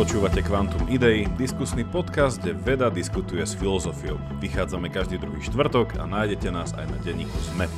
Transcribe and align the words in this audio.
Počúvate 0.00 0.40
Quantum 0.40 0.88
Idei, 0.88 1.28
diskusný 1.36 1.84
podcast, 1.84 2.40
kde 2.40 2.56
veda 2.56 2.88
diskutuje 2.88 3.44
s 3.44 3.52
filozofiou. 3.52 4.16
Vychádzame 4.40 4.88
každý 4.88 5.20
druhý 5.20 5.44
štvrtok 5.44 6.00
a 6.00 6.08
nájdete 6.08 6.48
nás 6.48 6.72
aj 6.72 6.88
na 6.88 6.96
denníku 7.04 7.36
ZME. 7.36 7.68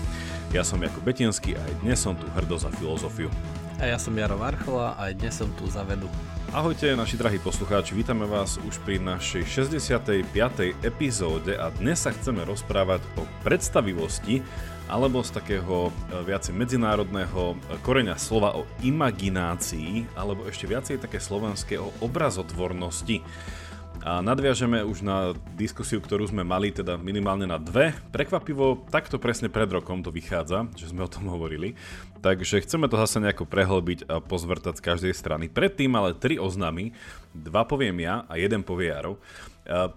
Ja 0.54 0.62
som 0.62 0.78
Jakub 0.78 1.02
Betinský 1.02 1.58
a 1.58 1.60
aj 1.66 1.82
dnes 1.82 1.98
som 1.98 2.14
tu 2.14 2.22
hrdo 2.38 2.54
za 2.54 2.70
filozofiu. 2.78 3.26
A 3.82 3.90
ja 3.90 3.98
som 3.98 4.14
Jaro 4.14 4.38
Varchola 4.38 4.94
a 4.94 5.10
aj 5.10 5.18
dnes 5.18 5.34
som 5.34 5.50
tu 5.58 5.66
za 5.66 5.82
vedu. 5.82 6.06
Ahojte 6.52 6.92
naši 6.92 7.16
drahí 7.16 7.40
poslucháči, 7.40 7.96
vítame 7.96 8.28
vás 8.28 8.60
už 8.60 8.76
pri 8.84 9.00
našej 9.00 9.72
65. 9.72 10.28
epizóde 10.84 11.56
a 11.56 11.72
dnes 11.72 12.04
sa 12.04 12.12
chceme 12.12 12.44
rozprávať 12.44 13.00
o 13.16 13.24
predstavivosti 13.40 14.44
alebo 14.84 15.24
z 15.24 15.32
takého 15.32 15.88
e, 15.88 15.90
viacej 16.28 16.52
medzinárodného 16.52 17.56
e, 17.56 17.80
koreňa 17.80 18.20
slova 18.20 18.52
o 18.52 18.68
imaginácii, 18.84 20.12
alebo 20.12 20.44
ešte 20.44 20.68
viacej 20.68 21.00
také 21.00 21.24
slovenské 21.24 21.80
o 21.80 21.88
obrazotvornosti. 22.04 23.24
A 24.00 24.24
nadviažeme 24.24 24.82
už 24.82 25.04
na 25.04 25.36
diskusiu, 25.54 26.02
ktorú 26.02 26.26
sme 26.26 26.42
mali, 26.42 26.72
teda 26.72 26.98
minimálne 26.98 27.46
na 27.46 27.60
dve. 27.60 27.92
Prekvapivo, 28.10 28.88
takto 28.90 29.20
presne 29.20 29.52
pred 29.52 29.70
rokom 29.70 30.00
to 30.00 30.08
vychádza, 30.10 30.66
že 30.74 30.90
sme 30.90 31.04
o 31.04 31.12
tom 31.12 31.30
hovorili. 31.30 31.78
Takže 32.24 32.64
chceme 32.64 32.90
to 32.90 32.98
zase 32.98 33.22
nejako 33.22 33.46
prehlbiť 33.46 34.10
a 34.10 34.18
pozvrtať 34.18 34.82
z 34.82 34.86
každej 34.88 35.14
strany. 35.14 35.46
Predtým 35.46 35.94
ale 35.94 36.18
tri 36.18 36.34
oznámy, 36.40 36.90
dva 37.30 37.62
poviem 37.62 38.02
ja 38.02 38.26
a 38.26 38.34
jeden 38.40 38.66
povie 38.66 38.90
Jaro. 38.90 39.22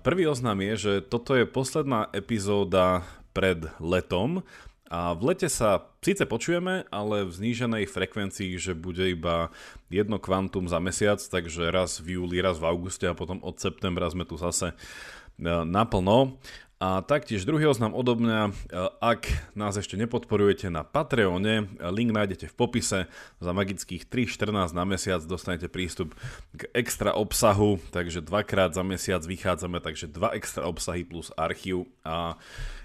Prvý 0.05 0.30
oznam 0.30 0.62
je, 0.62 0.73
že 0.77 0.94
toto 1.02 1.34
je 1.34 1.50
posledná 1.50 2.05
epizóda 2.14 3.02
pred 3.34 3.66
letom, 3.81 4.45
a 4.85 5.17
v 5.17 5.34
lete 5.34 5.49
sa 5.49 5.81
síce 6.05 6.30
počujeme, 6.30 6.85
ale 6.94 7.25
v 7.25 7.31
zníženej 7.34 7.89
frekvencii, 7.89 8.61
že 8.61 8.78
bude 8.78 9.09
iba 9.09 9.50
jedno 9.89 10.22
kvantum 10.22 10.69
za 10.69 10.78
mesiac, 10.78 11.17
takže 11.17 11.73
raz 11.73 11.97
v 11.97 12.22
júli, 12.22 12.38
raz 12.38 12.61
v 12.61 12.69
auguste 12.69 13.09
a 13.09 13.17
potom 13.17 13.41
od 13.41 13.58
septembra 13.58 14.06
sme 14.13 14.30
tu 14.30 14.38
zase 14.38 14.72
e, 14.72 14.75
naplno. 15.66 16.38
A 16.78 17.02
taktiež 17.02 17.50
druhý 17.50 17.66
oznam 17.66 17.97
odo 17.97 18.13
mňa, 18.13 18.41
e, 18.45 18.52
ak 19.02 19.25
nás 19.58 19.73
ešte 19.73 19.97
nepodporujete 19.97 20.69
na 20.69 20.86
Patreone, 20.86 21.66
link 21.89 22.13
nájdete 22.13 22.45
v 22.45 22.53
popise, 22.53 23.00
za 23.41 23.52
magických 23.58 24.06
3.14 24.06 24.69
na 24.69 24.86
mesiac 24.86 25.25
dostanete 25.25 25.66
prístup 25.66 26.13
k 26.53 26.69
extra 26.78 27.17
obsahu, 27.17 27.81
takže 27.89 28.22
dvakrát 28.22 28.78
za 28.78 28.86
mesiac 28.86 29.25
vychádzame, 29.25 29.81
takže 29.81 30.13
dva 30.13 30.38
extra 30.38 30.69
obsahy 30.69 31.02
plus 31.02 31.33
archív 31.33 31.89
a 32.06 32.38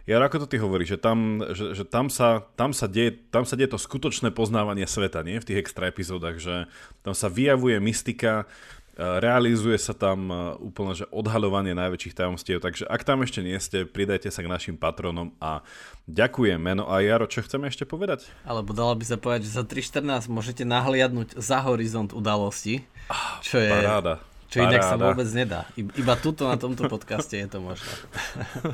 ja 0.09 0.17
ako 0.20 0.45
to 0.45 0.47
ty 0.48 0.56
hovoríš, 0.56 0.97
že 0.97 0.98
tam, 0.98 1.19
že, 1.53 1.77
že 1.77 1.84
tam, 1.84 2.09
sa, 2.09 2.45
tam, 2.56 2.73
sa 2.73 2.89
deje, 2.89 3.20
tam 3.29 3.45
sa 3.45 3.55
deje 3.56 3.77
to 3.77 3.79
skutočné 3.81 4.33
poznávanie 4.33 4.89
sveta, 4.89 5.20
nie? 5.20 5.41
V 5.41 5.48
tých 5.53 5.61
extra 5.61 5.93
epizódach, 5.93 6.41
že 6.41 6.69
tam 7.05 7.12
sa 7.12 7.29
vyjavuje 7.29 7.77
mystika, 7.84 8.48
e, 8.97 9.05
realizuje 9.21 9.77
sa 9.77 9.93
tam 9.93 10.33
e, 10.33 10.37
úplne 10.65 10.97
že 10.97 11.05
odhaľovanie 11.12 11.77
najväčších 11.77 12.17
tajomstiev, 12.17 12.65
takže 12.65 12.89
ak 12.89 13.05
tam 13.05 13.21
ešte 13.27 13.45
nie 13.45 13.56
ste, 13.61 13.84
pridajte 13.84 14.33
sa 14.33 14.41
k 14.41 14.48
našim 14.48 14.77
patronom 14.81 15.37
a 15.37 15.61
ďakujeme. 16.09 16.81
No 16.81 16.89
a 16.89 17.05
Jaro, 17.05 17.28
čo 17.28 17.45
chceme 17.45 17.69
ešte 17.69 17.84
povedať? 17.84 18.25
Alebo 18.48 18.73
dalo 18.73 18.97
by 18.97 19.05
sa 19.05 19.21
povedať, 19.21 19.53
že 19.53 19.61
za 19.61 19.65
3.14 19.69 20.33
môžete 20.33 20.65
nahliadnúť 20.65 21.37
za 21.37 21.61
horizont 21.61 22.17
udalosti, 22.17 22.89
ah, 23.12 23.37
čo 23.45 23.61
je 23.61 23.69
paráda. 23.69 24.30
Čo 24.51 24.67
Paráda. 24.67 24.73
inak 24.75 24.83
sa 24.83 24.97
vôbec 24.98 25.29
nedá. 25.31 25.61
Iba 25.79 26.19
tuto 26.19 26.51
na 26.51 26.59
tomto 26.59 26.91
podcaste 26.91 27.39
je 27.39 27.47
to 27.47 27.62
možné. 27.62 27.87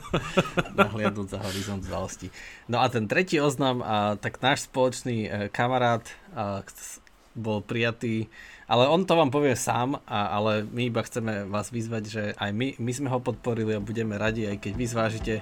Nahliadnúť 0.81 1.37
za 1.37 1.39
horizont 1.45 1.85
znalostí. 1.85 2.33
No 2.65 2.81
a 2.81 2.89
ten 2.89 3.05
tretí 3.05 3.37
oznam, 3.37 3.85
a, 3.85 4.17
tak 4.17 4.41
náš 4.41 4.65
spoločný 4.65 5.29
e, 5.29 5.31
kamarát 5.53 6.01
a, 6.33 6.65
bol 7.37 7.61
prijatý, 7.61 8.33
ale 8.65 8.89
on 8.89 9.05
to 9.05 9.13
vám 9.13 9.29
povie 9.29 9.53
sám, 9.53 10.01
a, 10.09 10.33
ale 10.33 10.65
my 10.65 10.89
iba 10.89 11.05
chceme 11.05 11.45
vás 11.45 11.69
vyzvať, 11.69 12.05
že 12.09 12.23
aj 12.41 12.51
my, 12.57 12.81
my 12.81 12.93
sme 12.97 13.13
ho 13.13 13.21
podporili 13.21 13.77
a 13.77 13.85
budeme 13.85 14.17
radi, 14.17 14.49
aj 14.49 14.57
keď 14.65 14.73
vy 14.73 14.87
zvážite 14.89 15.35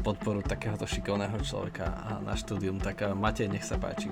podporu 0.00 0.40
takéhoto 0.40 0.88
šikovného 0.88 1.36
človeka 1.44 2.16
na 2.24 2.32
štúdium. 2.32 2.80
Tak 2.80 3.12
Matej, 3.12 3.52
nech 3.52 3.68
sa 3.68 3.76
páči. 3.76 4.08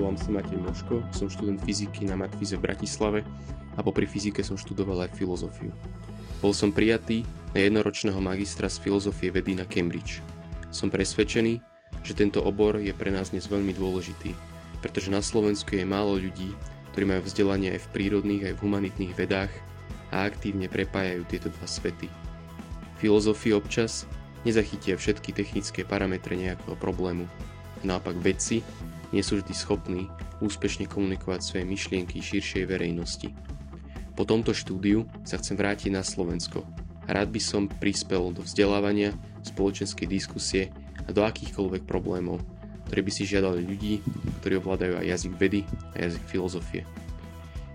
Volám 0.00 0.16
sa 0.16 0.32
Matej 0.32 0.56
Moško, 0.56 1.04
som 1.12 1.28
študent 1.28 1.60
fyziky 1.60 2.08
na 2.08 2.16
Matfize 2.16 2.56
v 2.56 2.64
Bratislave 2.64 3.20
a 3.76 3.84
popri 3.84 4.08
fyzike 4.08 4.40
som 4.40 4.56
študoval 4.56 5.04
aj 5.04 5.12
filozofiu. 5.12 5.68
Bol 6.40 6.56
som 6.56 6.72
prijatý 6.72 7.20
na 7.52 7.68
jednoročného 7.68 8.16
magistra 8.16 8.72
z 8.72 8.80
filozofie 8.80 9.28
vedy 9.28 9.60
na 9.60 9.68
Cambridge. 9.68 10.24
Som 10.72 10.88
presvedčený, 10.88 11.60
že 12.00 12.16
tento 12.16 12.40
obor 12.40 12.80
je 12.80 12.96
pre 12.96 13.12
nás 13.12 13.36
dnes 13.36 13.44
veľmi 13.44 13.76
dôležitý, 13.76 14.32
pretože 14.80 15.12
na 15.12 15.20
Slovensku 15.20 15.76
je 15.76 15.84
málo 15.84 16.16
ľudí, 16.16 16.48
ktorí 16.96 17.04
majú 17.04 17.20
vzdelanie 17.28 17.76
aj 17.76 17.84
v 17.84 17.90
prírodných, 17.92 18.44
aj 18.48 18.54
v 18.56 18.62
humanitných 18.64 19.12
vedách 19.12 19.52
a 20.16 20.24
aktívne 20.24 20.72
prepájajú 20.72 21.28
tieto 21.28 21.52
dva 21.52 21.68
svety. 21.68 22.08
Filozofii 23.04 23.52
občas 23.52 24.08
nezachytia 24.48 24.96
všetky 24.96 25.36
technické 25.36 25.84
parametre 25.84 26.40
nejakého 26.40 26.72
problému. 26.80 27.28
Naopak 27.84 28.16
vedci 28.16 28.64
nie 29.10 29.22
sú 29.22 29.38
vždy 29.38 29.52
schopní 29.54 30.02
úspešne 30.38 30.86
komunikovať 30.86 31.40
svoje 31.42 31.64
myšlienky 31.66 32.22
širšej 32.22 32.64
verejnosti. 32.66 33.28
Po 34.14 34.22
tomto 34.26 34.54
štúdiu 34.54 35.06
sa 35.26 35.38
chcem 35.38 35.56
vrátiť 35.56 35.90
na 35.94 36.04
Slovensko. 36.04 36.62
Rád 37.10 37.32
by 37.32 37.40
som 37.42 37.66
prispel 37.66 38.30
do 38.30 38.44
vzdelávania, 38.44 39.16
spoločenskej 39.42 40.06
diskusie 40.06 40.62
a 41.06 41.10
do 41.10 41.24
akýchkoľvek 41.24 41.88
problémov, 41.88 42.38
ktoré 42.86 43.00
by 43.00 43.10
si 43.14 43.26
žiadali 43.26 43.64
ľudí, 43.64 44.04
ktorí 44.42 44.60
ovládajú 44.60 44.94
aj 45.00 45.06
jazyk 45.16 45.32
vedy 45.38 45.60
a 45.94 46.06
jazyk 46.06 46.22
filozofie. 46.26 46.82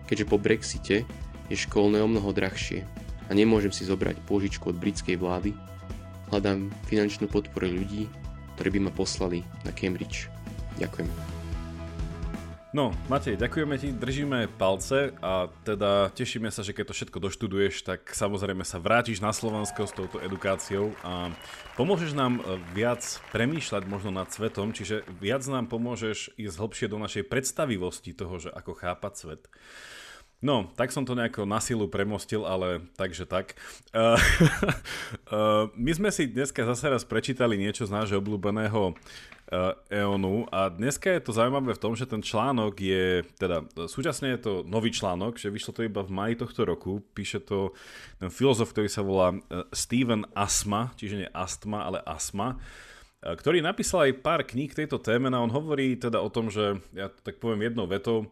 Keďže 0.06 0.30
po 0.30 0.38
Brexite 0.38 1.08
je 1.50 1.58
školné 1.58 2.00
o 2.04 2.08
mnoho 2.08 2.30
drahšie 2.30 2.86
a 3.26 3.32
nemôžem 3.34 3.74
si 3.74 3.88
zobrať 3.90 4.22
pôžičku 4.30 4.70
od 4.70 4.78
britskej 4.78 5.18
vlády, 5.18 5.58
hľadám 6.30 6.70
finančnú 6.86 7.26
podporu 7.26 7.72
ľudí, 7.72 8.06
ktorí 8.56 8.70
by 8.78 8.80
ma 8.86 8.92
poslali 8.94 9.42
na 9.66 9.74
Cambridge. 9.74 10.35
Ďakujem. 10.80 11.36
No, 12.76 12.92
Matej, 13.08 13.40
ďakujeme 13.40 13.80
ti, 13.80 13.96
držíme 13.96 14.52
palce 14.60 15.16
a 15.24 15.48
teda 15.64 16.12
tešíme 16.12 16.52
sa, 16.52 16.60
že 16.60 16.76
keď 16.76 16.92
to 16.92 16.98
všetko 17.00 17.18
doštuduješ, 17.24 17.88
tak 17.88 18.12
samozrejme 18.12 18.68
sa 18.68 18.84
vrátiš 18.84 19.24
na 19.24 19.32
Slovensko 19.32 19.88
s 19.88 19.96
touto 19.96 20.20
edukáciou 20.20 20.92
a 21.00 21.32
pomôžeš 21.80 22.12
nám 22.12 22.44
e, 22.44 22.60
viac 22.76 23.00
premýšľať 23.32 23.88
možno 23.88 24.12
nad 24.12 24.28
svetom, 24.28 24.76
čiže 24.76 25.08
viac 25.24 25.48
nám 25.48 25.72
pomôžeš 25.72 26.36
ísť 26.36 26.60
hlbšie 26.60 26.88
do 26.92 27.00
našej 27.00 27.24
predstavivosti 27.32 28.12
toho, 28.12 28.44
že 28.44 28.52
ako 28.52 28.76
chápať 28.76 29.14
svet. 29.16 29.42
No, 30.46 30.70
tak 30.78 30.94
som 30.94 31.02
to 31.02 31.18
nejako 31.18 31.50
na 31.50 31.58
silu 31.58 31.90
premostil, 31.90 32.46
ale 32.46 32.86
takže 32.94 33.26
tak. 33.26 33.58
Uh, 33.90 34.14
uh, 35.34 35.66
my 35.74 35.92
sme 35.98 36.14
si 36.14 36.30
dneska 36.30 36.62
zase 36.62 36.86
raz 36.86 37.02
prečítali 37.02 37.58
niečo 37.58 37.90
z 37.90 37.96
nášho 37.98 38.22
obľúbeného 38.22 38.94
EONu 39.94 40.50
a 40.50 40.74
dneska 40.74 41.06
je 41.14 41.22
to 41.22 41.30
zaujímavé 41.30 41.78
v 41.78 41.82
tom, 41.82 41.94
že 41.94 42.10
ten 42.10 42.18
článok 42.18 42.82
je, 42.82 43.22
teda 43.38 43.62
súčasne 43.86 44.34
je 44.34 44.40
to 44.42 44.54
nový 44.66 44.90
článok, 44.90 45.38
že 45.38 45.54
vyšlo 45.54 45.70
to 45.70 45.86
iba 45.86 46.02
v 46.02 46.10
maji 46.10 46.42
tohto 46.42 46.66
roku, 46.66 47.06
píše 47.14 47.46
to 47.46 47.70
ten 48.18 48.34
filozof, 48.34 48.74
ktorý 48.74 48.90
sa 48.90 49.06
volá 49.06 49.38
e, 49.38 49.62
Steven 49.70 50.26
Asma, 50.34 50.98
čiže 50.98 51.22
nie 51.22 51.30
Astma, 51.30 51.86
ale 51.86 52.02
Asma, 52.10 52.58
ktorý 53.22 53.62
napísal 53.62 54.10
aj 54.10 54.22
pár 54.22 54.42
kníh 54.46 54.70
k 54.70 54.86
tejto 54.86 54.98
téme 55.02 55.30
a 55.30 55.42
on 55.42 55.54
hovorí 55.54 55.98
teda 55.98 56.22
o 56.22 56.30
tom, 56.30 56.50
že, 56.50 56.82
ja 56.94 57.10
tak 57.10 57.38
poviem 57.38 57.70
jednou 57.70 57.86
vetou, 57.90 58.30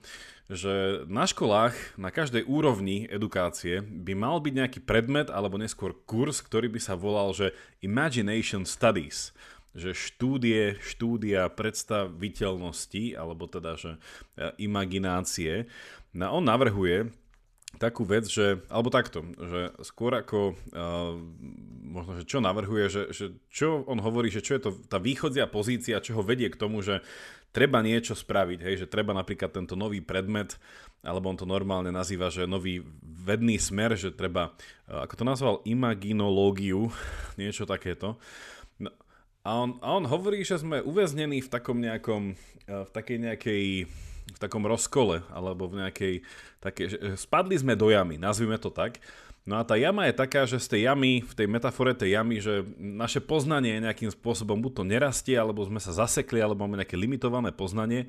že 0.52 1.08
na 1.08 1.24
školách, 1.24 1.96
na 1.96 2.12
každej 2.12 2.44
úrovni 2.44 3.08
edukácie 3.08 3.80
by 3.80 4.14
mal 4.16 4.44
byť 4.44 4.54
nejaký 4.54 4.80
predmet 4.84 5.32
alebo 5.32 5.56
neskôr 5.56 5.96
kurz, 6.04 6.44
ktorý 6.44 6.68
by 6.68 6.80
sa 6.84 7.00
volal, 7.00 7.32
že 7.32 7.56
Imagination 7.80 8.68
Studies 8.68 9.32
že 9.74 9.98
štúdie, 9.98 10.78
štúdia 10.86 11.50
predstaviteľnosti, 11.50 13.18
alebo 13.18 13.50
teda, 13.50 13.74
že 13.74 13.98
e, 14.38 14.70
imaginácie. 14.70 15.66
No 16.14 16.38
on 16.38 16.46
navrhuje 16.46 17.10
takú 17.82 18.06
vec, 18.06 18.30
že, 18.30 18.62
alebo 18.70 18.94
takto, 18.94 19.26
že 19.34 19.74
skôr 19.82 20.14
ako, 20.14 20.54
uh, 20.78 21.18
možno, 21.82 22.22
že 22.22 22.30
čo 22.30 22.38
navrhuje, 22.38 22.86
že, 22.86 23.04
že 23.10 23.26
čo 23.50 23.82
on 23.90 23.98
hovorí, 23.98 24.30
že 24.30 24.46
čo 24.46 24.54
je 24.54 24.62
to 24.62 24.72
tá 24.86 25.02
východzia 25.02 25.50
pozícia, 25.50 26.04
čo 26.04 26.22
ho 26.22 26.22
vedie 26.22 26.54
k 26.54 26.60
tomu, 26.60 26.86
že 26.86 27.02
treba 27.54 27.86
niečo 27.86 28.18
spraviť, 28.18 28.60
hej, 28.66 28.76
že 28.84 28.92
treba 28.92 29.14
napríklad 29.14 29.54
tento 29.54 29.78
nový 29.78 30.02
predmet, 30.02 30.58
alebo 31.06 31.30
on 31.30 31.38
to 31.38 31.46
normálne 31.46 31.94
nazýva, 31.94 32.34
že 32.34 32.50
nový 32.50 32.82
vedný 33.06 33.62
smer, 33.62 33.94
že 33.94 34.10
treba, 34.10 34.52
uh, 34.90 35.06
ako 35.06 35.14
to 35.14 35.24
nazval, 35.24 35.56
imaginológiu, 35.64 36.90
niečo 37.40 37.70
takéto. 37.70 38.18
A 39.44 39.60
on, 39.60 39.76
a 39.84 40.00
on 40.00 40.08
hovorí, 40.08 40.42
že 40.48 40.56
sme 40.56 40.80
uväznení 40.80 41.44
v 41.44 41.52
takom 41.52 41.78
nejakom, 41.78 42.34
eh, 42.64 42.84
v 42.88 42.92
takej 42.96 43.18
nejakej, 43.20 43.64
v 44.24 44.40
takom 44.40 44.64
rozkole, 44.64 45.20
alebo 45.30 45.68
v 45.68 45.84
nejakej, 45.84 46.14
také, 46.64 46.88
že 46.88 46.98
spadli 47.20 47.60
sme 47.60 47.76
do 47.76 47.92
jamy, 47.92 48.16
nazvime 48.16 48.56
to 48.56 48.72
tak. 48.72 49.04
No 49.44 49.60
a 49.60 49.68
tá 49.68 49.76
jama 49.76 50.08
je 50.08 50.16
taká, 50.16 50.48
že 50.48 50.56
z 50.56 50.72
tej 50.72 50.82
jamy, 50.88 51.20
v 51.20 51.34
tej 51.36 51.48
metafore 51.52 51.92
tej 51.92 52.16
jamy, 52.16 52.40
že 52.40 52.64
naše 52.80 53.20
poznanie 53.20 53.84
nejakým 53.84 54.08
spôsobom 54.08 54.56
buď 54.64 54.72
to 54.72 54.84
nerastie, 54.88 55.36
alebo 55.36 55.68
sme 55.68 55.84
sa 55.84 55.92
zasekli, 55.92 56.40
alebo 56.40 56.64
máme 56.64 56.80
nejaké 56.80 56.96
limitované 56.96 57.52
poznanie. 57.52 58.08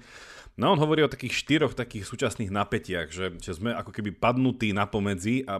No 0.55 0.71
on 0.71 0.79
hovorí 0.79 1.03
o 1.03 1.11
takých 1.11 1.35
štyroch 1.35 1.75
takých 1.75 2.07
súčasných 2.07 2.55
napätiach, 2.55 3.11
že, 3.11 3.35
že 3.43 3.59
sme 3.59 3.75
ako 3.75 3.91
keby 3.91 4.15
padnutí 4.15 4.71
na 4.71 4.87
pomedzi 4.87 5.43
a 5.51 5.59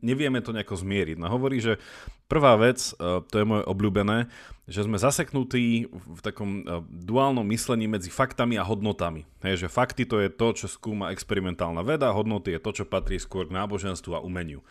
nevieme 0.00 0.40
to 0.40 0.56
nejako 0.56 0.80
zmieriť. 0.80 1.20
No 1.20 1.28
hovorí, 1.28 1.60
že 1.60 1.76
prvá 2.24 2.56
vec, 2.56 2.80
e, 2.96 3.20
to 3.20 3.36
je 3.36 3.44
moje 3.44 3.68
obľúbené, 3.68 4.32
že 4.64 4.88
sme 4.88 4.96
zaseknutí 4.96 5.92
v 5.92 6.20
takom 6.24 6.64
e, 6.64 6.80
duálnom 6.88 7.44
myslení 7.52 7.84
medzi 7.84 8.08
faktami 8.08 8.56
a 8.56 8.64
hodnotami. 8.64 9.28
Hej, 9.44 9.68
že 9.68 9.68
fakty 9.68 10.08
to 10.08 10.16
je 10.24 10.32
to, 10.32 10.56
čo 10.56 10.72
skúma 10.72 11.12
experimentálna 11.12 11.84
veda, 11.84 12.08
hodnoty 12.08 12.56
je 12.56 12.64
to, 12.64 12.72
čo 12.72 12.88
patrí 12.88 13.20
skôr 13.20 13.44
k 13.44 13.52
náboženstvu 13.52 14.16
a 14.16 14.24
umeniu. 14.24 14.64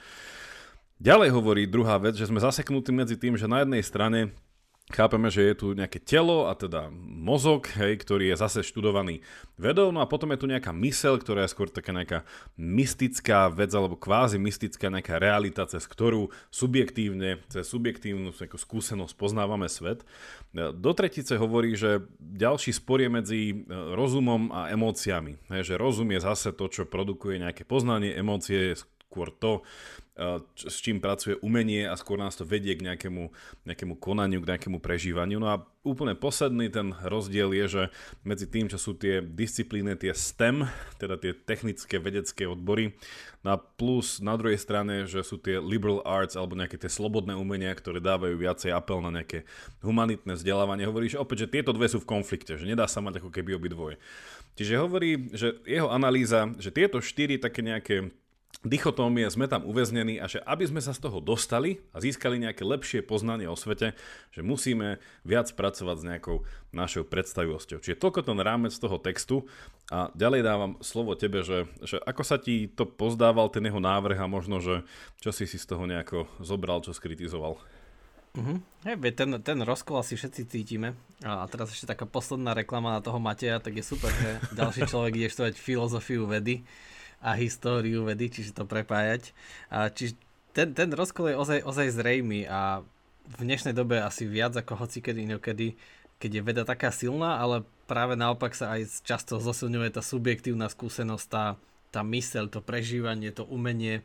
Ďalej 1.00 1.32
hovorí 1.32 1.64
druhá 1.64 1.96
vec, 1.96 2.20
že 2.20 2.28
sme 2.28 2.44
zaseknutí 2.44 2.92
medzi 2.92 3.16
tým, 3.16 3.40
že 3.40 3.48
na 3.48 3.64
jednej 3.64 3.80
strane 3.88 4.36
chápeme, 4.92 5.32
že 5.32 5.48
je 5.48 5.56
tu 5.56 5.68
nejaké 5.72 5.96
telo 5.96 6.52
a 6.52 6.58
teda 6.60 6.92
mozog, 6.92 7.72
hej, 7.78 8.02
ktorý 8.04 8.34
je 8.34 8.42
zase 8.42 8.68
študovaný 8.68 9.24
vedou, 9.56 9.96
no 9.96 10.04
a 10.04 10.10
potom 10.12 10.34
je 10.36 10.44
tu 10.44 10.52
nejaká 10.52 10.76
mysel, 10.76 11.16
ktorá 11.16 11.48
je 11.48 11.54
skôr 11.56 11.72
taká 11.72 11.96
nejaká 11.96 12.28
mystická 12.60 13.48
vec 13.48 13.72
alebo 13.72 13.96
kvázi 13.96 14.42
mystická 14.42 14.92
nejaká 14.92 15.24
realita, 15.24 15.64
cez 15.72 15.88
ktorú 15.88 16.36
subjektívne, 16.52 17.40
cez 17.48 17.64
subjektívnu 17.70 18.36
skúsenosť 18.36 19.16
poznávame 19.16 19.72
svet. 19.72 20.04
Do 20.52 20.92
tretice 20.92 21.40
hovorí, 21.40 21.80
že 21.80 22.04
ďalší 22.20 22.76
spor 22.76 23.00
je 23.00 23.08
medzi 23.08 23.40
e, 23.54 23.56
rozumom 23.96 24.52
a 24.52 24.68
emóciami. 24.74 25.40
Hej, 25.48 25.64
že 25.64 25.76
rozum 25.80 26.12
je 26.12 26.20
zase 26.20 26.52
to, 26.52 26.68
čo 26.68 26.90
produkuje 26.90 27.40
nejaké 27.40 27.64
poznanie, 27.64 28.12
emócie 28.18 28.76
je 28.76 28.84
skôr 29.10 29.34
to, 29.34 29.66
s 30.54 30.78
čím 30.86 31.02
pracuje 31.02 31.34
umenie 31.42 31.90
a 31.90 31.98
skôr 31.98 32.22
nás 32.22 32.38
to 32.38 32.46
vedie 32.46 32.78
k 32.78 32.86
nejakému, 32.86 33.34
nejakému 33.66 33.98
konaniu, 33.98 34.38
k 34.46 34.54
nejakému 34.54 34.78
prežívaniu. 34.78 35.42
No 35.42 35.50
a 35.50 35.66
úplne 35.82 36.14
posledný 36.14 36.70
ten 36.70 36.94
rozdiel 36.94 37.50
je, 37.58 37.66
že 37.66 37.84
medzi 38.22 38.46
tým, 38.46 38.70
čo 38.70 38.78
sú 38.78 38.94
tie 38.94 39.24
disciplíny, 39.24 39.98
tie 39.98 40.14
STEM, 40.14 40.70
teda 41.02 41.18
tie 41.18 41.34
technické 41.34 41.98
vedecké 41.98 42.46
odbory, 42.46 42.94
no 43.42 43.56
a 43.56 43.58
plus 43.58 44.22
na 44.22 44.38
druhej 44.38 44.62
strane, 44.62 45.10
že 45.10 45.26
sú 45.26 45.42
tie 45.42 45.58
liberal 45.58 46.06
arts 46.06 46.38
alebo 46.38 46.54
nejaké 46.54 46.78
tie 46.78 46.92
slobodné 46.92 47.34
umenia, 47.34 47.74
ktoré 47.74 47.98
dávajú 47.98 48.38
viacej 48.38 48.76
apel 48.76 49.02
na 49.02 49.10
nejaké 49.10 49.48
humanitné 49.82 50.38
vzdelávanie. 50.38 50.86
Hovorí, 50.86 51.10
že 51.10 51.18
opäť, 51.18 51.50
že 51.50 51.58
tieto 51.58 51.74
dve 51.74 51.90
sú 51.90 51.98
v 51.98 52.12
konflikte, 52.12 52.62
že 52.62 52.70
nedá 52.70 52.86
sa 52.86 53.02
mať 53.02 53.26
ako 53.26 53.34
keby 53.34 53.58
obidvoje. 53.58 53.98
Čiže 54.54 54.84
hovorí, 54.84 55.32
že 55.32 55.58
jeho 55.64 55.88
analýza, 55.88 56.52
že 56.60 56.76
tieto 56.76 57.00
štyri 57.00 57.40
také 57.40 57.64
nejaké 57.64 58.12
dichotómie, 58.60 59.24
sme 59.32 59.48
tam 59.48 59.64
uväznení 59.64 60.20
a 60.20 60.28
že 60.28 60.44
aby 60.44 60.68
sme 60.68 60.84
sa 60.84 60.92
z 60.92 61.00
toho 61.08 61.24
dostali 61.24 61.80
a 61.96 62.04
získali 62.04 62.44
nejaké 62.44 62.68
lepšie 62.68 63.00
poznanie 63.00 63.48
o 63.48 63.56
svete, 63.56 63.96
že 64.36 64.42
musíme 64.44 65.00
viac 65.24 65.48
pracovať 65.56 65.96
s 65.96 66.08
nejakou 66.08 66.44
našou 66.76 67.08
predstavivosťou. 67.08 67.80
Čiže 67.80 68.02
toľko 68.04 68.28
ten 68.28 68.40
rámec 68.44 68.76
toho 68.76 69.00
textu 69.00 69.48
a 69.88 70.12
ďalej 70.12 70.42
dávam 70.44 70.72
slovo 70.84 71.16
tebe, 71.16 71.40
že, 71.48 71.72
že 71.88 72.04
ako 72.04 72.24
sa 72.28 72.36
ti 72.36 72.68
to 72.68 72.84
pozdával 72.84 73.48
ten 73.48 73.64
jeho 73.64 73.80
návrh 73.80 74.20
a 74.20 74.28
možno, 74.28 74.60
že 74.60 74.84
čo 75.24 75.32
si 75.32 75.48
si 75.48 75.56
z 75.56 75.64
toho 75.64 75.88
nejako 75.88 76.28
zobral, 76.44 76.84
čo 76.84 76.92
skritizoval. 76.92 77.56
Uh-huh. 78.36 78.62
Hej, 78.86 79.00
ten, 79.16 79.40
ten 79.42 79.58
rozkol 79.64 80.04
asi 80.04 80.20
všetci 80.20 80.52
cítime. 80.52 81.00
A 81.24 81.48
teraz 81.48 81.72
ešte 81.74 81.90
taká 81.90 82.06
posledná 82.06 82.54
reklama 82.54 83.00
na 83.00 83.02
toho 83.02 83.18
Mateja, 83.18 83.58
tak 83.64 83.80
je 83.80 83.88
super, 83.88 84.12
že 84.12 84.38
ďalší 84.60 84.86
človek 84.86 85.16
ide 85.16 85.32
študovať 85.32 85.56
filozofiu 85.58 86.28
vedy 86.28 86.62
a 87.20 87.36
históriu 87.36 88.08
vedy, 88.08 88.32
čiže 88.32 88.56
to 88.56 88.64
prepájať. 88.64 89.36
A 89.68 89.92
čiže 89.92 90.16
ten, 90.56 90.72
ten 90.72 90.90
rozkol 90.92 91.32
je 91.32 91.40
ozaj, 91.40 91.60
ozaj 91.64 91.96
zrejmý 92.00 92.48
a 92.48 92.82
v 93.30 93.42
dnešnej 93.46 93.78
dobe 93.78 94.02
asi 94.02 94.26
viac 94.26 94.58
ako 94.58 94.88
hocikedy 94.88 95.28
inokedy, 95.28 95.78
keď 96.18 96.32
je 96.40 96.42
veda 96.42 96.64
taká 96.66 96.90
silná, 96.90 97.38
ale 97.40 97.64
práve 97.86 98.18
naopak 98.18 98.52
sa 98.52 98.76
aj 98.76 99.06
často 99.06 99.38
zosilňuje 99.40 99.94
tá 99.94 100.02
subjektívna 100.04 100.68
skúsenosť, 100.68 101.26
tá, 101.30 101.46
tá 101.94 102.02
myseľ, 102.02 102.50
to 102.52 102.60
prežívanie, 102.60 103.32
to 103.32 103.46
umenie. 103.48 104.04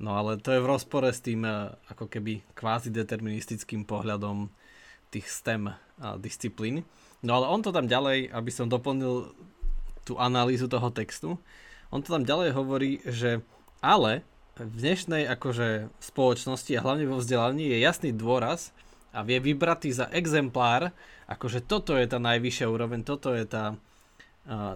No 0.00 0.16
ale 0.16 0.40
to 0.40 0.54
je 0.54 0.62
v 0.62 0.70
rozpore 0.70 1.06
s 1.10 1.20
tým 1.20 1.44
e, 1.44 1.76
ako 1.92 2.08
keby 2.08 2.40
kvázi 2.56 2.88
deterministickým 2.90 3.84
pohľadom 3.84 4.48
tých 5.12 5.28
STEM 5.28 5.76
disciplín. 6.18 6.88
No 7.20 7.38
ale 7.38 7.46
on 7.46 7.60
to 7.60 7.70
tam 7.70 7.86
ďalej, 7.86 8.32
aby 8.32 8.50
som 8.50 8.66
doplnil 8.66 9.30
tú 10.02 10.18
analýzu 10.18 10.66
toho 10.66 10.90
textu, 10.90 11.38
on 11.92 12.00
to 12.00 12.16
tam 12.16 12.24
ďalej 12.24 12.56
hovorí, 12.56 13.04
že 13.04 13.44
ale 13.84 14.24
v 14.56 14.72
dnešnej 14.80 15.28
akože 15.28 15.92
spoločnosti 16.00 16.72
a 16.76 16.84
hlavne 16.84 17.04
vo 17.04 17.20
vzdelaní 17.20 17.68
je 17.68 17.84
jasný 17.84 18.10
dôraz 18.16 18.72
a 19.12 19.20
vie 19.20 19.36
vybratý 19.36 19.92
za 19.92 20.08
exemplár, 20.08 20.88
akože 21.28 21.60
toto 21.60 21.92
je 21.92 22.08
tá 22.08 22.16
najvyššia 22.16 22.66
úroveň, 22.68 23.04
toto 23.04 23.36
je 23.36 23.44
tá, 23.44 23.76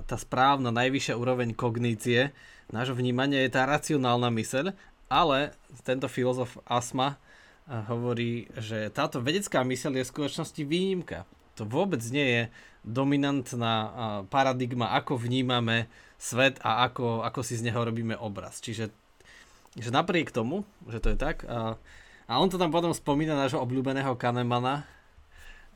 tá 0.05 0.17
správna 0.21 0.69
najvyššia 0.69 1.17
úroveň 1.17 1.57
kognície, 1.57 2.37
nášho 2.69 2.93
vnímania 2.93 3.45
je 3.49 3.51
tá 3.57 3.65
racionálna 3.65 4.29
myseľ, 4.29 4.77
ale 5.09 5.57
tento 5.89 6.11
filozof 6.11 6.61
Asma 6.69 7.17
hovorí, 7.67 8.47
že 8.61 8.93
táto 8.93 9.25
vedecká 9.25 9.65
myseľ 9.65 10.03
je 10.03 10.05
v 10.05 10.13
skutočnosti 10.13 10.63
výnimka. 10.69 11.25
To 11.57 11.65
vôbec 11.65 12.05
nie 12.13 12.27
je 12.27 12.43
dominantná 12.85 13.75
paradigma, 14.29 14.93
ako 14.95 15.17
vnímame 15.17 15.89
svet 16.17 16.61
a 16.65 16.89
ako, 16.89 17.23
ako 17.25 17.41
si 17.45 17.57
z 17.57 17.69
neho 17.69 17.81
robíme 17.81 18.17
obraz. 18.17 18.61
Čiže 18.61 18.93
že 19.77 19.93
napriek 19.93 20.33
tomu, 20.33 20.65
že 20.89 21.05
to 21.05 21.13
je 21.13 21.19
tak, 21.21 21.45
a, 21.45 21.77
a 22.25 22.33
on 22.41 22.49
to 22.49 22.57
tam 22.57 22.73
potom 22.73 22.97
spomína 22.97 23.37
nášho 23.37 23.61
obľúbeného 23.61 24.17
Kahnemana, 24.17 24.89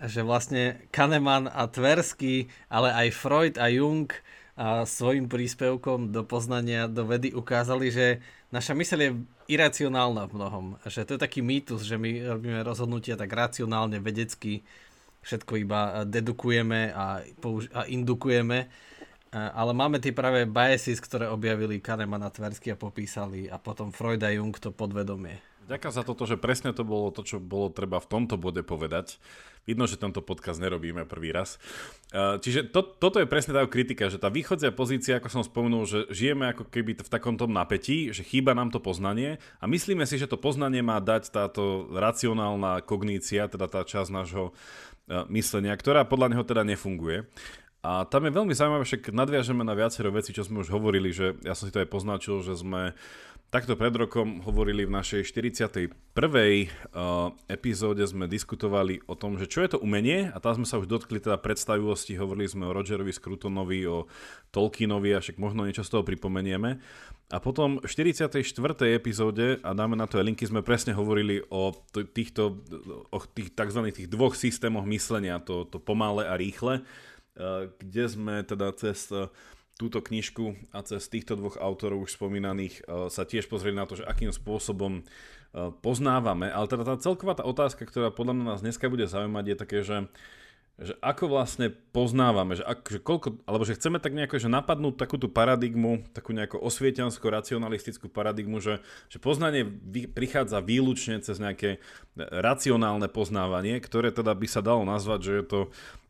že 0.00 0.24
vlastne 0.24 0.80
Kahneman 0.88 1.52
a 1.52 1.68
Tversky, 1.68 2.48
ale 2.72 2.88
aj 2.96 3.08
Freud 3.12 3.54
a 3.60 3.68
Jung 3.68 4.08
a 4.56 4.88
svojim 4.88 5.28
príspevkom 5.28 6.12
do 6.12 6.24
poznania, 6.24 6.88
do 6.88 7.04
vedy 7.04 7.36
ukázali, 7.36 7.92
že 7.92 8.06
naša 8.48 8.72
myseľ 8.72 8.98
je 9.04 9.10
iracionálna 9.52 10.28
v 10.28 10.36
mnohom. 10.36 10.66
Že 10.88 11.04
to 11.04 11.12
je 11.16 11.24
taký 11.24 11.40
mýtus, 11.44 11.84
že 11.84 12.00
my 12.00 12.24
robíme 12.24 12.60
rozhodnutia 12.64 13.20
tak 13.20 13.28
racionálne, 13.28 14.00
vedecky, 14.00 14.64
všetko 15.20 15.52
iba 15.60 16.08
dedukujeme 16.08 16.96
a, 16.96 17.20
použ- 17.40 17.72
a 17.76 17.84
indukujeme 17.84 18.72
ale 19.30 19.72
máme 19.72 20.02
tie 20.02 20.10
práve 20.10 20.42
biases, 20.46 20.98
ktoré 20.98 21.30
objavili 21.30 21.78
Kahneman 21.78 22.26
a 22.26 22.30
Tversky 22.34 22.74
a 22.74 22.80
popísali 22.80 23.46
a 23.46 23.58
potom 23.62 23.94
Freud 23.94 24.22
a 24.26 24.30
Jung 24.34 24.54
to 24.58 24.74
podvedomie. 24.74 25.38
Ďakujem 25.70 25.94
za 25.94 26.02
toto, 26.02 26.26
že 26.26 26.34
presne 26.34 26.74
to 26.74 26.82
bolo 26.82 27.14
to, 27.14 27.22
čo 27.22 27.38
bolo 27.38 27.70
treba 27.70 28.02
v 28.02 28.10
tomto 28.10 28.34
bode 28.34 28.66
povedať. 28.66 29.22
Vidno, 29.70 29.86
že 29.86 30.02
tento 30.02 30.18
podcast 30.18 30.58
nerobíme 30.58 31.06
prvý 31.06 31.30
raz. 31.30 31.62
Čiže 32.10 32.74
to, 32.74 32.82
toto 32.82 33.22
je 33.22 33.30
presne 33.30 33.54
tá 33.54 33.62
kritika, 33.70 34.10
že 34.10 34.18
tá 34.18 34.34
východzia 34.34 34.74
pozícia, 34.74 35.22
ako 35.22 35.30
som 35.30 35.46
spomenul, 35.46 35.86
že 35.86 36.10
žijeme 36.10 36.50
ako 36.50 36.66
keby 36.66 36.98
v 36.98 37.12
takomto 37.12 37.46
napätí, 37.46 38.10
že 38.10 38.26
chýba 38.26 38.50
nám 38.50 38.74
to 38.74 38.82
poznanie 38.82 39.38
a 39.62 39.70
myslíme 39.70 40.02
si, 40.10 40.18
že 40.18 40.26
to 40.26 40.42
poznanie 40.42 40.82
má 40.82 40.98
dať 40.98 41.30
táto 41.30 41.86
racionálna 41.94 42.82
kognícia, 42.82 43.46
teda 43.46 43.70
tá 43.70 43.86
časť 43.86 44.10
nášho 44.10 44.50
myslenia, 45.30 45.78
ktorá 45.78 46.02
podľa 46.02 46.34
neho 46.34 46.42
teda 46.42 46.66
nefunguje. 46.66 47.30
A 47.80 48.04
tam 48.04 48.28
je 48.28 48.36
veľmi 48.36 48.52
zaujímavé, 48.52 48.84
však 48.84 49.08
nadviažeme 49.08 49.64
na 49.64 49.72
viacero 49.72 50.12
veci, 50.12 50.36
čo 50.36 50.44
sme 50.44 50.60
už 50.60 50.68
hovorili, 50.68 51.16
že 51.16 51.40
ja 51.40 51.56
som 51.56 51.64
si 51.64 51.72
to 51.72 51.80
aj 51.80 51.88
poznačil, 51.88 52.44
že 52.44 52.52
sme 52.52 52.92
takto 53.48 53.72
pred 53.72 53.90
rokom 53.96 54.44
hovorili 54.44 54.84
v 54.84 54.94
našej 54.94 55.26
41. 55.32 55.88
Uh, 55.88 57.32
epizóde 57.48 58.04
sme 58.04 58.28
diskutovali 58.28 59.00
o 59.08 59.16
tom, 59.16 59.40
že 59.40 59.48
čo 59.48 59.64
je 59.64 59.74
to 59.74 59.78
umenie 59.80 60.28
a 60.28 60.36
tam 60.44 60.60
sme 60.60 60.68
sa 60.68 60.76
už 60.76 60.86
dotkli 60.86 61.24
teda 61.24 61.40
predstavivosti, 61.40 62.20
hovorili 62.20 62.52
sme 62.52 62.68
o 62.68 62.76
Rogerovi 62.76 63.16
Scrutonovi, 63.16 63.88
o 63.88 64.06
Tolkienovi 64.52 65.16
a 65.16 65.24
však 65.24 65.40
možno 65.40 65.64
niečo 65.64 65.80
z 65.80 65.90
toho 65.96 66.04
pripomenieme. 66.04 66.78
A 67.32 67.38
potom 67.40 67.80
v 67.80 67.88
44. 67.88 68.44
epizóde, 68.92 69.56
a 69.64 69.72
dáme 69.72 69.96
na 69.96 70.04
to 70.04 70.20
aj 70.20 70.26
linky, 70.28 70.44
sme 70.44 70.60
presne 70.60 70.92
hovorili 70.92 71.40
o 71.48 71.72
týchto, 71.94 72.60
o 73.08 73.18
tých 73.24 73.56
tzv. 73.56 73.80
tých 73.88 74.10
dvoch 74.10 74.36
systémoch 74.36 74.84
myslenia, 74.84 75.40
to, 75.40 75.64
to 75.64 75.80
pomalé 75.80 76.28
a 76.28 76.36
rýchle 76.36 76.82
Eh, 76.82 77.19
kde 77.80 78.04
sme 78.06 78.34
teda 78.44 78.72
cez 78.76 79.08
eh, 79.10 79.26
túto 79.80 80.04
knižku 80.04 80.76
a 80.76 80.84
cez 80.84 81.08
týchto 81.08 81.40
dvoch 81.40 81.56
autorov 81.56 82.04
už 82.04 82.20
spomínaných 82.20 82.84
eh, 82.84 83.08
sa 83.08 83.24
tiež 83.24 83.48
pozreli 83.48 83.76
na 83.76 83.88
to, 83.88 83.98
že 84.00 84.08
akým 84.08 84.30
spôsobom 84.30 85.02
poznávame. 85.82 86.46
Ale 86.46 86.70
teda 86.70 86.86
tá 86.86 86.94
celková 86.94 87.34
tá 87.34 87.42
otázka, 87.42 87.82
ktorá 87.82 88.14
podľa 88.14 88.38
mňa 88.38 88.44
nás 88.54 88.62
dneska 88.62 88.86
bude 88.86 89.10
zaujímať, 89.10 89.44
je 89.50 89.56
také, 89.58 89.78
že 89.82 90.06
že 90.80 90.96
ako 91.04 91.36
vlastne 91.36 91.68
poznávame, 91.92 92.56
že, 92.56 92.64
ak, 92.64 92.88
že 92.88 93.00
koľko, 93.04 93.44
alebo 93.44 93.68
že 93.68 93.76
chceme 93.76 94.00
tak 94.00 94.16
nejako 94.16 94.40
že 94.40 94.48
napadnúť 94.48 94.96
takú 94.96 95.20
tú 95.20 95.28
paradigmu, 95.28 96.08
takú 96.16 96.32
nejakú 96.32 96.56
osvieťansko-racionalistickú 96.56 98.08
paradigmu, 98.08 98.64
že, 98.64 98.80
že 99.12 99.20
poznanie 99.20 99.68
vy, 99.68 100.08
prichádza 100.08 100.64
výlučne 100.64 101.20
cez 101.20 101.36
nejaké 101.36 101.84
racionálne 102.16 103.12
poznávanie, 103.12 103.76
ktoré 103.76 104.08
teda 104.08 104.32
by 104.32 104.46
sa 104.48 104.64
dalo 104.64 104.88
nazvať, 104.88 105.20
že 105.20 105.32
je 105.36 105.44
to, 105.44 105.60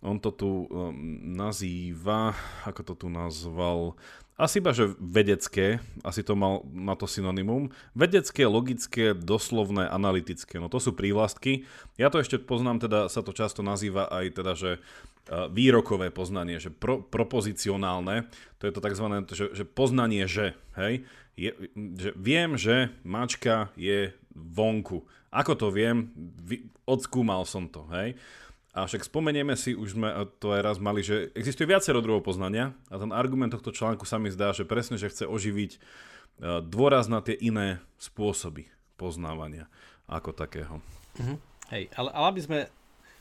on 0.07 0.23
to 0.23 0.31
tu 0.31 0.51
um, 0.71 0.95
nazýva, 1.35 2.39
ako 2.63 2.95
to 2.95 2.95
tu 2.95 3.09
nazval, 3.11 3.99
Asi 4.41 4.65
iba, 4.65 4.73
že 4.73 4.97
vedecké, 4.97 5.85
asi 6.01 6.25
to 6.25 6.33
mal 6.33 6.65
na 6.73 6.97
to 6.97 7.05
synonymum. 7.05 7.69
Vedecké, 7.93 8.49
logické, 8.49 9.13
doslovné, 9.13 9.85
analytické. 9.85 10.57
No 10.57 10.73
to 10.73 10.81
sú 10.81 10.97
prívlastky. 10.97 11.69
Ja 12.01 12.09
to 12.09 12.25
ešte 12.25 12.41
poznám, 12.41 12.89
teda 12.89 13.13
sa 13.13 13.21
to 13.21 13.37
často 13.37 13.61
nazýva 13.61 14.09
aj 14.09 14.25
teda, 14.33 14.53
že 14.57 14.71
výrokové 15.53 16.09
poznanie, 16.09 16.57
že 16.57 16.73
pro, 16.73 17.05
propozicionálne, 17.05 18.27
to 18.59 18.67
je 18.67 18.73
to 18.73 18.81
tzv. 18.81 19.07
Že, 19.29 19.47
že 19.55 19.65
poznanie, 19.69 20.25
že, 20.25 20.57
hej, 20.75 21.05
je, 21.37 21.53
že 21.77 22.11
viem, 22.17 22.57
že 22.57 22.91
mačka 23.05 23.69
je 23.77 24.11
vonku. 24.33 25.05
Ako 25.31 25.55
to 25.55 25.69
viem? 25.71 26.11
Odskúmal 26.89 27.47
som 27.47 27.71
to, 27.71 27.87
hej. 27.95 28.19
A 28.71 28.87
však 28.87 29.03
spomenieme 29.03 29.59
si, 29.59 29.75
už 29.75 29.99
sme 29.99 30.09
to 30.39 30.55
aj 30.55 30.63
raz 30.63 30.77
mali, 30.79 31.03
že 31.03 31.35
existuje 31.35 31.67
viacero 31.67 31.99
druhov 31.99 32.23
poznania 32.23 32.71
a 32.87 33.03
ten 33.03 33.11
argument 33.11 33.51
tohto 33.51 33.75
článku 33.75 34.07
sa 34.07 34.23
mi 34.23 34.31
zdá, 34.31 34.55
že 34.55 34.63
presne, 34.63 34.95
že 34.95 35.11
chce 35.11 35.27
oživiť 35.27 35.73
e, 35.75 35.79
dôraz 36.63 37.11
na 37.11 37.19
tie 37.19 37.35
iné 37.35 37.83
spôsoby 37.99 38.71
poznávania 38.95 39.67
ako 40.07 40.31
takého. 40.31 40.79
Mm-hmm. 41.19 41.37
Hej, 41.75 41.85
ale, 41.99 42.09
ale 42.15 42.27
aby 42.31 42.41
sme 42.47 42.59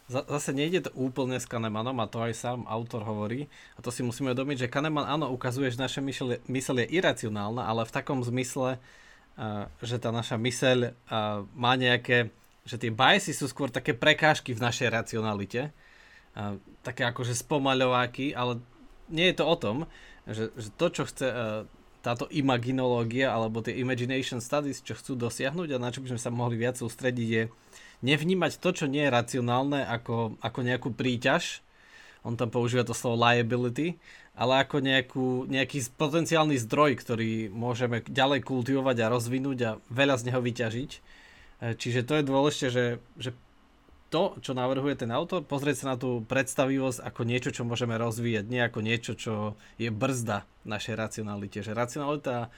zase 0.09 0.53
nejde 0.57 0.89
to 0.89 0.91
úplne 0.97 1.37
s 1.37 1.45
Kahnemanom 1.45 1.97
a 2.01 2.09
to 2.09 2.21
aj 2.21 2.33
sám 2.33 2.65
autor 2.65 3.05
hovorí 3.05 3.45
a 3.77 3.79
to 3.85 3.93
si 3.93 4.01
musíme 4.01 4.33
uvedomiť, 4.33 4.65
že 4.65 4.71
Kahneman 4.73 5.05
áno 5.05 5.29
ukazuje, 5.29 5.69
že 5.69 5.77
naša 5.77 6.01
myseľ 6.49 6.75
je 6.81 6.87
iracionálna, 6.97 7.69
ale 7.69 7.85
v 7.85 7.93
takom 7.93 8.25
zmysle, 8.25 8.81
uh, 8.81 9.69
že 9.85 10.01
tá 10.01 10.09
naša 10.09 10.41
myseľ 10.41 10.77
uh, 10.81 11.45
má 11.53 11.77
nejaké 11.77 12.33
že 12.69 12.77
tie 12.77 12.93
biasy 12.93 13.33
sú 13.33 13.49
skôr 13.49 13.73
také 13.73 13.97
prekážky 13.97 14.53
v 14.53 14.61
našej 14.61 14.93
racionalite, 14.93 15.73
a, 16.37 16.61
také 16.85 17.09
akože 17.09 17.33
spomaľováky, 17.33 18.37
ale 18.37 18.61
nie 19.09 19.33
je 19.33 19.35
to 19.41 19.45
o 19.49 19.55
tom, 19.57 19.77
že, 20.29 20.53
že 20.53 20.69
to, 20.77 20.87
čo 20.93 21.03
chce 21.09 21.25
a, 21.25 21.33
táto 21.99 22.31
imaginológia 22.31 23.33
alebo 23.33 23.59
tie 23.59 23.75
imagination 23.75 24.39
studies, 24.39 24.79
čo 24.79 24.95
chcú 24.95 25.19
dosiahnuť 25.19 25.75
a 25.75 25.81
na 25.81 25.91
čo 25.91 25.99
by 25.99 26.15
sme 26.15 26.21
sa 26.21 26.31
mohli 26.31 26.55
viac 26.55 26.79
sústrediť 26.79 27.27
je 27.27 27.43
nevnímať 27.99 28.63
to, 28.63 28.69
čo 28.71 28.85
nie 28.87 29.03
je 29.03 29.11
racionálne 29.11 29.83
ako, 29.83 30.39
ako 30.39 30.59
nejakú 30.63 30.89
príťaž, 30.95 31.59
on 32.23 32.39
tam 32.39 32.51
používa 32.51 32.87
to 32.87 32.95
slovo 32.95 33.19
liability, 33.19 33.99
ale 34.35 34.63
ako 34.63 34.79
nejakú, 34.79 35.27
nejaký 35.51 35.83
potenciálny 35.99 36.55
zdroj, 36.59 36.99
ktorý 36.99 37.51
môžeme 37.51 38.03
ďalej 38.07 38.47
kultivovať 38.47 38.97
a 39.03 39.11
rozvinúť 39.11 39.59
a 39.67 39.71
veľa 39.91 40.15
z 40.19 40.31
neho 40.31 40.39
vyťažiť. 40.39 40.91
E, 40.95 40.99
čiže 41.59 42.07
to 42.07 42.13
je 42.19 42.23
dôležité, 42.23 42.67
že, 42.71 42.85
že 43.19 43.31
to, 44.09 44.41
čo 44.41 44.57
navrhuje 44.57 44.97
ten 44.97 45.11
autor, 45.13 45.45
pozrieť 45.45 45.85
sa 45.85 45.93
na 45.93 45.95
tú 45.95 46.25
predstavivosť 46.25 47.05
ako 47.05 47.21
niečo, 47.23 47.49
čo 47.53 47.63
môžeme 47.63 47.93
rozvíjať, 47.95 48.45
nie 48.49 48.61
ako 48.65 48.79
niečo, 48.81 49.13
čo 49.13 49.33
je 49.77 49.93
brzda 49.93 50.49
našej 50.65 50.97
racionalite. 50.97 51.61
Že 51.61 51.77
racionalita 51.77 52.35
e, 52.45 52.49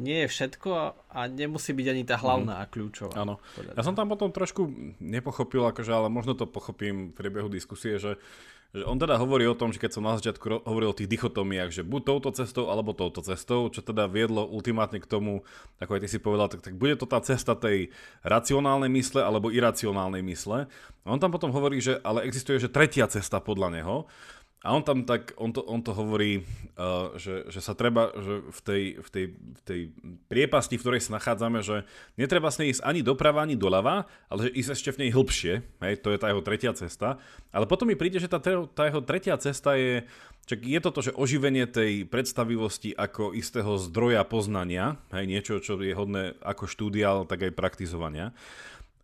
nie 0.00 0.24
je 0.24 0.32
všetko 0.32 0.70
a 1.12 1.20
nemusí 1.28 1.76
byť 1.76 1.86
ani 1.92 2.02
tá 2.08 2.16
hlavná 2.16 2.56
mm. 2.56 2.62
a 2.64 2.64
kľúčová. 2.72 3.14
Áno. 3.20 3.36
Ja 3.76 3.84
som 3.84 3.92
tam 3.92 4.08
potom 4.08 4.32
trošku 4.32 4.96
nepochopil, 4.96 5.60
akože, 5.60 5.92
ale 5.92 6.08
možno 6.08 6.32
to 6.32 6.48
pochopím 6.48 7.12
v 7.12 7.16
priebehu 7.20 7.52
diskusie, 7.52 8.00
že 8.00 8.16
že 8.72 8.88
on 8.88 8.96
teda 8.96 9.20
hovorí 9.20 9.44
o 9.44 9.52
tom, 9.52 9.68
že 9.68 9.76
keď 9.76 9.90
som 9.92 10.08
na 10.08 10.16
začiatku 10.16 10.64
hovoril 10.64 10.92
o 10.92 10.96
tých 10.96 11.12
dichotomiách, 11.12 11.70
že 11.76 11.82
buď 11.84 12.08
touto 12.08 12.32
cestou 12.32 12.72
alebo 12.72 12.96
touto 12.96 13.20
cestou, 13.20 13.68
čo 13.68 13.84
teda 13.84 14.08
viedlo 14.08 14.48
ultimátne 14.48 14.96
k 14.96 15.04
tomu, 15.04 15.44
ako 15.76 16.00
aj 16.00 16.00
ty 16.00 16.08
si 16.08 16.16
povedal, 16.16 16.48
tak, 16.48 16.64
tak 16.64 16.80
bude 16.80 16.96
to 16.96 17.04
tá 17.04 17.20
cesta 17.20 17.52
tej 17.52 17.92
racionálnej 18.24 18.88
mysle 18.88 19.20
alebo 19.20 19.52
iracionálnej 19.52 20.24
mysle. 20.24 20.72
A 21.04 21.06
on 21.12 21.20
tam 21.20 21.28
potom 21.28 21.52
hovorí, 21.52 21.84
že 21.84 22.00
ale 22.00 22.24
existuje, 22.24 22.56
že 22.56 22.72
tretia 22.72 23.04
cesta 23.12 23.44
podľa 23.44 23.68
neho, 23.76 23.96
a 24.62 24.70
on 24.70 24.82
tam 24.86 25.02
tak, 25.02 25.34
on 25.34 25.50
to, 25.50 25.58
on 25.66 25.82
to 25.82 25.90
hovorí, 25.90 26.46
uh, 26.78 27.18
že, 27.18 27.50
že 27.50 27.58
sa 27.58 27.74
treba, 27.74 28.14
že 28.14 28.46
v 28.46 28.60
tej, 28.62 28.82
v, 29.02 29.08
tej, 29.10 29.24
v 29.34 29.60
tej 29.66 29.80
priepasti, 30.30 30.78
v 30.78 30.82
ktorej 30.86 31.02
sa 31.02 31.18
nachádzame, 31.18 31.66
že 31.66 31.82
netreba 32.14 32.46
s 32.46 32.62
nej 32.62 32.70
ísť 32.70 32.86
ani 32.86 33.02
doprava, 33.02 33.42
ani 33.42 33.58
doľava, 33.58 34.06
ale 34.30 34.40
že 34.46 34.54
ísť 34.54 34.70
ešte 34.70 34.90
v 34.94 35.00
nej 35.02 35.10
hĺbšie, 35.10 35.54
hej, 35.82 35.94
to 35.98 36.14
je 36.14 36.18
tá 36.22 36.30
jeho 36.30 36.46
tretia 36.46 36.72
cesta. 36.78 37.18
Ale 37.50 37.66
potom 37.66 37.90
mi 37.90 37.98
príde, 37.98 38.22
že 38.22 38.30
tá, 38.30 38.38
tá 38.70 38.82
jeho 38.86 39.02
tretia 39.02 39.34
cesta 39.34 39.74
je, 39.74 40.06
čak 40.46 40.62
je 40.62 40.78
toto, 40.78 41.02
že 41.02 41.10
oživenie 41.10 41.66
tej 41.66 42.06
predstavivosti 42.06 42.94
ako 42.94 43.34
istého 43.34 43.74
zdroja 43.82 44.22
poznania, 44.22 44.94
hej, 45.10 45.26
niečo, 45.26 45.58
čo 45.58 45.74
je 45.82 45.90
hodné 45.90 46.38
ako 46.38 46.70
štúdia, 46.70 47.26
tak 47.26 47.50
aj 47.50 47.58
praktizovania. 47.58 48.30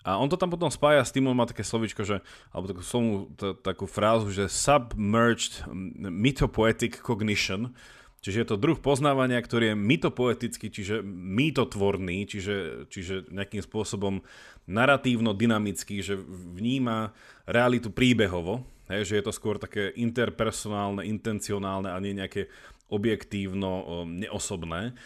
A 0.08 0.16
on 0.16 0.32
to 0.32 0.40
tam 0.40 0.48
potom 0.48 0.72
spája 0.72 1.04
s 1.04 1.12
tým, 1.12 1.28
on 1.28 1.36
má 1.36 1.44
také 1.44 1.60
slovičko, 1.60 2.00
že, 2.00 2.24
alebo 2.48 2.72
takú, 2.72 2.80
slovu, 2.80 3.28
t- 3.36 3.52
takú 3.60 3.84
frázu, 3.84 4.32
že 4.32 4.48
submerged 4.48 5.68
mythopoetic 6.00 6.96
cognition, 7.04 7.76
čiže 8.24 8.40
je 8.40 8.48
to 8.48 8.56
druh 8.56 8.80
poznávania, 8.80 9.36
ktorý 9.36 9.76
je 9.76 9.76
mytopoetický, 9.76 10.72
čiže 10.72 11.04
mýtotvorný, 11.04 12.24
čiže, 12.24 12.88
čiže 12.88 13.28
nejakým 13.28 13.60
spôsobom 13.60 14.24
naratívno-dynamický, 14.64 16.00
že 16.00 16.16
vníma 16.56 17.12
realitu 17.44 17.92
príbehovo, 17.92 18.64
hej, 18.88 19.12
že 19.12 19.20
je 19.20 19.24
to 19.28 19.36
skôr 19.36 19.60
také 19.60 19.92
interpersonálne, 19.92 21.04
intencionálne 21.04 21.92
a 21.92 22.00
nie 22.00 22.16
nejaké 22.16 22.48
objektívno 22.88 24.04
neosobné. 24.08 24.96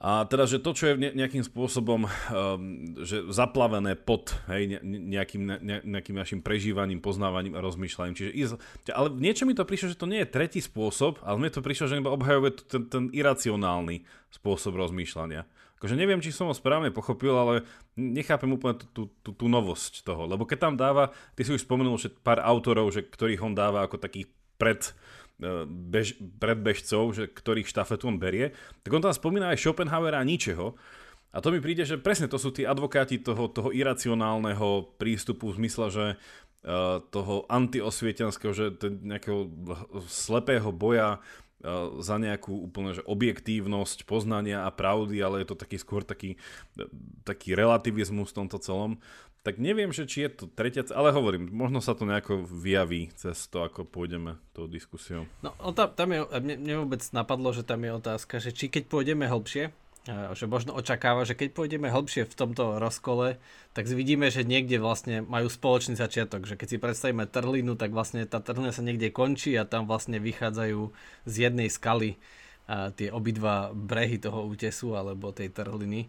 A 0.00 0.24
teda, 0.24 0.48
že 0.48 0.64
to, 0.64 0.72
čo 0.72 0.88
je 0.88 1.12
nejakým 1.12 1.44
spôsobom 1.44 2.08
um, 2.08 2.10
že 3.04 3.28
zaplavené 3.28 4.00
pod 4.00 4.32
hej, 4.48 4.80
nejakým, 4.80 5.42
ne, 5.44 5.78
nejakým 5.84 6.16
našim 6.16 6.40
prežívaním, 6.40 7.04
poznávaním 7.04 7.52
a 7.52 7.60
rozmýšľaním. 7.60 8.16
Čiže, 8.16 8.56
ale 8.96 9.12
niečo 9.12 9.44
mi 9.44 9.52
to 9.52 9.68
prišlo, 9.68 9.92
že 9.92 10.00
to 10.00 10.08
nie 10.08 10.24
je 10.24 10.32
tretí 10.32 10.64
spôsob, 10.64 11.20
ale 11.20 11.36
mne 11.36 11.52
to 11.52 11.60
prišlo, 11.60 11.84
že 11.84 12.00
iba 12.00 12.16
obhajuje 12.16 12.64
ten, 12.64 12.82
ten 12.88 13.04
iracionálny 13.12 14.08
spôsob 14.32 14.72
rozmýšľania. 14.72 15.44
Akože 15.76 16.00
neviem, 16.00 16.24
či 16.24 16.32
som 16.32 16.48
ho 16.48 16.56
správne 16.56 16.88
pochopil, 16.88 17.36
ale 17.36 17.68
nechápem 17.96 18.48
úplne 18.48 18.80
tú, 18.80 18.88
tú, 18.92 19.02
tú, 19.20 19.30
tú 19.36 19.46
novosť 19.52 20.00
toho. 20.00 20.24
Lebo 20.24 20.48
keď 20.48 20.58
tam 20.64 20.74
dáva, 20.80 21.12
ty 21.36 21.44
si 21.44 21.52
už 21.52 21.64
spomenul, 21.68 22.00
že 22.00 22.08
pár 22.08 22.40
autorov, 22.40 22.88
že, 22.88 23.04
ktorých 23.04 23.44
on 23.44 23.52
dáva 23.52 23.84
ako 23.84 24.00
takých 24.00 24.32
pred 24.60 24.80
bež, 25.66 26.20
predbežcov, 26.36 27.02
že 27.16 27.24
ktorých 27.26 27.68
štafetu 27.68 28.12
on 28.12 28.20
berie, 28.20 28.52
tak 28.84 28.92
on 28.92 29.02
tam 29.02 29.12
spomína 29.12 29.52
aj 29.56 29.60
Schopenhauera 29.60 30.20
a 30.20 30.28
ničeho. 30.28 30.76
A 31.30 31.38
to 31.38 31.54
mi 31.54 31.62
príde, 31.62 31.86
že 31.86 31.94
presne 31.94 32.26
to 32.26 32.36
sú 32.42 32.50
tí 32.50 32.66
advokáti 32.66 33.22
toho, 33.22 33.46
toho 33.46 33.70
iracionálneho 33.70 34.98
prístupu 34.98 35.54
v 35.54 35.62
zmysle, 35.62 35.86
že 35.88 36.06
uh, 36.18 36.98
toho 37.14 37.46
antiosvietenského, 37.46 38.50
že 38.50 38.74
nejakého 38.82 39.46
slepého 40.10 40.74
boja 40.74 41.22
uh, 41.22 42.02
za 42.02 42.18
nejakú 42.18 42.66
úplne 42.66 42.98
že 42.98 43.06
objektívnosť 43.06 44.10
poznania 44.10 44.66
a 44.66 44.74
pravdy, 44.74 45.22
ale 45.22 45.46
je 45.46 45.54
to 45.54 45.56
taký 45.56 45.78
skôr 45.78 46.02
taký, 46.02 46.34
taký 47.22 47.54
relativizmus 47.54 48.34
v 48.34 48.38
tomto 48.44 48.58
celom. 48.58 48.98
Tak 49.40 49.56
neviem, 49.56 49.88
že 49.88 50.04
či 50.04 50.28
je 50.28 50.30
to 50.36 50.44
tretia, 50.52 50.84
ale 50.92 51.16
hovorím, 51.16 51.48
možno 51.48 51.80
sa 51.80 51.96
to 51.96 52.04
nejako 52.04 52.44
vyjaví 52.44 53.08
cez 53.16 53.48
to, 53.48 53.64
ako 53.64 53.88
pôjdeme 53.88 54.36
tou 54.52 54.68
diskusiou. 54.68 55.24
No, 55.40 55.56
tam, 55.72 55.96
tam 55.96 56.12
je, 56.12 56.20
mne, 56.44 56.56
mne 56.60 56.74
vôbec 56.84 57.00
napadlo, 57.16 57.48
že 57.56 57.64
tam 57.64 57.80
je 57.80 57.96
otázka, 57.96 58.36
že 58.36 58.52
či 58.52 58.68
keď 58.68 58.92
pôjdeme 58.92 59.24
hĺbšie, 59.24 59.72
že 60.36 60.44
možno 60.44 60.76
očakáva, 60.76 61.24
že 61.24 61.36
keď 61.36 61.56
pôjdeme 61.56 61.88
hĺbšie 61.88 62.28
v 62.28 62.36
tomto 62.36 62.76
rozkole, 62.80 63.40
tak 63.76 63.88
vidíme, 63.88 64.28
že 64.28 64.44
niekde 64.44 64.76
vlastne 64.76 65.24
majú 65.24 65.48
spoločný 65.48 65.96
začiatok, 65.96 66.44
že 66.44 66.56
keď 66.60 66.66
si 66.66 66.76
predstavíme 66.76 67.24
trhlinu, 67.24 67.76
tak 67.80 67.96
vlastne 67.96 68.24
tá 68.24 68.44
trhlina 68.44 68.72
sa 68.76 68.84
niekde 68.84 69.08
končí 69.08 69.56
a 69.56 69.68
tam 69.68 69.88
vlastne 69.88 70.20
vychádzajú 70.20 70.92
z 71.24 71.34
jednej 71.48 71.68
skaly 71.72 72.20
tie 72.70 73.10
obidva 73.10 73.74
brehy 73.74 74.14
toho 74.20 74.46
útesu 74.46 74.94
alebo 74.94 75.34
tej 75.34 75.50
trhliny. 75.50 76.06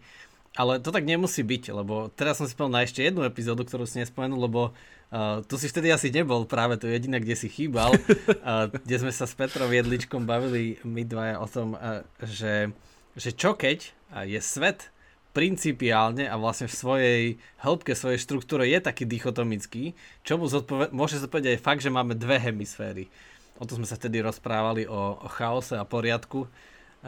Ale 0.52 0.84
to 0.84 0.92
tak 0.92 1.08
nemusí 1.08 1.48
byť, 1.48 1.72
lebo 1.72 2.12
teraz 2.12 2.36
som 2.36 2.44
si 2.44 2.52
spomenul 2.52 2.76
na 2.76 2.84
ešte 2.84 3.00
jednu 3.00 3.24
epizódu, 3.24 3.64
ktorú 3.64 3.88
si 3.88 4.04
nespomenul, 4.04 4.52
lebo 4.52 4.62
uh, 4.76 5.40
tu 5.48 5.56
si 5.56 5.72
vtedy 5.72 5.88
asi 5.96 6.12
nebol 6.12 6.44
práve 6.44 6.76
to 6.76 6.92
jediné, 6.92 7.24
kde 7.24 7.40
si 7.40 7.48
chýbal, 7.48 7.96
uh, 7.96 8.68
kde 8.68 8.96
sme 9.00 9.16
sa 9.16 9.24
s 9.24 9.32
Petrom 9.32 9.72
Jedličkom 9.72 10.28
bavili 10.28 10.76
my 10.84 11.08
dvaja 11.08 11.40
o 11.40 11.48
tom, 11.48 11.80
uh, 11.80 12.04
že, 12.20 12.68
že 13.16 13.32
čo 13.32 13.56
keď 13.56 13.96
je 14.28 14.40
svet 14.44 14.92
principiálne 15.32 16.28
a 16.28 16.36
vlastne 16.36 16.68
v 16.68 16.76
svojej 16.76 17.24
hĺbke, 17.64 17.96
svojej 17.96 18.20
štruktúre 18.20 18.68
je 18.68 18.84
taký 18.84 19.08
dichotomický, 19.08 19.96
čo 20.28 20.36
mu 20.36 20.52
zodpoved- 20.52 20.92
môže 20.92 21.24
zodpovedať 21.24 21.56
aj 21.56 21.64
fakt, 21.64 21.80
že 21.80 21.96
máme 21.96 22.20
dve 22.20 22.36
hemisféry. 22.36 23.08
O 23.56 23.64
tom 23.64 23.80
sme 23.80 23.88
sa 23.88 23.96
vtedy 23.96 24.20
rozprávali 24.20 24.84
o, 24.84 25.16
o 25.16 25.28
chaose 25.32 25.80
a 25.80 25.88
poriadku, 25.88 26.52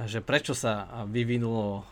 že 0.07 0.23
prečo 0.23 0.55
sa 0.55 1.03
vyvinulo 1.11 1.83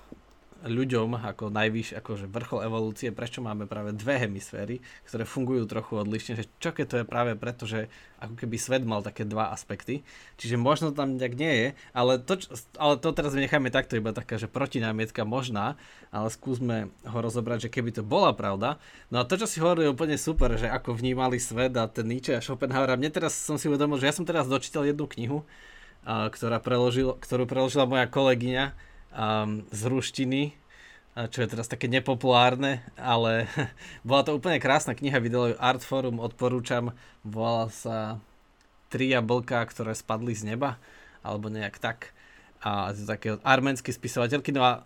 ľuďom 0.61 1.17
ako 1.17 1.49
najvyšší, 1.49 1.97
akože 1.97 2.25
vrchol 2.29 2.65
evolúcie, 2.69 3.09
prečo 3.09 3.41
máme 3.41 3.65
práve 3.65 3.97
dve 3.97 4.21
hemisféry, 4.21 4.77
ktoré 5.09 5.25
fungujú 5.25 5.65
trochu 5.65 5.97
odlišne, 5.97 6.37
že 6.37 6.45
čo 6.61 6.69
keď 6.69 6.85
to 6.85 6.95
je 7.01 7.05
práve 7.05 7.33
preto, 7.33 7.65
že 7.65 7.89
ako 8.21 8.37
keby 8.37 8.55
svet 8.61 8.85
mal 8.85 9.01
také 9.01 9.25
dva 9.25 9.49
aspekty, 9.49 10.05
čiže 10.37 10.61
možno 10.61 10.93
tam 10.93 11.17
nejak 11.17 11.33
nie 11.33 11.53
je, 11.53 11.67
ale 11.97 12.21
to, 12.21 12.37
ale 12.77 13.01
to 13.01 13.09
teraz 13.09 13.33
necháme 13.33 13.73
takto 13.73 13.97
iba 13.97 14.13
taká, 14.13 14.37
že 14.37 14.45
protinámietka 14.45 15.25
možná, 15.25 15.81
ale 16.13 16.29
skúsme 16.29 16.93
ho 17.09 17.17
rozobrať, 17.17 17.65
že 17.65 17.73
keby 17.73 17.89
to 17.97 18.05
bola 18.05 18.29
pravda. 18.37 18.77
No 19.09 19.21
a 19.21 19.25
to, 19.25 19.41
čo 19.41 19.49
si 19.49 19.57
hovoril, 19.57 19.89
je 19.89 19.95
úplne 19.97 20.17
super, 20.21 20.53
že 20.61 20.69
ako 20.69 20.93
vnímali 20.93 21.41
svet 21.41 21.73
a 21.73 21.89
ten 21.89 22.05
Nietzsche 22.05 22.37
a 22.37 22.45
Schopenhauer. 22.45 22.93
A 22.93 22.99
mne 23.01 23.09
teraz 23.09 23.33
som 23.33 23.57
si 23.57 23.65
uvedomil, 23.65 23.97
že 23.97 24.11
ja 24.11 24.13
som 24.13 24.27
teraz 24.27 24.45
dočítal 24.45 24.85
jednu 24.85 25.09
knihu, 25.09 25.41
ktorá 26.05 26.61
preložil, 26.61 27.17
ktorú 27.17 27.49
preložila 27.49 27.89
moja 27.89 28.05
kolegyňa 28.05 28.90
um, 29.15 29.63
z 29.69 29.81
ruštiny, 29.87 30.41
čo 31.11 31.43
je 31.43 31.51
teraz 31.51 31.67
také 31.67 31.91
nepopulárne, 31.91 32.79
ale 32.95 33.51
bola 34.07 34.23
to 34.23 34.35
úplne 34.35 34.63
krásna 34.63 34.95
kniha, 34.95 35.19
vydalo 35.19 35.51
ju 35.51 35.55
Artforum, 35.59 36.23
odporúčam, 36.23 36.95
volala 37.27 37.67
sa 37.71 37.97
Tri 38.91 39.07
jablka, 39.07 39.63
ktoré 39.71 39.95
spadli 39.95 40.35
z 40.35 40.51
neba, 40.51 40.75
alebo 41.23 41.47
nejak 41.47 41.79
tak. 41.79 42.11
A 42.59 42.91
to 42.91 43.07
také 43.07 43.39
arménsky 43.39 43.95
spisovateľky. 43.95 44.51
No 44.51 44.67
a 44.67 44.83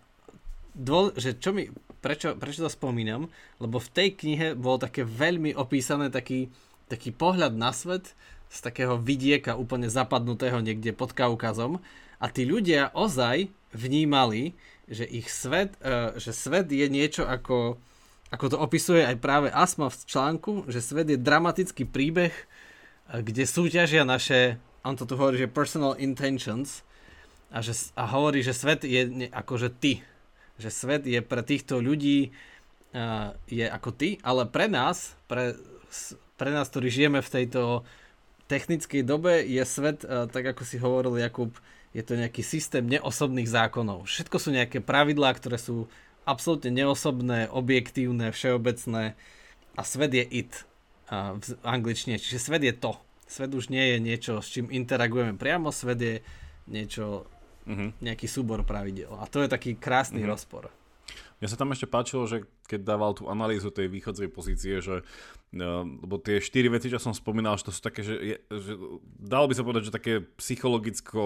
dôl, 0.78 1.10
že 1.18 1.34
čo 1.34 1.50
mi, 1.50 1.74
prečo, 2.06 2.38
prečo 2.38 2.62
to 2.62 2.70
spomínam? 2.70 3.26
Lebo 3.58 3.82
v 3.82 3.90
tej 3.90 4.10
knihe 4.14 4.54
bolo 4.54 4.78
také 4.78 5.02
veľmi 5.02 5.58
opísané 5.58 6.14
taký, 6.14 6.54
taký 6.86 7.18
pohľad 7.18 7.58
na 7.58 7.74
svet 7.74 8.14
z 8.46 8.58
takého 8.62 9.02
vidieka 9.02 9.58
úplne 9.58 9.90
zapadnutého 9.90 10.62
niekde 10.62 10.94
pod 10.94 11.18
Kaukazom 11.18 11.82
a 12.22 12.30
tí 12.30 12.46
ľudia 12.46 12.94
ozaj 12.94 13.50
vnímali, 13.76 14.56
že 14.88 15.04
ich 15.04 15.28
svet, 15.28 15.76
uh, 15.84 16.16
že 16.16 16.32
svet 16.32 16.72
je 16.72 16.88
niečo 16.88 17.28
ako, 17.28 17.76
ako 18.32 18.46
to 18.48 18.58
opisuje 18.58 19.04
aj 19.04 19.20
práve 19.20 19.52
Asma 19.52 19.92
v 19.92 20.00
článku, 20.08 20.54
že 20.72 20.80
svet 20.80 21.12
je 21.12 21.20
dramatický 21.20 21.84
príbeh, 21.84 22.32
uh, 22.32 23.20
kde 23.20 23.44
súťažia 23.44 24.08
naše, 24.08 24.58
on 24.88 24.96
to 24.96 25.04
tu 25.04 25.20
hovorí, 25.20 25.36
že 25.42 25.52
personal 25.52 26.00
intentions 26.00 26.88
a, 27.52 27.60
že, 27.60 27.76
a 28.00 28.08
hovorí, 28.08 28.40
že 28.42 28.56
svet 28.56 28.88
je 28.88 29.28
akože 29.30 29.70
ty, 29.76 30.00
že 30.56 30.72
svet 30.72 31.04
je 31.04 31.20
pre 31.20 31.44
týchto 31.44 31.84
ľudí 31.84 32.32
uh, 32.96 33.36
je 33.52 33.68
ako 33.68 33.92
ty, 33.92 34.18
ale 34.24 34.48
pre 34.48 34.72
nás, 34.72 35.20
pre, 35.28 35.60
pre 36.40 36.50
nás, 36.56 36.72
ktorí 36.72 36.88
žijeme 36.88 37.20
v 37.20 37.34
tejto 37.42 37.84
technickej 38.46 39.02
dobe, 39.02 39.42
je 39.42 39.66
svet, 39.66 40.06
tak 40.06 40.54
ako 40.54 40.62
si 40.62 40.78
hovoril 40.78 41.18
Jakub, 41.18 41.50
je 41.96 42.04
to 42.04 42.20
nejaký 42.20 42.44
systém 42.44 42.84
neosobných 42.84 43.48
zákonov. 43.48 44.04
Všetko 44.04 44.36
sú 44.36 44.52
nejaké 44.52 44.84
pravidlá, 44.84 45.32
ktoré 45.32 45.56
sú 45.56 45.88
absolútne 46.28 46.76
neosobné, 46.76 47.48
objektívne, 47.48 48.36
všeobecné 48.36 49.16
a 49.80 49.82
svet 49.88 50.12
je 50.12 50.26
it 50.28 50.52
a 51.08 51.40
v 51.40 51.56
angličtine. 51.64 52.20
Čiže 52.20 52.52
svet 52.52 52.68
je 52.68 52.76
to. 52.76 53.00
Svet 53.26 53.56
už 53.56 53.72
nie 53.72 53.96
je 53.96 53.98
niečo, 54.04 54.34
s 54.44 54.52
čím 54.52 54.68
interagujeme 54.70 55.40
priamo, 55.40 55.72
svet 55.72 56.00
je 56.04 56.16
niečo, 56.68 57.32
uh-huh. 57.64 57.90
nejaký 58.04 58.28
súbor 58.28 58.68
pravidel. 58.68 59.16
A 59.16 59.26
to 59.26 59.42
je 59.42 59.50
taký 59.50 59.80
krásny 59.80 60.22
uh-huh. 60.22 60.36
rozpor. 60.36 60.70
Mne 61.40 61.48
sa 61.52 61.60
tam 61.60 61.72
ešte 61.76 61.90
páčilo, 61.90 62.24
že 62.26 62.48
keď 62.66 62.82
dával 62.84 63.12
tú 63.14 63.28
analýzu 63.28 63.70
tej 63.70 63.92
východzej 63.92 64.30
pozície, 64.32 64.80
že 64.80 65.04
Ehm, 65.56 66.04
lebo 66.04 66.20
tie 66.20 66.44
štyri 66.44 66.68
veci, 66.68 66.92
čo 66.92 67.00
som 67.00 67.16
spomínal, 67.16 67.56
že 67.56 67.72
to 67.72 67.76
sú 67.76 67.80
také, 67.80 68.04
že, 68.04 68.16
je, 68.20 68.36
že 68.52 68.74
dalo 69.16 69.48
by 69.48 69.54
sa 69.56 69.64
povedať, 69.64 69.88
že 69.88 69.96
také 69.96 70.14
psychologicko 70.36 71.24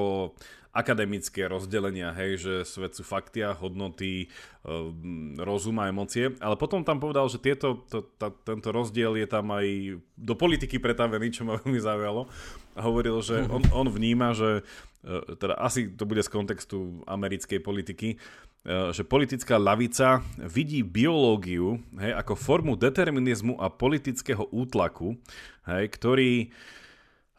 akademické 0.70 1.50
rozdelenia, 1.50 2.14
hej, 2.14 2.38
že 2.38 2.54
svet 2.62 2.94
sú 2.94 3.02
faktia, 3.02 3.58
hodnoty, 3.58 4.30
ehm, 4.70 5.34
rozum 5.42 5.82
a 5.82 5.90
emócie, 5.90 6.30
ale 6.38 6.62
potom 6.62 6.86
tam 6.86 7.02
povedal, 7.02 7.26
že 7.26 7.42
tieto, 7.42 7.82
to, 7.90 8.06
ta, 8.22 8.30
tento 8.30 8.70
rozdiel 8.70 9.18
je 9.18 9.26
tam 9.26 9.50
aj 9.50 9.98
do 10.14 10.34
politiky 10.38 10.78
pretavený, 10.78 11.34
čo 11.34 11.50
ma 11.50 11.58
veľmi 11.58 11.82
zaujalo. 11.82 12.30
A 12.78 12.86
hovoril, 12.86 13.18
že 13.26 13.42
on, 13.56 13.66
on 13.74 13.90
vníma, 13.90 14.38
že 14.38 14.62
e, 15.02 15.36
teda 15.42 15.58
asi 15.58 15.90
to 15.90 16.06
bude 16.06 16.22
z 16.22 16.30
kontextu 16.30 17.02
americkej 17.10 17.66
politiky, 17.66 18.22
že 18.68 19.08
politická 19.08 19.56
lavica 19.56 20.20
vidí 20.36 20.84
biológiu 20.84 21.80
hej, 21.96 22.12
ako 22.12 22.36
formu 22.36 22.74
determinizmu 22.76 23.56
a 23.56 23.72
politického 23.72 24.52
útlaku, 24.52 25.16
hej, 25.64 25.88
ktorý 25.88 26.32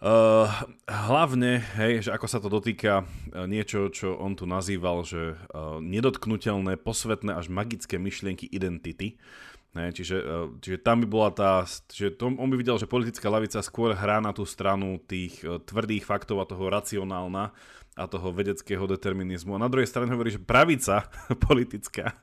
uh, 0.00 0.48
hlavne, 0.88 1.60
hej, 1.76 2.08
že 2.08 2.10
ako 2.16 2.26
sa 2.26 2.40
to 2.40 2.48
dotýka 2.48 3.04
uh, 3.04 3.44
niečo, 3.44 3.92
čo 3.92 4.16
on 4.16 4.32
tu 4.32 4.48
nazýval, 4.48 5.04
že 5.04 5.36
uh, 5.36 5.76
nedotknutelné, 5.84 6.80
posvetné 6.80 7.36
až 7.36 7.52
magické 7.52 8.00
myšlienky 8.00 8.48
identity. 8.48 9.20
Ne, 9.70 9.94
čiže, 9.94 10.18
čiže 10.58 10.82
tam 10.82 10.98
by 10.98 11.06
bola 11.06 11.30
tá, 11.30 11.62
že 11.94 12.10
to, 12.10 12.26
on 12.26 12.50
by 12.50 12.58
videl, 12.58 12.74
že 12.74 12.90
politická 12.90 13.30
lavica 13.30 13.62
skôr 13.62 13.94
hrá 13.94 14.18
na 14.18 14.34
tú 14.34 14.42
stranu 14.42 14.98
tých 14.98 15.46
tvrdých 15.46 16.02
faktov 16.02 16.42
a 16.42 16.50
toho 16.50 16.66
racionálna, 16.66 17.54
a 17.98 18.06
toho 18.06 18.30
vedeckého 18.30 18.86
determinizmu. 18.86 19.58
A 19.58 19.62
na 19.62 19.68
druhej 19.68 19.90
strane 19.90 20.14
hovorí, 20.14 20.30
že 20.30 20.40
pravica 20.40 21.10
politická 21.48 22.14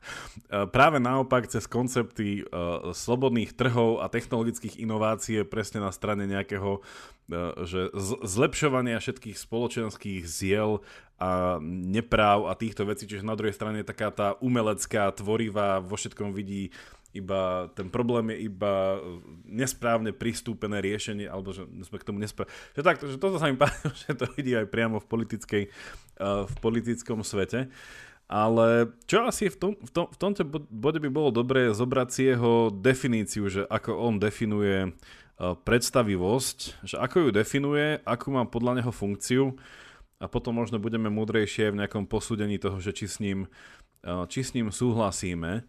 e, 0.47 0.63
práve 0.71 0.97
naopak 1.03 1.45
cez 1.51 1.67
koncepty 1.67 2.47
uh, 2.47 2.95
slobodných 2.95 3.51
trhov 3.53 3.99
a 3.99 4.07
technologických 4.07 4.79
inovácií 4.79 5.43
je 5.43 5.45
presne 5.45 5.83
na 5.83 5.91
strane 5.91 6.23
nejakého 6.23 6.79
uh, 6.79 7.53
že 7.67 7.91
zlepšovania 8.23 9.03
všetkých 9.03 9.35
spoločenských 9.35 10.23
ziel 10.23 10.81
a 11.17 11.57
nepráv 11.65 12.45
a 12.45 12.53
týchto 12.53 12.85
vecí, 12.85 13.09
čiže 13.09 13.25
na 13.25 13.33
druhej 13.33 13.57
strane 13.57 13.81
taká 13.81 14.13
tá 14.13 14.37
umelecká, 14.37 15.09
tvorivá, 15.17 15.81
vo 15.81 15.97
všetkom 15.97 16.29
vidí 16.29 16.69
iba 17.17 17.69
ten 17.73 17.89
problém 17.89 18.33
je 18.33 18.47
iba 18.47 19.01
nesprávne 19.43 20.13
pristúpené 20.13 20.79
riešenie, 20.79 21.25
alebo 21.25 21.51
že 21.51 21.65
sme 21.83 21.97
k 21.97 22.07
tomu 22.07 22.21
nesprávne. 22.21 22.53
Že 22.77 22.81
tak, 22.85 22.95
že 23.01 23.17
toto 23.17 23.41
sa 23.41 23.49
mi 23.49 23.57
páči, 23.61 23.89
že 24.07 24.13
to 24.13 24.25
vidí 24.37 24.53
aj 24.53 24.69
priamo 24.69 25.01
v, 25.01 25.05
politickej, 25.09 25.63
uh, 26.21 26.45
v 26.45 26.55
politickom 26.61 27.25
svete. 27.25 27.73
Ale 28.27 28.91
čo 29.07 29.23
asi 29.23 29.47
v, 29.47 29.55
tom, 29.55 29.71
v, 29.79 29.91
tom, 29.91 30.05
v 30.11 30.17
tomto 30.19 30.43
bode 30.67 30.99
by 30.99 31.07
bolo 31.07 31.31
dobré 31.31 31.71
zobrať 31.71 32.07
si 32.11 32.21
jeho 32.27 32.67
definíciu, 32.75 33.47
že 33.47 33.63
ako 33.63 33.95
on 33.95 34.19
definuje 34.19 34.91
uh, 34.91 35.55
predstavivosť, 35.55 36.83
že 36.83 36.95
ako 36.99 37.27
ju 37.27 37.29
definuje, 37.31 38.03
akú 38.03 38.35
má 38.35 38.43
podľa 38.43 38.83
neho 38.83 38.91
funkciu 38.91 39.55
a 40.17 40.25
potom 40.25 40.57
možno 40.57 40.81
budeme 40.81 41.13
múdrejšie 41.13 41.69
v 41.69 41.79
nejakom 41.85 42.09
posúdení 42.09 42.57
toho, 42.57 42.81
že 42.81 42.89
či 42.93 43.05
s 43.05 43.21
ním, 43.21 43.45
či 44.01 44.41
s 44.41 44.57
ním 44.57 44.73
súhlasíme. 44.73 45.61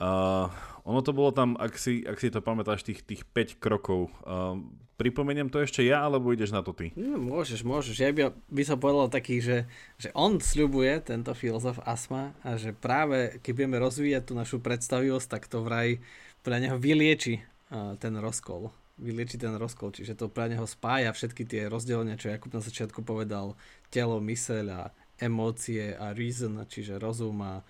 Uh, 0.00 0.48
ono 0.88 1.04
to 1.04 1.12
bolo 1.12 1.28
tam, 1.28 1.60
ak 1.60 1.76
si, 1.76 2.00
ak 2.08 2.16
si 2.16 2.32
to 2.32 2.40
pamätáš, 2.40 2.82
tých, 2.82 3.04
tých 3.04 3.22
5 3.28 3.60
krokov. 3.60 4.08
Uh, 4.24 4.56
pripomeniem 4.96 5.52
to 5.52 5.60
ešte 5.60 5.84
ja, 5.84 6.04
alebo 6.04 6.32
ideš 6.32 6.56
na 6.56 6.64
to 6.64 6.72
ty? 6.72 6.92
No, 6.96 7.20
môžeš, 7.20 7.60
môžeš. 7.64 7.96
Ja 8.00 8.10
by, 8.12 8.32
by 8.48 8.62
som 8.64 8.80
povedal 8.80 9.12
taký, 9.12 9.44
že, 9.44 9.68
že 10.00 10.08
on 10.16 10.40
sľubuje, 10.40 11.04
tento 11.04 11.36
filozof 11.36 11.84
Asma, 11.84 12.32
a 12.40 12.56
že 12.56 12.72
práve 12.72 13.40
keď 13.44 13.52
budeme 13.52 13.78
rozvíjať 13.80 14.22
tú 14.24 14.32
našu 14.32 14.56
predstavivosť, 14.64 15.28
tak 15.28 15.42
to 15.52 15.60
vraj 15.60 16.00
pre 16.40 16.56
neho 16.56 16.80
vylieči 16.80 17.44
uh, 17.72 17.96
ten 18.00 18.16
rozkol. 18.16 18.72
Vylieči 19.00 19.40
ten 19.40 19.56
rozkol, 19.56 19.92
čiže 19.92 20.16
to 20.16 20.32
pre 20.32 20.48
neho 20.48 20.64
spája 20.68 21.12
všetky 21.12 21.44
tie 21.44 21.68
rozdelenia, 21.68 22.20
čo 22.20 22.32
Jakub 22.32 22.52
na 22.52 22.60
začiatku 22.60 23.00
povedal, 23.00 23.56
telo, 23.92 24.20
myseľ 24.20 24.66
a 24.72 24.82
emócie 25.20 25.92
a 25.96 26.16
reason, 26.16 26.56
čiže 26.64 27.00
rozum 27.00 27.40
a 27.44 27.64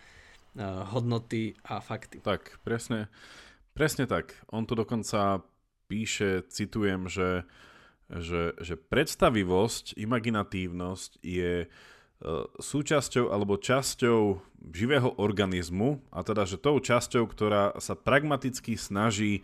hodnoty 0.91 1.55
a 1.63 1.79
fakty. 1.79 2.19
Tak, 2.21 2.59
presne, 2.67 3.07
presne 3.75 4.11
tak. 4.11 4.35
On 4.51 4.67
tu 4.67 4.75
dokonca 4.75 5.47
píše, 5.87 6.47
citujem, 6.47 7.11
že, 7.11 7.43
že, 8.11 8.55
že 8.59 8.75
predstavivosť, 8.79 9.99
imaginatívnosť 9.99 11.11
je 11.23 11.67
eh, 11.67 11.71
súčasťou 12.59 13.31
alebo 13.31 13.59
časťou 13.59 14.39
živého 14.71 15.11
organizmu 15.19 15.99
a 16.15 16.23
teda, 16.23 16.47
že 16.47 16.61
tou 16.61 16.79
časťou, 16.79 17.27
ktorá 17.27 17.75
sa 17.81 17.99
pragmaticky 17.99 18.77
snaží 18.77 19.43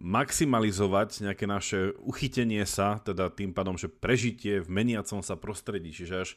maximalizovať 0.00 1.28
nejaké 1.28 1.44
naše 1.44 1.92
uchytenie 2.00 2.64
sa, 2.64 3.04
teda 3.04 3.28
tým 3.28 3.52
pádom, 3.52 3.76
že 3.76 3.92
prežitie 3.92 4.64
v 4.64 4.68
meniacom 4.72 5.20
sa 5.20 5.36
prostredí. 5.36 5.92
Čiže 5.92 6.14
až, 6.16 6.30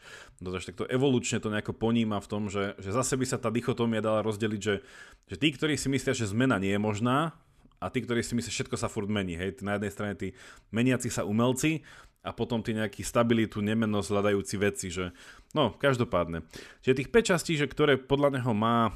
no, 0.43 0.51
až 0.51 0.67
takto 0.67 0.83
evolučne 0.91 1.39
to 1.39 1.47
nejako 1.47 1.71
poníma 1.71 2.19
v 2.19 2.27
tom, 2.27 2.51
že, 2.51 2.75
že 2.75 2.91
zase 2.91 3.15
by 3.15 3.23
sa 3.23 3.39
tá 3.39 3.47
dichotómia 3.47 4.03
dala 4.03 4.19
rozdeliť, 4.19 4.61
že, 4.61 4.83
že 5.31 5.35
tí, 5.39 5.47
ktorí 5.55 5.79
si 5.79 5.87
myslia, 5.87 6.11
že 6.11 6.27
zmena 6.27 6.59
nie 6.59 6.75
je 6.75 6.81
možná, 6.81 7.39
a 7.79 7.87
tí, 7.87 8.03
ktorí 8.03 8.19
si 8.19 8.35
myslia, 8.35 8.51
že 8.51 8.57
všetko 8.59 8.75
sa 8.75 8.91
furt 8.91 9.07
mení. 9.07 9.39
Hej, 9.39 9.63
na 9.63 9.79
jednej 9.79 9.91
strane 9.95 10.13
tí 10.19 10.35
meniaci 10.75 11.07
sa 11.07 11.23
umelci 11.23 11.87
a 12.19 12.35
potom 12.35 12.59
tí 12.59 12.75
nejaký 12.75 12.99
stabilitu, 12.99 13.63
nemennosť 13.63 14.11
hľadajúci 14.11 14.55
veci, 14.59 14.91
že 14.91 15.15
no, 15.55 15.71
každopádne. 15.71 16.43
Čiže 16.83 17.07
tých 17.07 17.11
5 17.15 17.29
častí, 17.31 17.55
že 17.55 17.71
ktoré 17.71 17.95
podľa 17.95 18.39
neho 18.39 18.51
má 18.51 18.91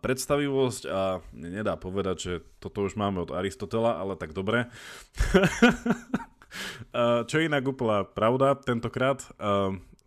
predstavivosť 0.00 0.82
a 0.86 1.18
nedá 1.34 1.74
povedať, 1.74 2.16
že 2.16 2.32
toto 2.62 2.86
už 2.86 2.94
máme 2.94 3.26
od 3.26 3.34
Aristotela, 3.34 3.98
ale 3.98 4.14
tak 4.14 4.30
dobre. 4.30 4.70
uh, 6.94 7.26
čo 7.26 7.36
inak 7.42 7.66
úplná 7.66 8.06
pravda 8.06 8.54
tentokrát. 8.54 9.26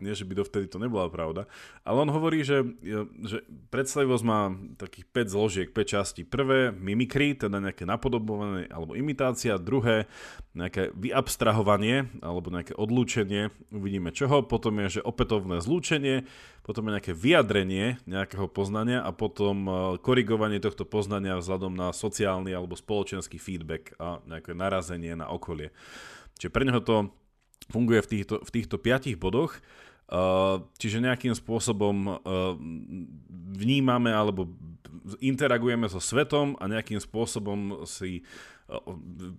Nie, 0.00 0.16
že 0.16 0.24
by 0.24 0.40
dovtedy 0.40 0.66
to 0.66 0.80
nebola 0.80 1.06
pravda, 1.12 1.44
ale 1.84 1.96
on 2.02 2.10
hovorí, 2.10 2.42
že, 2.42 2.64
že 3.24 3.44
predstavivosť 3.68 4.24
má 4.24 4.50
takých 4.80 5.06
5 5.12 5.34
zložiek, 5.36 5.68
5 5.70 5.84
častí. 5.84 6.22
Prvé, 6.24 6.72
mimikry, 6.72 7.36
teda 7.36 7.60
nejaké 7.60 7.84
napodobovanie 7.84 8.66
alebo 8.72 8.96
imitácia. 8.96 9.60
Druhé, 9.60 10.08
nejaké 10.56 10.90
vyabstrahovanie 10.96 12.10
alebo 12.24 12.50
nejaké 12.50 12.74
odlúčenie, 12.74 13.54
uvidíme 13.70 14.10
čoho. 14.10 14.42
Potom 14.42 14.80
je, 14.82 15.00
že 15.00 15.06
opätovné 15.06 15.62
zlúčenie, 15.62 16.26
potom 16.66 16.88
je 16.88 16.94
nejaké 16.98 17.12
vyjadrenie 17.16 18.02
nejakého 18.04 18.46
poznania 18.50 19.00
a 19.04 19.10
potom 19.14 19.66
e, 19.66 19.72
korigovanie 19.98 20.60
tohto 20.60 20.84
poznania 20.84 21.40
vzhľadom 21.40 21.72
na 21.72 21.90
sociálny 21.90 22.52
alebo 22.52 22.76
spoločenský 22.76 23.40
feedback 23.40 23.96
a 23.96 24.20
nejaké 24.28 24.52
narazenie 24.52 25.16
na 25.16 25.30
okolie. 25.32 25.72
Čiže 26.40 26.52
pre 26.52 26.64
neho 26.64 26.80
to 26.80 27.12
funguje 27.70 28.02
v 28.02 28.10
týchto, 28.18 28.36
v 28.42 28.50
týchto 28.50 28.76
piatich 28.80 29.16
bodoch. 29.16 29.60
Uh, 30.10 30.66
čiže 30.74 30.98
nejakým 30.98 31.30
spôsobom 31.38 31.96
uh, 32.10 32.18
vnímame 33.54 34.10
alebo 34.10 34.50
interagujeme 35.22 35.86
so 35.86 36.02
svetom 36.02 36.58
a 36.58 36.66
nejakým 36.66 36.98
spôsobom 36.98 37.86
si 37.86 38.26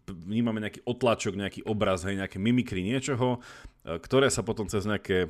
vnímame 0.08 0.60
nejaký 0.60 0.84
otlačok, 0.84 1.34
nejaký 1.40 1.62
obraz, 1.64 2.04
hej, 2.04 2.20
nejaké 2.20 2.38
mimikry 2.38 2.84
niečoho, 2.84 3.40
e, 3.88 3.98
ktoré 3.98 4.28
sa 4.28 4.44
potom 4.44 4.68
cez 4.68 4.84
nejaké 4.84 5.26
e, 5.26 5.30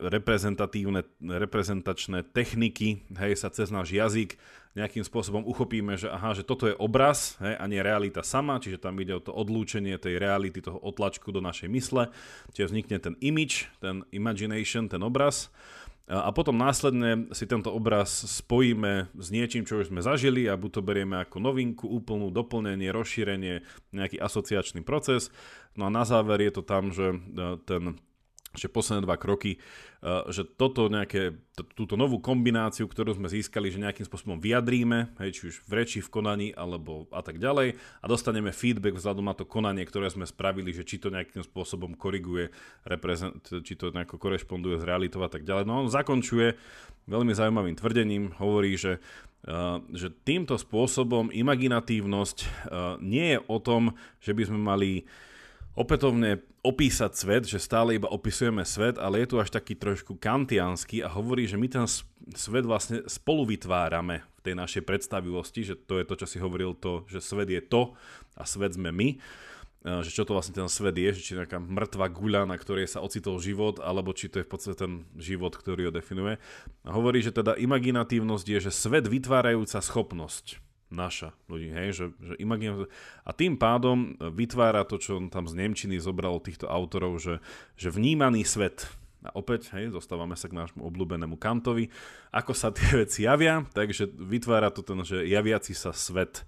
reprezentatívne, 0.00 1.04
reprezentačné 1.20 2.24
techniky, 2.32 3.04
hej, 3.12 3.32
sa 3.36 3.52
cez 3.52 3.68
náš 3.68 3.92
jazyk 3.92 4.40
nejakým 4.76 5.02
spôsobom 5.02 5.42
uchopíme, 5.42 5.98
že 5.98 6.06
aha, 6.06 6.38
že 6.38 6.46
toto 6.46 6.70
je 6.70 6.76
obraz 6.78 7.34
hej, 7.42 7.58
a 7.58 7.64
nie 7.66 7.82
realita 7.82 8.22
sama, 8.22 8.62
čiže 8.62 8.78
tam 8.78 8.94
ide 9.02 9.18
o 9.18 9.24
to 9.24 9.34
odlúčenie 9.34 9.98
tej 9.98 10.22
reality, 10.22 10.62
toho 10.62 10.78
otlačku 10.78 11.34
do 11.34 11.42
našej 11.42 11.66
mysle, 11.66 12.14
čiže 12.54 12.70
vznikne 12.70 12.98
ten 13.02 13.14
image, 13.18 13.66
ten 13.82 14.06
imagination, 14.14 14.86
ten 14.86 15.02
obraz 15.02 15.50
a 16.08 16.32
potom 16.32 16.56
následne 16.56 17.28
si 17.36 17.44
tento 17.44 17.68
obraz 17.68 18.24
spojíme 18.40 19.12
s 19.12 19.28
niečím, 19.28 19.68
čo 19.68 19.84
už 19.84 19.92
sme 19.92 20.00
zažili 20.00 20.48
a 20.48 20.56
buď 20.56 20.80
to 20.80 20.82
berieme 20.82 21.20
ako 21.20 21.36
novinku, 21.36 21.84
úplnú 21.84 22.32
doplnenie, 22.32 22.88
rozšírenie, 22.88 23.60
nejaký 23.92 24.16
asociačný 24.16 24.80
proces. 24.88 25.28
No 25.76 25.84
a 25.84 25.92
na 25.92 26.08
záver 26.08 26.48
je 26.48 26.52
to 26.56 26.62
tam, 26.64 26.96
že 26.96 27.12
e, 27.12 27.16
ten 27.68 28.00
že 28.56 28.72
posledné 28.72 29.04
dva 29.04 29.20
kroky, 29.20 29.60
eh, 30.00 30.24
že 30.32 30.48
toto 30.48 30.88
nejaké, 30.88 31.36
túto 31.74 31.98
novú 31.98 32.22
kombináciu, 32.22 32.88
ktorú 32.88 33.18
sme 33.18 33.28
získali, 33.28 33.68
že 33.68 33.82
nejakým 33.82 34.06
spôsobom 34.06 34.38
vyjadríme, 34.40 35.12
hej, 35.20 35.30
či 35.34 35.42
už 35.52 35.56
v 35.66 35.72
reči, 35.74 35.98
v 36.00 36.08
konaní, 36.08 36.48
alebo 36.54 37.10
a 37.12 37.20
tak 37.20 37.42
ďalej 37.42 37.76
a 37.76 38.06
dostaneme 38.08 38.54
feedback 38.54 38.96
vzhľadom 38.96 39.26
na 39.26 39.34
to 39.36 39.44
konanie, 39.44 39.84
ktoré 39.84 40.08
sme 40.08 40.24
spravili, 40.24 40.72
že 40.72 40.86
či 40.86 41.02
to 41.02 41.12
nejakým 41.12 41.44
spôsobom 41.44 41.98
koriguje, 41.98 42.54
či 43.66 43.74
to 43.74 43.90
nejako 43.90 44.16
korešponduje 44.16 44.80
s 44.80 44.86
realitou 44.86 45.20
a 45.26 45.30
tak 45.30 45.42
ďalej. 45.44 45.66
No 45.66 45.84
on 45.84 45.90
zakončuje 45.90 46.56
veľmi 47.08 47.32
zaujímavým 47.34 47.76
tvrdením, 47.76 48.32
hovorí, 48.38 48.78
že 48.78 49.02
Uh, 49.38 49.78
že 49.94 50.10
týmto 50.26 50.58
spôsobom 50.58 51.30
imaginatívnosť 51.30 52.38
uh, 52.42 52.48
nie 52.98 53.32
je 53.32 53.38
o 53.46 53.62
tom, 53.62 53.94
že 54.18 54.34
by 54.34 54.42
sme 54.50 54.58
mali 54.58 55.06
opätovne 55.78 56.42
opísať 56.66 57.12
svet, 57.14 57.42
že 57.46 57.62
stále 57.62 57.94
iba 57.94 58.10
opisujeme 58.10 58.66
svet, 58.66 58.98
ale 58.98 59.22
je 59.22 59.30
tu 59.30 59.36
až 59.38 59.54
taký 59.54 59.78
trošku 59.78 60.18
kantiánsky 60.18 61.06
a 61.06 61.08
hovorí, 61.08 61.46
že 61.46 61.54
my 61.54 61.70
ten 61.70 61.86
svet 62.34 62.66
vlastne 62.66 63.06
spolu 63.06 63.46
vytvárame 63.46 64.26
v 64.38 64.40
tej 64.42 64.54
našej 64.58 64.82
predstavivosti, 64.82 65.62
že 65.62 65.74
to 65.78 66.02
je 66.02 66.04
to, 66.04 66.14
čo 66.18 66.26
si 66.26 66.42
hovoril, 66.42 66.74
to, 66.74 67.06
že 67.06 67.22
svet 67.22 67.46
je 67.46 67.62
to 67.62 67.94
a 68.34 68.42
svet 68.42 68.74
sme 68.74 68.90
my 68.90 69.08
že 69.78 70.10
čo 70.10 70.26
to 70.26 70.34
vlastne 70.34 70.58
ten 70.58 70.66
svet 70.66 70.98
je, 70.98 71.10
že 71.14 71.22
či 71.22 71.32
nejaká 71.38 71.62
mŕtva 71.62 72.10
guľa, 72.10 72.50
na 72.50 72.58
ktorej 72.58 72.90
sa 72.90 72.98
ocitol 72.98 73.38
život, 73.38 73.78
alebo 73.78 74.10
či 74.10 74.26
to 74.26 74.42
je 74.42 74.46
v 74.46 74.50
podstate 74.50 74.76
ten 74.76 75.06
život, 75.14 75.54
ktorý 75.54 75.88
ho 75.88 75.92
definuje. 75.94 76.36
A 76.82 76.90
hovorí, 76.90 77.22
že 77.22 77.30
teda 77.30 77.54
imaginatívnosť 77.54 78.46
je, 78.46 78.58
že 78.68 78.72
svet 78.74 79.06
vytvárajúca 79.06 79.78
schopnosť 79.78 80.58
naša 80.88 81.36
ľudí, 81.52 81.68
hej, 81.68 81.88
že, 81.92 82.06
že 82.20 82.34
imagine, 82.40 82.88
a 83.24 83.30
tým 83.36 83.60
pádom 83.60 84.16
vytvára 84.18 84.88
to, 84.88 84.96
čo 84.96 85.20
on 85.20 85.28
tam 85.28 85.44
z 85.44 85.56
Nemčiny 85.56 86.00
zobral 86.00 86.40
týchto 86.40 86.64
autorov, 86.64 87.20
že, 87.20 87.44
že 87.76 87.92
vnímaný 87.92 88.44
svet, 88.48 88.88
a 89.26 89.34
opäť, 89.34 89.74
hej, 89.74 89.90
zostávame 89.90 90.38
sa 90.38 90.46
k 90.46 90.54
nášmu 90.54 90.80
obľúbenému 90.88 91.36
Kantovi, 91.36 91.90
ako 92.30 92.52
sa 92.54 92.70
tie 92.70 93.04
veci 93.04 93.26
javia, 93.26 93.66
takže 93.74 94.08
vytvára 94.14 94.70
to 94.70 94.86
ten, 94.86 95.02
že 95.02 95.26
javiaci 95.26 95.74
sa 95.74 95.90
svet 95.90 96.46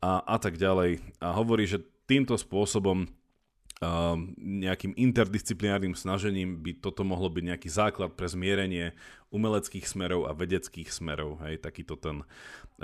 a, 0.00 0.24
a 0.24 0.36
tak 0.40 0.56
ďalej. 0.56 1.04
A 1.20 1.36
hovorí, 1.36 1.68
že 1.68 1.84
týmto 2.08 2.40
spôsobom 2.40 3.04
nejakým 4.36 4.92
interdisciplinárnym 4.92 5.96
snažením 5.96 6.60
by 6.60 6.84
toto 6.84 7.00
mohlo 7.00 7.32
byť 7.32 7.44
nejaký 7.48 7.68
základ 7.72 8.12
pre 8.12 8.28
zmierenie 8.28 8.92
umeleckých 9.32 9.88
smerov 9.88 10.28
a 10.28 10.36
vedeckých 10.36 10.92
smerov. 10.92 11.40
Hej, 11.40 11.64
takýto 11.64 11.96
ten, 11.96 12.28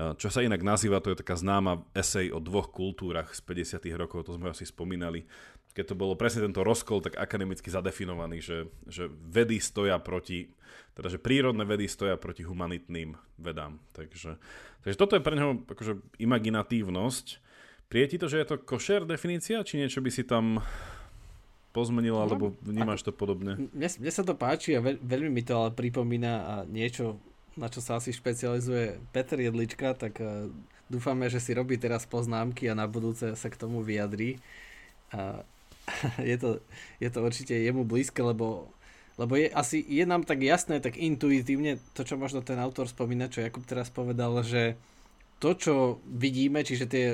eh, 0.00 0.16
čo 0.16 0.32
sa 0.32 0.40
inak 0.40 0.64
nazýva, 0.64 1.04
to 1.04 1.12
je 1.12 1.20
taká 1.20 1.36
známa 1.36 1.84
esej 1.92 2.32
o 2.32 2.40
dvoch 2.40 2.72
kultúrach 2.72 3.28
z 3.36 3.44
50. 3.44 3.92
rokov, 3.92 4.24
to 4.24 4.40
sme 4.40 4.48
asi 4.48 4.64
spomínali. 4.64 5.28
Keď 5.76 5.92
to 5.92 6.00
bolo 6.00 6.16
presne 6.16 6.48
tento 6.48 6.64
rozkol, 6.64 7.04
tak 7.04 7.20
akademicky 7.20 7.68
zadefinovaný, 7.68 8.40
že, 8.40 8.64
že 8.88 9.12
vedy 9.12 9.60
stoja 9.60 10.00
proti, 10.00 10.48
teda 10.96 11.12
že 11.12 11.20
prírodné 11.20 11.68
vedy 11.68 11.92
stoja 11.92 12.16
proti 12.16 12.40
humanitným 12.48 13.12
vedám. 13.36 13.76
Takže, 13.92 14.40
takže 14.80 14.96
toto 14.96 15.12
je 15.12 15.20
pre 15.20 15.36
neho 15.36 15.60
akože 15.68 16.00
imaginatívnosť, 16.16 17.44
Prie 17.86 18.04
ti 18.10 18.18
to, 18.18 18.26
že 18.26 18.42
je 18.42 18.48
to 18.50 18.56
košer 18.58 19.06
definícia, 19.06 19.62
či 19.62 19.78
niečo 19.78 20.02
by 20.02 20.10
si 20.10 20.26
tam 20.26 20.58
pozmenil, 21.70 22.16
no, 22.16 22.22
alebo 22.24 22.44
vnímaš 22.64 23.06
to 23.06 23.12
podobne? 23.12 23.54
Mne, 23.76 23.88
mne 23.88 24.12
sa 24.12 24.24
to 24.24 24.32
páči 24.32 24.74
a 24.74 24.80
veľ, 24.80 24.96
veľmi 24.98 25.30
mi 25.30 25.44
to 25.44 25.54
ale 25.54 25.70
pripomína 25.76 26.32
a 26.42 26.54
niečo, 26.64 27.20
na 27.54 27.68
čo 27.68 27.84
sa 27.84 28.00
asi 28.00 28.16
špecializuje 28.16 28.98
Peter 29.12 29.36
Jedlička, 29.36 29.92
tak 29.94 30.18
uh, 30.18 30.48
dúfame, 30.88 31.28
že 31.30 31.38
si 31.38 31.52
robí 31.52 31.76
teraz 31.76 32.08
poznámky 32.08 32.66
a 32.66 32.78
na 32.78 32.88
budúce 32.88 33.36
sa 33.36 33.48
k 33.52 33.60
tomu 33.60 33.84
vyjadrí. 33.84 34.40
A 35.14 35.46
je, 36.30 36.36
to, 36.40 36.58
je 36.98 37.08
to 37.12 37.18
určite 37.22 37.54
jemu 37.54 37.86
blízke, 37.86 38.18
lebo 38.18 38.72
lebo 39.16 39.32
je 39.32 39.48
asi 39.48 39.80
je 39.80 40.04
nám 40.04 40.28
tak 40.28 40.44
jasné, 40.44 40.76
tak 40.76 41.00
intuitívne 41.00 41.80
to, 41.96 42.04
čo 42.04 42.20
možno 42.20 42.44
ten 42.44 42.60
autor 42.60 42.84
spomína, 42.84 43.32
čo 43.32 43.40
Jakub 43.40 43.64
teraz 43.64 43.88
povedal, 43.88 44.44
že 44.44 44.76
to, 45.40 45.56
čo 45.56 45.74
vidíme, 46.04 46.60
čiže 46.60 46.84
tie 46.84 47.04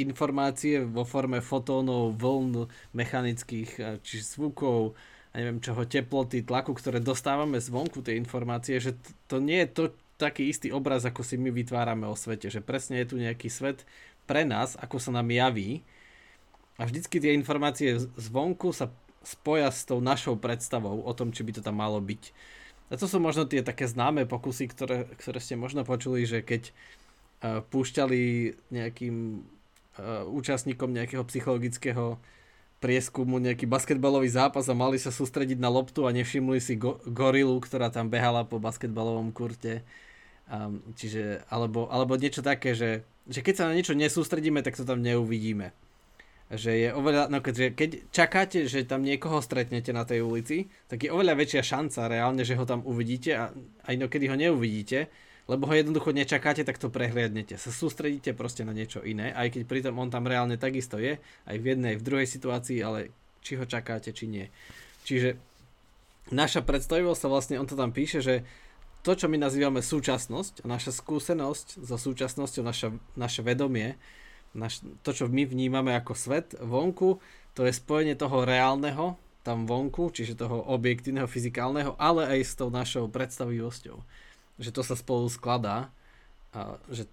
informácie 0.00 0.82
vo 0.86 1.02
forme 1.02 1.42
fotónov, 1.42 2.16
vln 2.16 2.70
mechanických, 2.94 3.70
eh, 3.78 3.86
či 4.02 4.22
zvukov, 4.22 4.94
a 5.32 5.44
neviem 5.44 5.60
čoho, 5.60 5.84
teploty, 5.84 6.40
tlaku, 6.42 6.72
ktoré 6.72 7.04
dostávame 7.04 7.60
zvonku 7.60 8.00
tie 8.00 8.16
informácie, 8.16 8.80
že 8.80 8.96
to 9.28 9.38
nie 9.38 9.60
je 9.64 9.68
to 9.68 9.84
taký 10.18 10.50
istý 10.50 10.74
obraz, 10.74 11.06
ako 11.06 11.22
si 11.22 11.38
my 11.38 11.52
vytvárame 11.54 12.08
o 12.08 12.16
svete, 12.18 12.50
že 12.50 12.64
presne 12.64 13.04
je 13.04 13.14
tu 13.14 13.16
nejaký 13.20 13.46
svet 13.52 13.86
pre 14.26 14.42
nás, 14.42 14.74
ako 14.80 14.98
sa 14.98 15.14
nám 15.14 15.30
javí 15.30 15.86
a 16.80 16.86
vždycky 16.86 17.22
tie 17.22 17.36
informácie 17.38 18.02
zvonku 18.18 18.74
sa 18.74 18.90
spoja 19.22 19.70
s 19.70 19.86
tou 19.86 20.02
našou 20.02 20.34
predstavou 20.38 21.04
o 21.04 21.12
tom, 21.14 21.30
či 21.30 21.46
by 21.46 21.58
to 21.58 21.62
tam 21.62 21.78
malo 21.78 21.98
byť. 22.02 22.22
A 22.88 22.96
to 22.96 23.04
sú 23.04 23.20
možno 23.20 23.44
tie 23.44 23.60
také 23.60 23.84
známe 23.84 24.24
pokusy, 24.24 24.70
ktoré, 24.72 25.04
ktoré 25.20 25.38
ste 25.44 25.60
možno 25.60 25.84
počuli, 25.84 26.24
že 26.24 26.40
keď 26.40 26.72
uh, 26.72 27.60
púšťali 27.68 28.22
nejakým 28.72 29.44
účastníkom 30.30 30.94
nejakého 30.94 31.26
psychologického 31.26 32.18
prieskumu 32.78 33.42
nejaký 33.42 33.66
basketbalový 33.66 34.30
zápas 34.30 34.70
a 34.70 34.74
mali 34.74 35.02
sa 35.02 35.10
sústrediť 35.10 35.58
na 35.58 35.66
loptu 35.66 36.06
a 36.06 36.14
nevšimli 36.14 36.62
si 36.62 36.78
go- 36.78 37.02
gorilu, 37.10 37.58
ktorá 37.58 37.90
tam 37.90 38.06
behala 38.06 38.46
po 38.46 38.62
basketbalovom 38.62 39.34
kurte. 39.34 39.82
Um, 40.48 40.80
čiže, 40.94 41.44
alebo, 41.50 41.90
alebo 41.90 42.16
niečo 42.16 42.40
také, 42.40 42.72
že, 42.72 43.04
že 43.28 43.44
keď 43.44 43.54
sa 43.54 43.64
na 43.68 43.76
niečo 43.76 43.98
nesústredíme, 43.98 44.62
tak 44.62 44.78
to 44.78 44.86
tam 44.86 45.02
neuvidíme. 45.02 45.74
Že 46.48 46.72
je 46.72 46.88
oveľa, 46.96 47.28
no 47.28 47.44
keďže, 47.44 47.66
keď 47.76 47.90
čakáte, 48.08 48.58
že 48.64 48.88
tam 48.88 49.04
niekoho 49.04 49.44
stretnete 49.44 49.92
na 49.92 50.08
tej 50.08 50.24
ulici, 50.24 50.72
tak 50.88 51.04
je 51.04 51.12
oveľa 51.12 51.36
väčšia 51.36 51.62
šanca 51.76 52.08
reálne, 52.08 52.46
že 52.48 52.56
ho 52.56 52.64
tam 52.64 52.80
uvidíte 52.88 53.30
a 53.36 53.52
aj 53.84 53.92
inokedy 53.92 54.32
ho 54.32 54.36
neuvidíte, 54.38 55.12
lebo 55.48 55.64
ho 55.64 55.72
jednoducho 55.72 56.12
nečakáte, 56.12 56.60
tak 56.60 56.76
to 56.76 56.92
prehliadnete. 56.92 57.56
Sa 57.56 57.72
sústredíte 57.72 58.36
proste 58.36 58.68
na 58.68 58.76
niečo 58.76 59.00
iné, 59.00 59.32
aj 59.32 59.56
keď 59.56 59.62
pritom 59.64 59.96
on 59.96 60.12
tam 60.12 60.28
reálne 60.28 60.60
takisto 60.60 61.00
je, 61.00 61.16
aj 61.48 61.56
v 61.56 61.64
jednej, 61.64 61.96
aj 61.96 61.98
v 62.04 62.06
druhej 62.06 62.28
situácii, 62.28 62.78
ale 62.84 63.08
či 63.40 63.56
ho 63.56 63.64
čakáte, 63.64 64.12
či 64.12 64.28
nie. 64.28 64.46
Čiže 65.08 65.40
naša 66.28 66.60
predstavivosť 66.60 67.20
sa 67.24 67.32
vlastne, 67.32 67.56
on 67.56 67.64
to 67.64 67.80
tam 67.80 67.96
píše, 67.96 68.20
že 68.20 68.44
to, 69.00 69.16
čo 69.16 69.32
my 69.32 69.40
nazývame 69.40 69.80
súčasnosť, 69.80 70.68
naša 70.68 70.92
skúsenosť 70.92 71.80
so 71.80 71.96
súčasnosťou, 71.96 72.60
naša, 72.60 72.92
naše 73.16 73.40
vedomie, 73.40 73.96
naš, 74.52 74.84
to, 75.00 75.16
čo 75.16 75.32
my 75.32 75.48
vnímame 75.48 75.96
ako 75.96 76.12
svet 76.12 76.60
vonku, 76.60 77.24
to 77.56 77.64
je 77.64 77.72
spojenie 77.72 78.20
toho 78.20 78.44
reálneho 78.44 79.16
tam 79.48 79.64
vonku, 79.64 80.12
čiže 80.12 80.36
toho 80.36 80.60
objektívneho, 80.60 81.24
fyzikálneho, 81.24 81.96
ale 81.96 82.28
aj 82.36 82.40
s 82.44 82.52
tou 82.52 82.68
našou 82.68 83.08
predstavivosťou 83.08 84.27
že 84.58 84.74
to 84.74 84.82
sa 84.82 84.98
spolu 84.98 85.30
skladá 85.30 85.90
a 86.52 86.76
že 86.90 87.06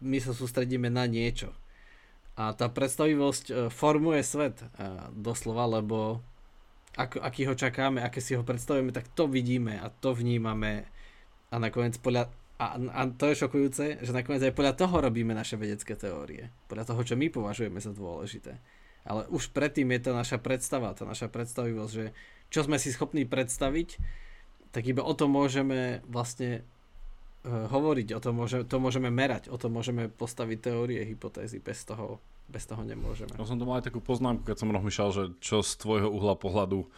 my 0.00 0.18
sa 0.20 0.32
sústredíme 0.36 0.88
na 0.88 1.08
niečo. 1.08 1.52
A 2.36 2.56
tá 2.56 2.72
predstavivosť 2.72 3.44
e, 3.48 3.54
formuje 3.68 4.20
svet 4.24 4.60
e, 4.60 4.66
doslova, 5.12 5.68
lebo 5.80 6.24
ak, 6.96 7.20
aký 7.20 7.44
ho 7.48 7.54
čakáme, 7.54 8.00
aké 8.00 8.24
si 8.24 8.32
ho 8.32 8.44
predstavujeme, 8.44 8.92
tak 8.92 9.12
to 9.12 9.28
vidíme 9.28 9.76
a 9.76 9.92
to 9.92 10.16
vnímame 10.16 10.88
a 11.50 11.56
nakoniec 11.58 11.98
podľa 11.98 12.32
a, 12.60 12.76
a 12.76 13.00
to 13.08 13.32
je 13.32 13.40
šokujúce, 13.40 14.04
že 14.04 14.12
nakoniec 14.12 14.44
aj 14.44 14.52
podľa 14.52 14.76
toho 14.76 15.00
robíme 15.00 15.32
naše 15.32 15.56
vedecké 15.56 15.96
teórie. 15.96 16.52
Podľa 16.68 16.92
toho, 16.92 17.00
čo 17.08 17.16
my 17.16 17.32
považujeme 17.32 17.80
za 17.80 17.96
dôležité. 17.96 18.60
Ale 19.08 19.24
už 19.32 19.56
predtým 19.56 19.88
je 19.96 20.00
to 20.04 20.12
naša 20.12 20.36
predstava, 20.36 20.92
tá 20.92 21.08
naša 21.08 21.32
predstavivosť, 21.32 21.92
že 21.92 22.12
čo 22.52 22.60
sme 22.68 22.76
si 22.76 22.92
schopní 22.92 23.24
predstaviť, 23.24 23.96
tak 24.70 24.86
iba 24.86 25.02
o 25.02 25.14
tom 25.14 25.34
môžeme 25.34 26.00
vlastne 26.06 26.62
uh, 27.46 27.66
hovoriť, 27.70 28.14
o 28.16 28.20
tom 28.22 28.38
môže, 28.38 28.62
to 28.66 28.76
môžeme 28.78 29.10
merať, 29.10 29.50
o 29.50 29.58
tom 29.58 29.74
môžeme 29.74 30.06
postaviť 30.08 30.58
teórie, 30.72 31.02
hypotézy, 31.06 31.62
bez 31.62 31.86
toho 31.86 32.22
bez 32.50 32.66
toho 32.66 32.82
nemôžeme. 32.82 33.30
Ja 33.38 33.46
som 33.46 33.62
to 33.62 33.64
mal 33.64 33.78
aj 33.78 33.94
takú 33.94 34.02
poznámku, 34.02 34.42
keď 34.42 34.58
som 34.58 34.74
rozmýšľal, 34.74 35.10
že 35.14 35.24
čo 35.38 35.62
z 35.62 35.70
tvojho 35.78 36.10
uhla 36.10 36.34
pohľadu 36.34 36.90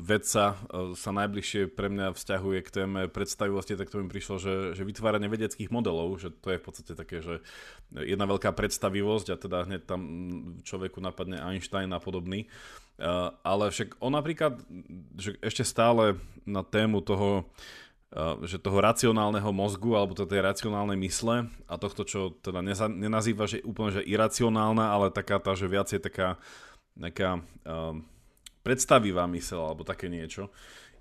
vedca 0.00 0.56
sa 0.96 1.10
najbližšie 1.12 1.70
pre 1.70 1.92
mňa 1.92 2.16
vzťahuje 2.16 2.58
k 2.64 2.72
téme 2.72 3.00
predstavivosti, 3.06 3.76
tak 3.76 3.92
to 3.92 4.00
mi 4.00 4.08
prišlo, 4.08 4.40
že, 4.40 4.54
že 4.74 4.82
vytváranie 4.82 5.28
vedeckých 5.28 5.68
modelov, 5.68 6.18
že 6.18 6.32
to 6.32 6.56
je 6.56 6.58
v 6.58 6.64
podstate 6.64 6.92
také, 6.96 7.20
že 7.20 7.44
jedna 7.92 8.24
veľká 8.24 8.50
predstavivosť 8.56 9.26
a 9.28 9.36
teda 9.36 9.58
hneď 9.68 9.82
tam 9.84 10.00
človeku 10.64 10.98
napadne 11.04 11.38
Einstein 11.38 11.92
a 11.92 12.00
podobný. 12.00 12.48
Ale 13.46 13.70
však 13.70 14.02
on 14.02 14.12
napríklad, 14.18 14.58
že 15.14 15.38
ešte 15.38 15.62
stále 15.62 16.18
na 16.42 16.66
tému 16.66 16.98
toho, 16.98 17.46
že 18.42 18.58
toho 18.58 18.80
racionálneho 18.80 19.52
mozgu 19.54 19.94
alebo 19.94 20.16
to 20.16 20.26
tej 20.26 20.42
racionálnej 20.42 20.98
mysle 21.06 21.46
a 21.68 21.74
tohto, 21.78 22.02
čo 22.08 22.34
teda 22.40 22.64
neza, 22.64 22.88
nenazýva, 22.88 23.46
že 23.46 23.62
úplne 23.62 24.00
že 24.00 24.02
iracionálna, 24.02 24.90
ale 24.90 25.14
taká 25.14 25.38
tá, 25.38 25.52
že 25.52 25.70
viac 25.70 25.92
je 25.92 26.00
taká 26.00 26.40
nejaká 26.98 27.38
uh, 27.38 27.94
predstavivá 28.66 29.28
mysel 29.30 29.62
alebo 29.62 29.86
také 29.86 30.10
niečo, 30.10 30.50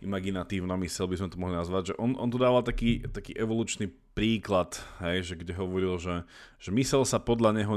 imaginatívna 0.01 0.77
mysel 0.77 1.10
by 1.10 1.15
sme 1.17 1.31
to 1.31 1.41
mohli 1.41 1.57
nazvať, 1.57 1.93
že 1.93 1.97
on, 1.97 2.13
on 2.19 2.29
tu 2.29 2.38
dával 2.38 2.62
taký, 2.62 3.01
taký 3.10 3.33
evolučný 3.33 3.89
príklad, 4.13 4.77
hej, 5.01 5.33
že 5.33 5.33
kde 5.38 5.53
hovoril, 5.57 5.97
že, 5.97 6.21
že 6.62 6.69
mysel 6.73 7.01
sa 7.05 7.17
podľa 7.17 7.51
neho 7.57 7.75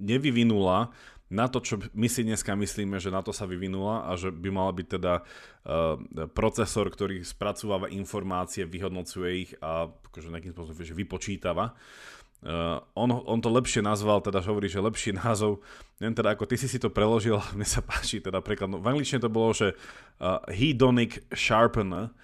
nevyvinula 0.00 0.92
na 1.28 1.44
to, 1.44 1.60
čo 1.60 1.76
my 1.92 2.08
si 2.08 2.24
dneska 2.24 2.56
myslíme, 2.56 2.96
že 2.96 3.12
na 3.12 3.20
to 3.20 3.36
sa 3.36 3.44
vyvinula 3.44 4.08
a 4.08 4.16
že 4.16 4.32
by 4.32 4.48
mal 4.48 4.72
byť 4.72 4.86
teda 4.88 5.20
uh, 5.20 6.00
procesor, 6.32 6.88
ktorý 6.88 7.20
spracováva 7.20 7.92
informácie, 7.92 8.64
vyhodnocuje 8.64 9.28
ich 9.36 9.52
a 9.60 9.92
akože 9.92 10.32
nejakým 10.32 10.56
spôsobom 10.56 10.80
že 10.80 10.96
vypočítava. 10.96 11.76
Uh, 12.38 12.80
on, 12.96 13.12
on 13.12 13.42
to 13.42 13.50
lepšie 13.52 13.84
nazval, 13.84 14.24
teda 14.24 14.40
hovorí, 14.40 14.70
že 14.70 14.80
lepší 14.80 15.10
názov, 15.10 15.60
neviem 15.98 16.16
teda 16.16 16.32
ako 16.32 16.46
ty 16.46 16.54
si 16.56 16.70
si 16.70 16.78
to 16.78 16.88
preložil, 16.88 17.42
mne 17.52 17.66
sa 17.66 17.82
páči 17.82 18.22
teda 18.22 18.38
preklad, 18.40 18.70
no, 18.70 18.78
v 18.78 18.94
angličtine 18.94 19.20
to 19.20 19.28
bolo, 19.28 19.52
že 19.52 19.74
uh, 19.74 20.40
hedonic 20.48 21.28
sharpener, 21.34 22.14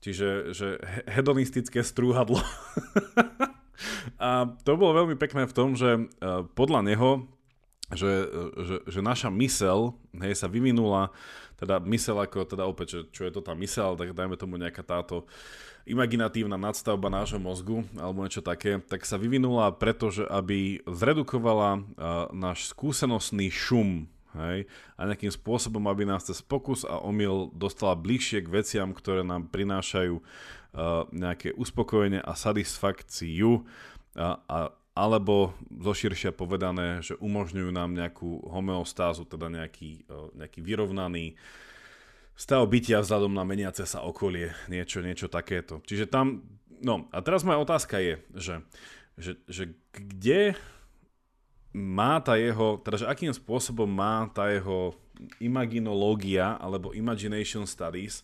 čiže 0.00 0.54
že 0.56 0.80
hedonistické 1.10 1.82
strúhadlo. 1.82 2.38
a 4.22 4.48
to 4.64 4.78
bolo 4.78 5.04
veľmi 5.04 5.18
pekné 5.18 5.50
v 5.50 5.56
tom, 5.56 5.74
že 5.74 5.98
uh, 5.98 6.46
podľa 6.54 6.80
neho, 6.86 7.26
že, 7.94 8.26
že, 8.66 8.76
že 8.90 9.00
naša 9.04 9.30
mysel 9.30 9.94
hej, 10.18 10.34
sa 10.34 10.50
vyvinula, 10.50 11.14
teda 11.54 11.78
mysel 11.86 12.18
ako, 12.18 12.42
teda 12.42 12.66
opäť, 12.66 12.88
že, 12.90 13.00
čo 13.14 13.22
je 13.22 13.32
to 13.32 13.40
tá 13.44 13.54
mysel, 13.54 13.94
tak 13.94 14.10
dajme 14.10 14.34
tomu 14.34 14.58
nejaká 14.58 14.82
táto 14.82 15.30
imaginatívna 15.86 16.58
nadstavba 16.58 17.06
nášho 17.06 17.38
mozgu 17.38 17.86
alebo 17.94 18.26
niečo 18.26 18.42
také, 18.42 18.82
tak 18.82 19.06
sa 19.06 19.14
vyvinula 19.14 19.70
preto, 19.70 20.10
že 20.10 20.26
aby 20.26 20.82
zredukovala 20.82 21.78
uh, 21.78 21.82
náš 22.34 22.74
skúsenostný 22.74 23.54
šum 23.54 24.10
hej, 24.34 24.66
a 24.98 25.00
nejakým 25.06 25.30
spôsobom, 25.30 25.86
aby 25.86 26.02
nás 26.10 26.26
cez 26.26 26.42
pokus 26.42 26.82
a 26.82 26.98
omyl 26.98 27.54
dostala 27.54 27.94
bližšie 27.94 28.42
k 28.42 28.50
veciam, 28.50 28.90
ktoré 28.90 29.22
nám 29.22 29.46
prinášajú 29.54 30.18
uh, 30.18 31.06
nejaké 31.14 31.54
uspokojenie 31.54 32.18
a 32.18 32.34
satisfakciu 32.34 33.62
a, 34.18 34.42
a 34.50 34.58
alebo 34.96 35.52
zoširšia 35.68 36.32
povedané, 36.32 37.04
že 37.04 37.20
umožňujú 37.20 37.68
nám 37.68 37.92
nejakú 37.92 38.48
homeostázu, 38.48 39.28
teda 39.28 39.52
nejaký, 39.52 40.08
nejaký 40.32 40.64
vyrovnaný 40.64 41.36
stav 42.36 42.64
bytia 42.68 43.04
vzhľadom 43.04 43.32
na 43.32 43.44
meniace 43.44 43.84
sa 43.88 44.04
okolie, 44.04 44.52
niečo, 44.72 45.00
niečo 45.00 45.28
takéto. 45.28 45.84
Čiže 45.84 46.08
tam, 46.08 46.44
no 46.84 47.08
a 47.12 47.20
teraz 47.24 47.44
moja 47.44 47.60
otázka 47.60 48.00
je, 48.00 48.14
že, 48.36 48.54
že, 49.16 49.32
že 49.48 49.64
kde 49.92 50.56
má 51.76 52.20
tá 52.24 52.40
jeho, 52.40 52.80
teda 52.80 53.04
že 53.04 53.06
akým 53.08 53.32
spôsobom 53.32 53.88
má 53.88 54.28
tá 54.32 54.48
jeho 54.48 54.96
imaginológia 55.40 56.56
alebo 56.60 56.92
imagination 56.92 57.64
studies, 57.64 58.20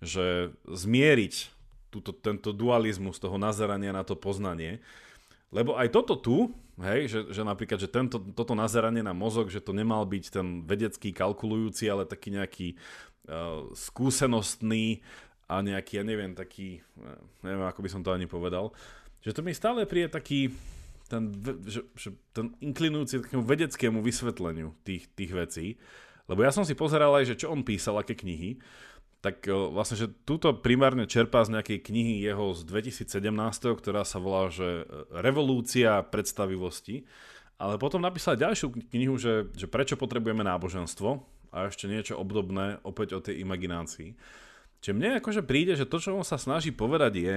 že 0.00 0.52
zmieriť 0.68 1.52
túto, 1.88 2.12
tento 2.12 2.52
dualizmus 2.52 3.16
toho 3.16 3.40
nazerania 3.40 3.96
na 3.96 4.04
to 4.04 4.16
poznanie, 4.16 4.80
lebo 5.54 5.78
aj 5.78 5.88
toto 5.94 6.18
tu, 6.18 6.50
hej, 6.82 7.06
že, 7.06 7.20
že 7.30 7.42
napríklad, 7.46 7.78
že 7.78 7.86
tento, 7.86 8.18
toto 8.34 8.58
nazeranie 8.58 9.06
na 9.06 9.14
mozog, 9.14 9.46
že 9.46 9.62
to 9.62 9.70
nemal 9.70 10.02
byť 10.02 10.24
ten 10.34 10.66
vedecký 10.66 11.14
kalkulujúci, 11.14 11.86
ale 11.86 12.10
taký 12.10 12.34
nejaký 12.34 12.68
uh, 13.30 13.70
skúsenostný 13.70 14.98
a 15.46 15.62
nejaký, 15.62 16.02
ja 16.02 16.04
neviem, 16.04 16.34
taký, 16.34 16.80
eh, 16.80 17.20
neviem, 17.44 17.68
ako 17.68 17.80
by 17.84 17.88
som 17.92 18.02
to 18.02 18.10
ani 18.10 18.26
povedal, 18.26 18.74
že 19.22 19.30
to 19.30 19.44
mi 19.44 19.54
stále 19.54 19.86
príde 19.86 20.10
taký, 20.10 20.50
ten, 21.06 21.30
že, 21.68 21.84
že 21.94 22.16
ten 22.32 22.56
inklinujúci 22.64 23.22
takému 23.22 23.44
vedeckému 23.44 23.98
vysvetleniu 24.00 24.72
tých, 24.82 25.06
tých 25.12 25.32
vecí, 25.36 25.66
lebo 26.24 26.40
ja 26.40 26.50
som 26.50 26.64
si 26.64 26.72
pozeral 26.72 27.12
aj, 27.20 27.36
že 27.36 27.44
čo 27.44 27.52
on 27.52 27.60
písal, 27.60 28.00
aké 28.00 28.16
knihy, 28.16 28.56
tak 29.24 29.48
uh, 29.48 29.72
vlastne, 29.72 29.96
že 29.96 30.12
túto 30.28 30.52
primárne 30.52 31.08
čerpá 31.08 31.40
z 31.48 31.56
nejakej 31.56 31.80
knihy 31.80 32.20
jeho 32.20 32.52
z 32.52 32.60
2017, 32.68 33.24
ktorá 33.80 34.04
sa 34.04 34.20
volá, 34.20 34.52
že 34.52 34.84
Revolúcia 35.08 36.04
predstavivosti, 36.04 37.08
ale 37.56 37.80
potom 37.80 38.04
napísal 38.04 38.36
ďalšiu 38.36 38.92
knihu, 38.92 39.16
že, 39.16 39.48
že 39.56 39.64
prečo 39.64 39.96
potrebujeme 39.96 40.44
náboženstvo, 40.44 41.34
a 41.54 41.70
ešte 41.70 41.86
niečo 41.86 42.18
obdobné 42.18 42.82
opäť 42.82 43.14
o 43.14 43.22
tej 43.22 43.38
imaginácii. 43.46 44.18
Čiže 44.82 44.96
mne 44.98 45.22
akože 45.22 45.46
príde, 45.46 45.78
že 45.78 45.86
to, 45.86 46.02
čo 46.02 46.18
on 46.18 46.26
sa 46.26 46.34
snaží 46.34 46.74
povedať 46.74 47.14
je, 47.22 47.36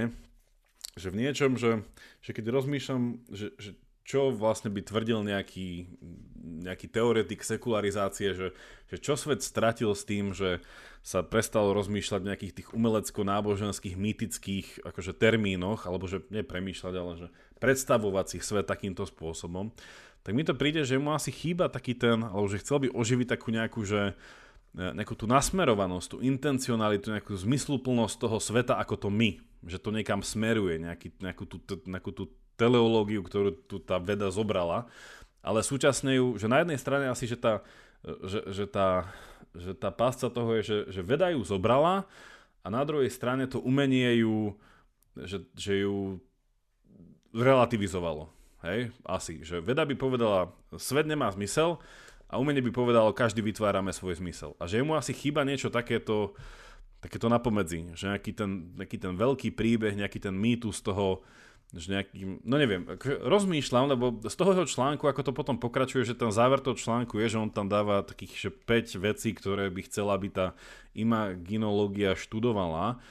že 0.98 1.08
v 1.14 1.20
niečom, 1.22 1.54
že, 1.56 1.86
že 2.26 2.34
keď 2.34 2.50
rozmýšľam, 2.50 3.22
že, 3.30 3.54
že 3.62 3.78
čo 4.08 4.32
vlastne 4.32 4.72
by 4.72 4.88
tvrdil 4.88 5.20
nejaký, 5.28 5.84
nejaký 6.64 6.88
teoretik 6.88 7.44
sekularizácie, 7.44 8.32
že, 8.32 8.48
že 8.88 9.04
čo 9.04 9.20
svet 9.20 9.44
stratil 9.44 9.92
s 9.92 10.08
tým, 10.08 10.32
že 10.32 10.64
sa 11.04 11.28
prestalo 11.28 11.76
rozmýšľať 11.76 12.20
v 12.24 12.30
nejakých 12.32 12.56
tých 12.56 12.70
umelecko-náboženských, 12.72 14.00
mýtických 14.00 14.68
akože 14.88 15.12
termínoch, 15.12 15.84
alebo 15.84 16.08
že 16.08 16.24
nepremýšľať, 16.32 16.94
ale 16.96 17.14
že 17.20 17.28
predstavovať 17.60 18.26
si 18.32 18.38
svet 18.40 18.64
takýmto 18.64 19.04
spôsobom. 19.04 19.76
Tak 20.24 20.32
mi 20.32 20.48
to 20.48 20.56
príde, 20.56 20.88
že 20.88 20.96
mu 20.96 21.12
asi 21.12 21.36
chýba 21.36 21.68
taký 21.68 21.92
ten, 21.92 22.24
alebo 22.24 22.48
že 22.48 22.64
chcel 22.64 22.88
by 22.88 22.96
oživiť 22.96 23.28
takú 23.28 23.52
nejakú, 23.52 23.84
že 23.84 24.16
e, 24.72 24.84
nejakú 24.96 25.20
tú 25.20 25.28
nasmerovanosť, 25.28 26.08
tú 26.16 26.18
intencionalitu, 26.24 27.12
nejakú 27.12 27.36
zmysluplnosť 27.36 28.16
toho 28.24 28.40
sveta 28.40 28.80
ako 28.80 29.08
to 29.08 29.10
my, 29.12 29.36
že 29.68 29.84
to 29.84 29.92
niekam 29.92 30.24
smeruje, 30.24 30.80
nejaký, 30.80 31.12
nejakú, 31.20 31.44
tú, 31.44 31.60
nejakú 31.88 32.12
tú 32.16 32.32
teleológiu, 32.58 33.22
ktorú 33.22 33.54
tu 33.70 33.78
tá 33.78 34.02
veda 34.02 34.34
zobrala, 34.34 34.90
ale 35.46 35.64
súčasne 35.64 36.18
ju, 36.18 36.36
že 36.36 36.50
na 36.50 36.66
jednej 36.66 36.76
strane 36.82 37.06
asi, 37.08 37.30
že 37.30 37.38
tá, 37.40 37.64
že, 38.04 38.44
že 38.52 38.66
tá, 38.68 39.08
že 39.56 39.72
tá 39.78 39.94
pásca 39.94 40.28
toho 40.28 40.58
je, 40.60 40.62
že, 40.66 40.78
že 41.00 41.02
veda 41.06 41.32
ju 41.32 41.46
zobrala 41.46 42.04
a 42.66 42.68
na 42.68 42.84
druhej 42.84 43.08
strane 43.08 43.48
to 43.48 43.64
umenie 43.64 44.26
ju, 44.26 44.58
že, 45.16 45.46
že 45.56 45.88
ju 45.88 46.20
relativizovalo. 47.32 48.28
Hej, 48.66 48.90
asi. 49.06 49.46
Že 49.46 49.62
veda 49.62 49.86
by 49.86 49.96
povedala, 49.96 50.52
svet 50.76 51.06
nemá 51.06 51.30
zmysel 51.30 51.78
a 52.28 52.42
umenie 52.42 52.60
by 52.66 52.74
povedalo, 52.74 53.16
každý 53.16 53.40
vytvárame 53.46 53.94
svoj 53.94 54.20
zmysel. 54.20 54.58
A 54.60 54.66
že 54.68 54.84
mu 54.84 54.98
asi 54.98 55.14
chýba 55.16 55.46
niečo 55.46 55.70
takéto, 55.70 56.36
takéto 57.00 57.30
napomedzi. 57.30 57.94
Že 57.96 58.18
nejaký 58.18 58.32
ten, 58.34 58.50
nejaký 58.76 58.98
ten 59.00 59.14
veľký 59.16 59.50
príbeh, 59.54 59.96
nejaký 59.96 60.20
ten 60.20 60.36
mýtus 60.36 60.84
toho, 60.84 61.24
že 61.76 61.92
nejaký, 61.92 62.48
no 62.48 62.56
neviem, 62.56 62.88
rozmýšľam, 63.28 63.92
lebo 63.92 64.06
z 64.24 64.36
toho 64.40 64.64
článku, 64.64 65.04
ako 65.04 65.22
to 65.28 65.34
potom 65.36 65.60
pokračuje, 65.60 66.08
že 66.08 66.16
ten 66.16 66.32
záver 66.32 66.64
toho 66.64 66.80
článku 66.80 67.20
je, 67.20 67.36
že 67.36 67.42
on 67.44 67.52
tam 67.52 67.68
dáva 67.68 68.08
takých 68.08 68.48
že 68.48 68.50
5 68.56 69.04
vecí, 69.04 69.36
ktoré 69.36 69.68
by 69.68 69.82
chcela, 69.84 70.16
aby 70.16 70.32
tá 70.32 70.56
imaginológia 70.96 72.16
študovala 72.16 73.04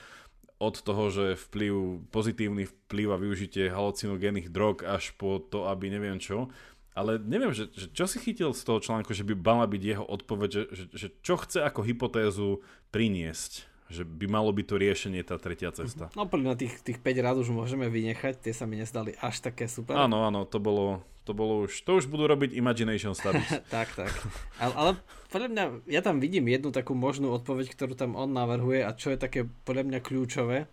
od 0.57 0.75
toho, 0.81 1.13
že 1.13 1.37
vplyv, 1.37 2.09
pozitívny 2.09 2.65
vplyv 2.65 3.09
a 3.13 3.21
využitie 3.21 3.69
halucinogénnych 3.69 4.49
drog 4.49 4.89
až 4.89 5.13
po 5.21 5.37
to, 5.37 5.69
aby 5.69 5.93
neviem 5.93 6.17
čo. 6.17 6.49
Ale 6.97 7.21
neviem, 7.21 7.53
že, 7.53 7.69
že 7.77 7.93
čo 7.93 8.09
si 8.09 8.17
chytil 8.17 8.57
z 8.57 8.65
toho 8.65 8.81
článku, 8.81 9.13
že 9.13 9.21
by 9.21 9.37
mala 9.37 9.69
byť 9.69 9.83
jeho 9.85 10.01
odpoveď, 10.09 10.49
že, 10.49 10.63
že, 10.73 10.85
že 10.97 11.09
čo 11.21 11.37
chce 11.37 11.61
ako 11.61 11.85
hypotézu 11.85 12.65
priniesť 12.89 13.76
že 13.87 14.03
by 14.03 14.27
malo 14.27 14.51
byť 14.51 14.67
to 14.67 14.77
riešenie 14.77 15.23
tá 15.23 15.39
tretia 15.39 15.71
cesta. 15.71 16.11
No 16.19 16.27
na 16.27 16.59
tých, 16.59 16.83
tých 16.83 16.99
5 16.99 17.23
rád 17.23 17.37
už 17.39 17.55
môžeme 17.55 17.87
vynechať, 17.87 18.43
tie 18.43 18.51
sa 18.51 18.67
mi 18.67 18.75
nezdali 18.75 19.15
až 19.23 19.39
také 19.47 19.71
super. 19.71 19.95
Áno, 19.95 20.27
áno, 20.27 20.43
to 20.43 20.59
bolo, 20.59 21.07
to 21.23 21.31
bolo 21.31 21.67
už, 21.67 21.87
to 21.87 22.03
už 22.03 22.11
budú 22.11 22.27
robiť 22.27 22.59
imagination 22.59 23.15
studies. 23.15 23.47
tak, 23.75 23.95
tak. 23.95 24.11
Ale, 24.59 24.73
ale 24.75 24.91
podľa 25.31 25.49
mňa, 25.55 25.65
ja 25.87 26.03
tam 26.03 26.19
vidím 26.19 26.51
jednu 26.51 26.75
takú 26.75 26.99
možnú 26.99 27.31
odpoveď, 27.31 27.71
ktorú 27.71 27.95
tam 27.95 28.19
on 28.19 28.35
navrhuje 28.35 28.83
a 28.83 28.91
čo 28.91 29.15
je 29.15 29.23
také 29.23 29.47
podľa 29.63 29.87
mňa 29.87 29.99
kľúčové, 30.03 30.67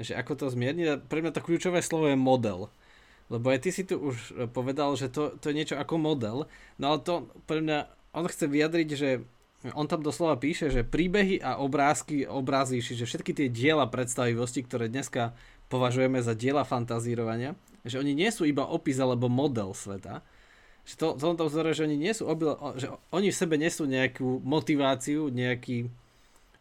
že 0.00 0.16
ako 0.16 0.32
to 0.32 0.46
zmierniť. 0.48 1.04
Pre 1.04 1.20
mňa 1.20 1.36
to 1.36 1.44
kľúčové 1.44 1.84
slovo 1.84 2.08
je 2.08 2.16
model. 2.16 2.72
Lebo 3.32 3.48
aj 3.48 3.60
ty 3.64 3.70
si 3.72 3.88
tu 3.88 3.96
už 4.00 4.48
povedal, 4.52 4.92
že 4.96 5.08
to, 5.08 5.36
to 5.40 5.48
je 5.52 5.56
niečo 5.56 5.76
ako 5.80 5.96
model, 5.96 6.44
no 6.76 6.84
ale 6.92 6.98
to 7.00 7.24
pre 7.48 7.64
mňa, 7.64 7.88
on 8.12 8.28
chce 8.28 8.44
vyjadriť, 8.52 8.88
že 8.92 9.08
on 9.72 9.88
tam 9.88 10.04
doslova 10.04 10.36
píše, 10.36 10.68
že 10.68 10.84
príbehy 10.84 11.40
a 11.40 11.56
obrázky, 11.56 12.28
obrazy, 12.28 12.84
čiže 12.84 13.08
všetky 13.08 13.32
tie 13.32 13.48
diela 13.48 13.88
predstavivosti, 13.88 14.60
ktoré 14.60 14.92
dneska 14.92 15.32
považujeme 15.72 16.20
za 16.20 16.36
diela 16.36 16.68
fantazírovania, 16.68 17.56
že 17.88 17.96
oni 17.96 18.12
nie 18.12 18.28
sú 18.28 18.44
iba 18.44 18.68
opis 18.68 19.00
alebo 19.00 19.32
model 19.32 19.72
sveta, 19.72 20.20
že 20.84 21.00
to, 21.00 21.16
to 21.16 21.32
tom 21.32 21.48
zore, 21.48 21.72
že 21.72 21.88
oni 21.88 21.96
nie 21.96 22.12
sú 22.12 22.28
obil, 22.28 22.52
že 22.76 22.92
oni 23.08 23.32
v 23.32 23.40
sebe 23.40 23.56
nesú 23.56 23.88
nejakú 23.88 24.44
motiváciu, 24.44 25.32
nejaký, 25.32 25.88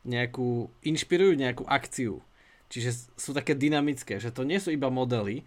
nejakú, 0.08 0.72
inšpirujú 0.80 1.36
nejakú 1.36 1.68
akciu. 1.68 2.24
Čiže 2.72 3.12
sú 3.20 3.36
také 3.36 3.52
dynamické, 3.52 4.24
že 4.24 4.32
to 4.32 4.48
nie 4.48 4.64
sú 4.64 4.72
iba 4.72 4.88
modely. 4.88 5.44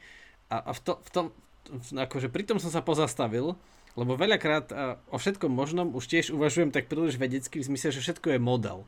A, 0.53 0.61
a 0.61 0.71
v, 0.77 0.81
to, 0.85 0.92
v 1.01 1.11
tom, 1.11 1.27
akože 1.97 2.29
pri 2.29 2.45
tom 2.45 2.61
som 2.61 2.69
sa 2.69 2.85
pozastavil, 2.85 3.57
lebo 3.96 4.12
veľakrát 4.14 4.70
o 5.09 5.16
všetkom 5.16 5.48
možnom 5.48 5.96
už 5.96 6.04
tiež 6.04 6.26
uvažujem 6.37 6.68
tak 6.68 6.92
príliš 6.92 7.16
vedecky 7.16 7.64
v 7.64 7.68
zmysle, 7.72 7.96
že 7.96 8.04
všetko 8.04 8.37
je 8.37 8.40
model. 8.40 8.78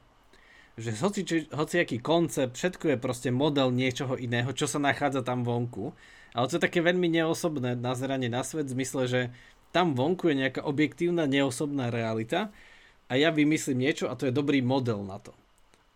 Že 0.78 0.90
hoci, 1.00 1.20
či, 1.24 1.36
hociaký 1.50 1.98
koncept, 1.98 2.54
všetko 2.54 2.94
je 2.94 2.96
proste 3.00 3.32
model 3.32 3.72
niečoho 3.74 4.14
iného, 4.14 4.52
čo 4.52 4.68
sa 4.68 4.78
nachádza 4.78 5.26
tam 5.26 5.42
vonku. 5.42 5.96
Ale 6.36 6.46
to 6.46 6.60
je 6.60 6.66
také 6.68 6.84
veľmi 6.84 7.08
neosobné 7.08 7.74
nazeranie 7.74 8.28
na 8.28 8.44
svet 8.44 8.68
v 8.68 8.78
zmysle, 8.78 9.02
že 9.08 9.20
tam 9.72 9.96
vonku 9.96 10.28
je 10.30 10.44
nejaká 10.44 10.62
objektívna, 10.62 11.24
neosobná 11.26 11.88
realita 11.88 12.52
a 13.08 13.16
ja 13.16 13.32
vymyslím 13.32 13.88
niečo 13.88 14.12
a 14.12 14.16
to 14.16 14.28
je 14.28 14.36
dobrý 14.36 14.60
model 14.60 15.02
na 15.02 15.18
to. 15.18 15.32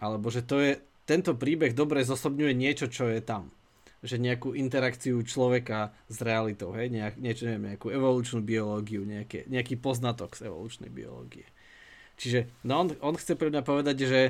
Alebo 0.01 0.33
že 0.33 0.43
to 0.43 0.59
je, 0.59 0.81
tento 1.05 1.37
príbeh 1.37 1.77
dobre 1.77 2.03
zosobňuje 2.03 2.53
niečo, 2.57 2.89
čo 2.89 3.07
je 3.13 3.21
tam. 3.21 3.53
Že 4.03 4.19
nejakú 4.19 4.59
interakciu 4.59 5.23
človeka 5.23 5.95
s 6.11 6.19
realitou, 6.19 6.75
hej? 6.75 6.91
Nejak, 6.91 7.23
niečo, 7.23 7.47
neviem, 7.47 7.75
nejakú 7.75 7.95
evolučnú 7.95 8.43
biológiu, 8.43 9.07
nejaké, 9.07 9.47
nejaký 9.47 9.79
poznatok 9.79 10.35
z 10.35 10.51
evolučnej 10.51 10.91
biológie. 10.91 11.47
Čiže 12.19 12.51
no 12.67 12.83
on, 12.83 12.87
on 12.99 13.15
chce 13.15 13.39
pre 13.39 13.49
mňa 13.55 13.63
povedať, 13.63 13.97
že 14.05 14.21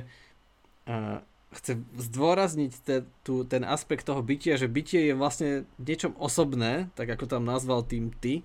uh, 0.87 1.25
chce 1.57 1.81
zdôrazniť 1.99 2.73
te, 2.85 2.97
tu, 3.25 3.49
ten 3.49 3.65
aspekt 3.65 4.05
toho 4.05 4.21
bytia, 4.21 4.61
že 4.61 4.69
bytie 4.69 5.13
je 5.13 5.15
vlastne 5.17 5.65
niečom 5.81 6.17
osobné, 6.21 6.93
tak 6.97 7.09
ako 7.09 7.25
tam 7.29 7.49
nazval 7.49 7.85
tým 7.85 8.13
ty, 8.13 8.45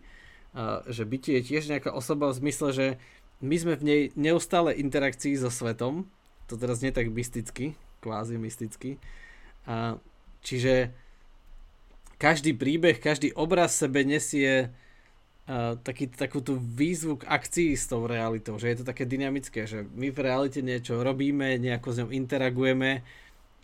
uh, 0.56 0.84
že 0.88 1.04
bytie 1.04 1.44
je 1.44 1.48
tiež 1.54 1.68
nejaká 1.68 1.92
osoba 1.92 2.32
v 2.32 2.40
zmysle, 2.40 2.70
že 2.72 2.88
my 3.44 3.56
sme 3.56 3.74
v 3.78 3.84
nej 3.86 4.02
neustále 4.18 4.74
interakcii 4.74 5.38
so 5.38 5.54
svetom, 5.54 6.10
to 6.50 6.58
teraz 6.58 6.82
nie 6.82 6.90
tak 6.90 7.12
mysticky, 7.14 7.78
kvázi 8.02 8.40
mysticky. 8.42 8.98
A, 9.68 10.02
čiže 10.42 10.96
každý 12.18 12.58
príbeh, 12.58 12.98
každý 12.98 13.34
obraz 13.38 13.78
sebe 13.78 14.02
nesie 14.02 14.74
uh, 15.48 15.78
taký, 15.82 16.10
takú 16.10 16.42
tú 16.42 16.58
výzvu 16.58 17.22
k 17.22 17.30
akcii 17.30 17.78
s 17.78 17.86
tou 17.86 18.10
realitou, 18.10 18.58
že 18.58 18.74
je 18.74 18.78
to 18.82 18.90
také 18.90 19.06
dynamické, 19.06 19.70
že 19.70 19.86
my 19.94 20.10
v 20.10 20.20
realite 20.20 20.60
niečo 20.66 21.02
robíme, 21.06 21.62
nejako 21.62 21.90
s 21.94 22.00
ňou 22.02 22.10
interagujeme 22.10 23.06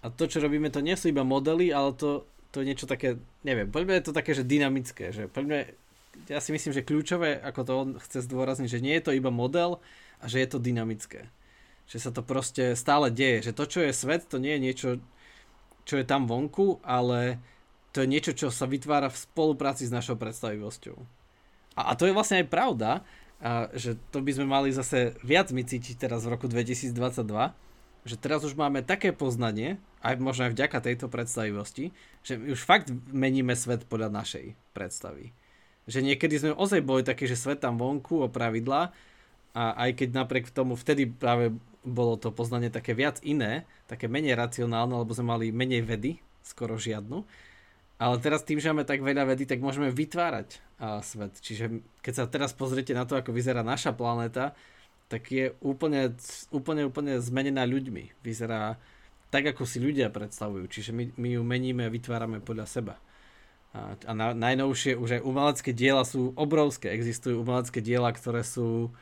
a 0.03 0.05
to, 0.13 0.29
čo 0.29 0.43
robíme, 0.43 0.69
to 0.69 0.85
nie 0.85 0.93
sú 0.93 1.09
iba 1.09 1.25
modely, 1.25 1.73
ale 1.73 1.97
to, 1.97 2.29
to 2.53 2.61
je 2.61 2.69
niečo 2.69 2.85
také, 2.85 3.17
neviem, 3.41 3.71
poďme 3.71 3.97
je 3.97 4.05
to 4.05 4.13
také, 4.13 4.37
že 4.37 4.45
dynamické, 4.45 5.09
že 5.09 5.25
poďme, 5.25 5.73
ja 6.29 6.37
si 6.37 6.53
myslím, 6.53 6.77
že 6.77 6.85
kľúčové, 6.85 7.41
ako 7.41 7.61
to 7.65 7.73
on 7.73 7.89
chce 7.97 8.29
zdôrazniť, 8.29 8.69
že 8.69 8.83
nie 8.83 8.93
je 8.99 9.03
to 9.09 9.15
iba 9.17 9.33
model 9.33 9.81
a 10.21 10.29
že 10.29 10.43
je 10.43 10.47
to 10.51 10.61
dynamické. 10.61 11.31
Že 11.89 11.97
sa 11.99 12.11
to 12.13 12.21
proste 12.21 12.77
stále 12.77 13.09
deje, 13.09 13.49
že 13.49 13.55
to, 13.57 13.65
čo 13.65 13.79
je 13.81 13.91
svet, 13.95 14.29
to 14.29 14.37
nie 14.37 14.55
je 14.55 14.61
niečo, 14.61 14.89
čo 15.83 15.99
je 15.99 16.05
tam 16.05 16.29
vonku, 16.29 16.79
ale 16.85 17.41
to 17.93 18.01
je 18.01 18.09
niečo, 18.09 18.33
čo 18.33 18.49
sa 18.49 18.65
vytvára 18.65 19.07
v 19.07 19.21
spolupráci 19.21 19.85
s 19.85 19.93
našou 19.93 20.17
predstavivosťou. 20.17 20.97
A, 21.77 21.81
a 21.89 21.91
to 21.93 22.09
je 22.09 22.15
vlastne 22.17 22.41
aj 22.41 22.47
pravda, 22.49 22.91
a, 23.37 23.69
že 23.77 23.95
to 24.09 24.25
by 24.25 24.33
sme 24.33 24.49
mali 24.49 24.73
zase 24.73 25.13
viac 25.21 25.53
my 25.53 25.61
cítiť 25.61 26.01
teraz 26.01 26.25
v 26.25 26.33
roku 26.33 26.49
2022, 26.49 26.89
že 28.03 28.15
teraz 28.19 28.43
už 28.43 28.57
máme 28.57 28.83
také 28.83 29.15
poznanie, 29.15 29.79
aj 30.03 30.19
možno 30.19 30.49
aj 30.49 30.57
vďaka 30.57 30.77
tejto 30.83 31.07
predstavivosti, 31.07 31.95
že 32.25 32.35
už 32.35 32.59
fakt 32.59 32.91
meníme 33.13 33.55
svet 33.55 33.87
podľa 33.87 34.11
našej 34.11 34.57
predstavy. 34.75 35.31
Že 35.87 36.11
niekedy 36.11 36.35
sme 36.35 36.51
ozaj 36.51 36.83
boli 36.83 37.05
takí, 37.05 37.29
že 37.29 37.39
svet 37.39 37.63
tam 37.63 37.79
vonku 37.79 38.25
o 38.25 38.27
pravidlá 38.27 38.91
a 39.55 39.63
aj 39.87 40.03
keď 40.03 40.09
napriek 40.11 40.51
tomu 40.51 40.75
vtedy 40.75 41.07
práve 41.07 41.55
bolo 41.83 42.15
to 42.15 42.31
poznanie 42.31 42.71
také 42.71 42.95
viac 42.95 43.19
iné, 43.23 43.67
také 43.87 44.07
menej 44.07 44.39
racionálne, 44.39 44.95
lebo 44.95 45.11
sme 45.11 45.35
mali 45.35 45.45
menej 45.51 45.83
vedy, 45.83 46.19
skoro 46.43 46.79
žiadnu. 46.79 47.23
Ale 48.01 48.17
teraz 48.19 48.43
tým, 48.43 48.57
že 48.57 48.73
máme 48.73 48.83
tak 48.83 49.05
veľa 49.05 49.29
vedy, 49.29 49.45
tak 49.45 49.61
môžeme 49.61 49.93
vytvárať 49.93 50.59
a, 50.81 50.99
svet. 51.05 51.37
Čiže 51.39 51.81
keď 52.01 52.13
sa 52.13 52.23
teraz 52.27 52.51
pozriete 52.51 52.91
na 52.91 53.05
to, 53.05 53.15
ako 53.15 53.31
vyzerá 53.31 53.61
naša 53.61 53.93
planéta, 53.93 54.57
tak 55.07 55.29
je 55.29 55.53
úplne, 55.61 56.17
úplne, 56.49 56.89
úplne 56.89 57.21
zmenená 57.21 57.63
ľuďmi. 57.69 58.25
Vyzerá 58.25 58.81
tak, 59.29 59.45
ako 59.49 59.63
si 59.69 59.77
ľudia 59.77 60.09
predstavujú. 60.09 60.65
Čiže 60.67 60.91
my, 60.91 61.13
my 61.15 61.29
ju 61.37 61.41
meníme 61.45 61.83
a 61.85 61.93
vytvárame 61.93 62.41
podľa 62.41 62.65
seba. 62.65 62.95
A, 63.73 63.93
a 63.93 64.11
na, 64.13 64.33
najnovšie 64.33 64.97
už 64.97 65.21
aj 65.21 65.25
umelecké 65.25 65.71
diela 65.73 66.05
sú 66.05 66.33
obrovské. 66.33 66.93
Existujú 66.93 67.45
umelecké 67.45 67.81
diela, 67.81 68.09
ktoré 68.09 68.41
sú 68.41 68.93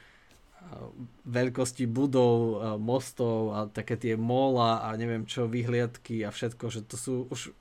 veľkosti 1.25 1.89
budov, 1.89 2.61
mostov 2.79 3.51
a 3.51 3.59
také 3.67 3.97
tie 3.97 4.13
mola 4.15 4.85
a 4.85 4.95
neviem 4.95 5.27
čo, 5.27 5.49
vyhliadky 5.49 6.23
a 6.23 6.29
všetko, 6.31 6.65
že 6.71 6.81
to 6.85 6.95
sú 6.95 7.13
už 7.27 7.51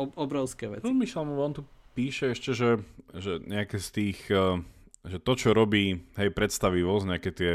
obrovské 0.00 0.70
veci. 0.70 0.84
No, 0.86 0.96
Michal, 0.96 1.28
on 1.28 1.52
tu 1.52 1.62
píše 1.92 2.32
ešte, 2.32 2.56
že, 2.56 2.70
že 3.12 3.42
nejaké 3.44 3.76
z 3.76 3.88
tých, 3.92 4.18
e, 4.30 4.64
že 5.04 5.18
to, 5.20 5.32
čo 5.36 5.52
robí, 5.52 6.00
hej, 6.16 6.30
predstavivosť, 6.32 7.04
nejaké 7.04 7.30
tie 7.32 7.52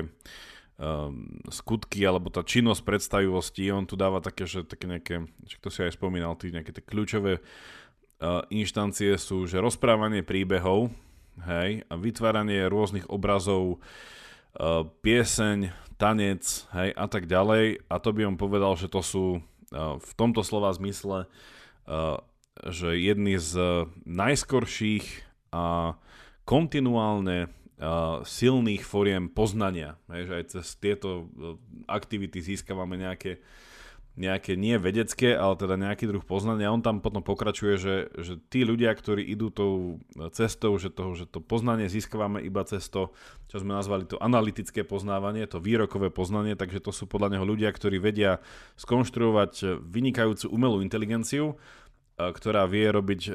um, 0.81 1.41
skutky 1.49 2.05
alebo 2.05 2.29
tá 2.29 2.45
činnosť 2.45 2.81
predstavivosti, 2.85 3.69
on 3.73 3.85
tu 3.89 3.97
dáva 3.97 4.21
také, 4.21 4.45
že 4.45 4.65
také 4.65 4.85
nejaké, 4.85 5.15
že 5.45 5.57
to 5.61 5.69
si 5.69 5.85
aj 5.85 5.97
spomínal, 5.97 6.37
tí 6.37 6.49
nejaké 6.49 6.73
tie 6.73 6.83
kľúčové 6.83 7.39
uh, 7.39 8.41
inštancie 8.49 9.13
sú, 9.17 9.45
že 9.45 9.61
rozprávanie 9.61 10.25
príbehov, 10.25 10.89
hej, 11.45 11.85
a 11.85 11.93
vytváranie 11.97 12.65
rôznych 12.65 13.07
obrazov, 13.13 13.77
Eh, 14.55 14.83
pieseň, 15.03 15.75
tanec 15.99 16.63
hej, 16.71 16.95
a 16.95 17.05
tak 17.11 17.27
ďalej. 17.27 17.83
A 17.91 17.95
to 17.99 18.15
by 18.15 18.23
on 18.23 18.39
povedal, 18.39 18.79
že 18.79 18.87
to 18.87 19.03
sú 19.03 19.43
v 19.75 20.11
tomto 20.15 20.39
slova 20.39 20.71
zmysle, 20.71 21.27
že 22.63 22.95
jedny 22.95 23.35
z 23.35 23.85
najskorších 24.07 25.27
a 25.51 25.95
kontinuálne 26.45 27.47
uh, 27.47 28.21
silných 28.23 28.85
foriem 28.85 29.27
poznania. 29.27 29.99
Hej, 30.07 30.21
že 30.29 30.33
aj 30.33 30.45
cez 30.55 30.65
tieto 30.79 31.27
aktivity 31.89 32.39
získavame 32.39 32.95
nejaké 32.95 33.43
nejaké 34.15 34.55
nie 34.55 34.79
vedecké, 34.79 35.35
ale 35.35 35.59
teda 35.59 35.75
nejaký 35.75 36.07
druh 36.07 36.23
poznania. 36.23 36.71
On 36.71 36.79
tam 36.79 37.03
potom 37.03 37.19
pokračuje, 37.19 37.75
že, 37.75 37.95
že 38.15 38.39
tí 38.47 38.63
ľudia, 38.63 38.95
ktorí 38.95 39.19
idú 39.27 39.51
tou 39.51 39.99
cestou, 40.31 40.71
že, 40.79 40.87
toho, 40.87 41.19
že 41.19 41.27
to 41.27 41.43
poznanie 41.43 41.91
získavame 41.91 42.39
iba 42.39 42.63
cez 42.63 42.87
to, 42.87 43.11
čo 43.51 43.59
sme 43.59 43.75
nazvali 43.75 44.07
to 44.07 44.15
analytické 44.23 44.87
poznávanie, 44.87 45.43
to 45.51 45.59
výrokové 45.59 46.15
poznanie, 46.15 46.55
takže 46.55 46.79
to 46.79 46.95
sú 46.95 47.11
podľa 47.11 47.35
neho 47.35 47.45
ľudia, 47.45 47.67
ktorí 47.75 47.99
vedia 47.99 48.39
skonštruovať 48.79 49.83
vynikajúcu 49.83 50.47
umelú 50.47 50.79
inteligenciu, 50.79 51.59
ktorá 52.15 52.63
vie 52.63 52.87
robiť 52.87 53.21
e, 53.27 53.31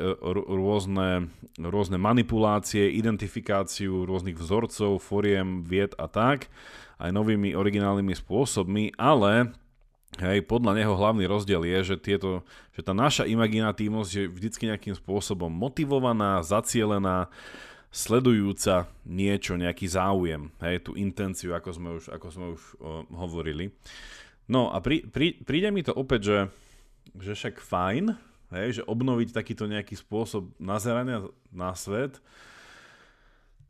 rôzne, 0.48 1.28
rôzne 1.60 1.98
manipulácie, 2.00 2.88
identifikáciu 2.96 4.08
rôznych 4.08 4.40
vzorcov, 4.40 5.04
foriem, 5.04 5.60
vied 5.60 5.92
a 6.00 6.08
tak, 6.08 6.48
aj 6.96 7.12
novými 7.12 7.52
originálnymi 7.52 8.16
spôsobmi, 8.16 8.96
ale 8.96 9.52
Hej, 10.18 10.42
podľa 10.50 10.74
neho 10.74 10.98
hlavný 10.98 11.22
rozdiel 11.30 11.62
je, 11.62 11.94
že, 11.94 11.96
tieto, 12.02 12.42
že 12.74 12.82
tá 12.82 12.90
naša 12.90 13.30
imaginatívnosť 13.30 14.10
je 14.10 14.24
vždycky 14.26 14.66
nejakým 14.66 14.98
spôsobom 14.98 15.46
motivovaná, 15.46 16.42
zacielená, 16.42 17.30
sledujúca 17.94 18.90
niečo, 19.06 19.54
nejaký 19.54 19.86
záujem, 19.86 20.50
hej, 20.66 20.82
tú 20.82 20.98
intenciu, 20.98 21.54
ako 21.54 21.70
sme 21.70 21.88
už, 22.02 22.04
ako 22.10 22.26
sme 22.26 22.46
už 22.58 22.62
o, 22.82 23.06
hovorili. 23.22 23.70
No 24.50 24.74
a 24.74 24.82
pri, 24.82 25.06
pri, 25.06 25.38
príde 25.46 25.70
mi 25.70 25.86
to 25.86 25.94
opäť, 25.94 26.20
že, 26.26 26.38
že 27.14 27.32
však 27.38 27.62
fajn, 27.62 28.29
hej, 28.50 28.82
že 28.82 28.86
obnoviť 28.86 29.34
takýto 29.34 29.70
nejaký 29.70 29.94
spôsob 29.98 30.54
nazerania 30.58 31.26
na 31.50 31.74
svet, 31.74 32.18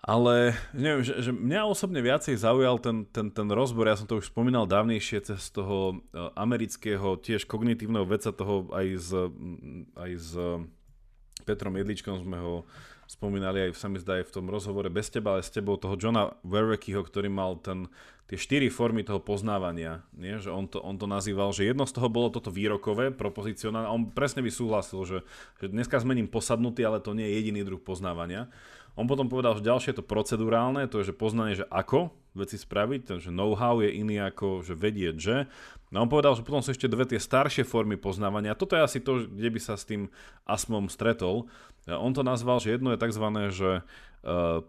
ale 0.00 0.56
neviem, 0.72 1.04
že, 1.04 1.20
že 1.20 1.30
mňa 1.30 1.68
osobne 1.68 2.00
viacej 2.00 2.40
zaujal 2.40 2.80
ten, 2.80 3.04
ten, 3.12 3.28
ten 3.28 3.48
rozbor, 3.52 3.84
ja 3.84 4.00
som 4.00 4.08
to 4.08 4.16
už 4.16 4.32
spomínal 4.32 4.64
dávnejšie 4.64 5.20
cez 5.20 5.52
toho 5.52 5.92
e, 5.92 6.16
amerického 6.40 7.20
tiež 7.20 7.44
kognitívneho 7.44 8.08
veca 8.08 8.32
toho 8.32 8.72
aj 8.72 8.86
s, 8.96 9.10
aj 10.00 10.10
s 10.16 10.30
Petrom 11.44 11.76
Jedličkom 11.76 12.16
sme 12.24 12.40
ho 12.40 12.54
spomínali 13.04 13.66
aj 13.68 13.76
sa 13.76 13.90
mi 13.90 13.98
zdá 13.98 14.22
aj 14.22 14.30
v 14.30 14.34
tom 14.38 14.46
rozhovore 14.46 14.86
bez 14.86 15.10
teba, 15.10 15.36
ale 15.36 15.42
s 15.42 15.50
tebou 15.50 15.74
toho 15.74 15.98
Johna 15.98 16.30
Wereckyho, 16.46 17.02
ktorý 17.02 17.26
mal 17.26 17.58
ten, 17.58 17.90
tie 18.30 18.38
štyri 18.38 18.70
formy 18.70 19.02
toho 19.02 19.18
poznávania, 19.18 20.06
nie? 20.14 20.38
že 20.38 20.54
on 20.54 20.70
to, 20.70 20.78
on 20.78 20.94
to 20.94 21.10
nazýval, 21.10 21.50
že 21.50 21.66
jedno 21.66 21.82
z 21.82 21.98
toho 21.98 22.06
bolo 22.06 22.30
toto 22.30 22.54
výrokové, 22.54 23.10
propozicionálne, 23.10 23.90
on 23.90 24.06
presne 24.06 24.38
by 24.38 24.54
súhlasil, 24.54 25.02
že, 25.02 25.18
že 25.58 25.66
dneska 25.66 25.98
zmením 25.98 26.30
posadnutý, 26.30 26.86
ale 26.86 27.02
to 27.02 27.10
nie 27.10 27.26
je 27.26 27.42
jediný 27.42 27.66
druh 27.66 27.82
poznávania. 27.82 28.46
On 28.94 29.10
potom 29.10 29.26
povedal, 29.26 29.58
že 29.58 29.66
ďalšie 29.66 29.90
je 29.90 29.98
to 29.98 30.06
procedurálne, 30.06 30.86
to 30.86 31.02
je, 31.02 31.10
že 31.10 31.18
poznanie, 31.18 31.58
že 31.58 31.66
ako 31.74 32.14
veci 32.38 32.54
spraviť, 32.54 33.18
takže 33.18 33.34
know-how 33.34 33.82
je 33.82 33.90
iný 33.90 34.22
ako 34.22 34.62
že 34.62 34.78
vedieť, 34.78 35.16
že. 35.18 35.36
No 35.90 36.06
on 36.06 36.10
povedal, 36.10 36.38
že 36.38 36.46
potom 36.46 36.62
sú 36.62 36.70
ešte 36.70 36.86
dve 36.86 37.02
tie 37.02 37.18
staršie 37.18 37.66
formy 37.66 37.98
poznávania. 37.98 38.54
Toto 38.54 38.78
je 38.78 38.86
asi 38.86 38.98
to, 39.02 39.26
kde 39.26 39.50
by 39.50 39.60
sa 39.60 39.74
s 39.74 39.82
tým 39.82 40.06
asmom 40.46 40.86
stretol. 40.86 41.50
On 41.90 42.14
to 42.14 42.22
nazval, 42.22 42.62
že 42.62 42.78
jedno 42.78 42.94
je 42.94 43.02
tzv. 43.02 43.26
že 43.50 43.70
e, 43.74 43.82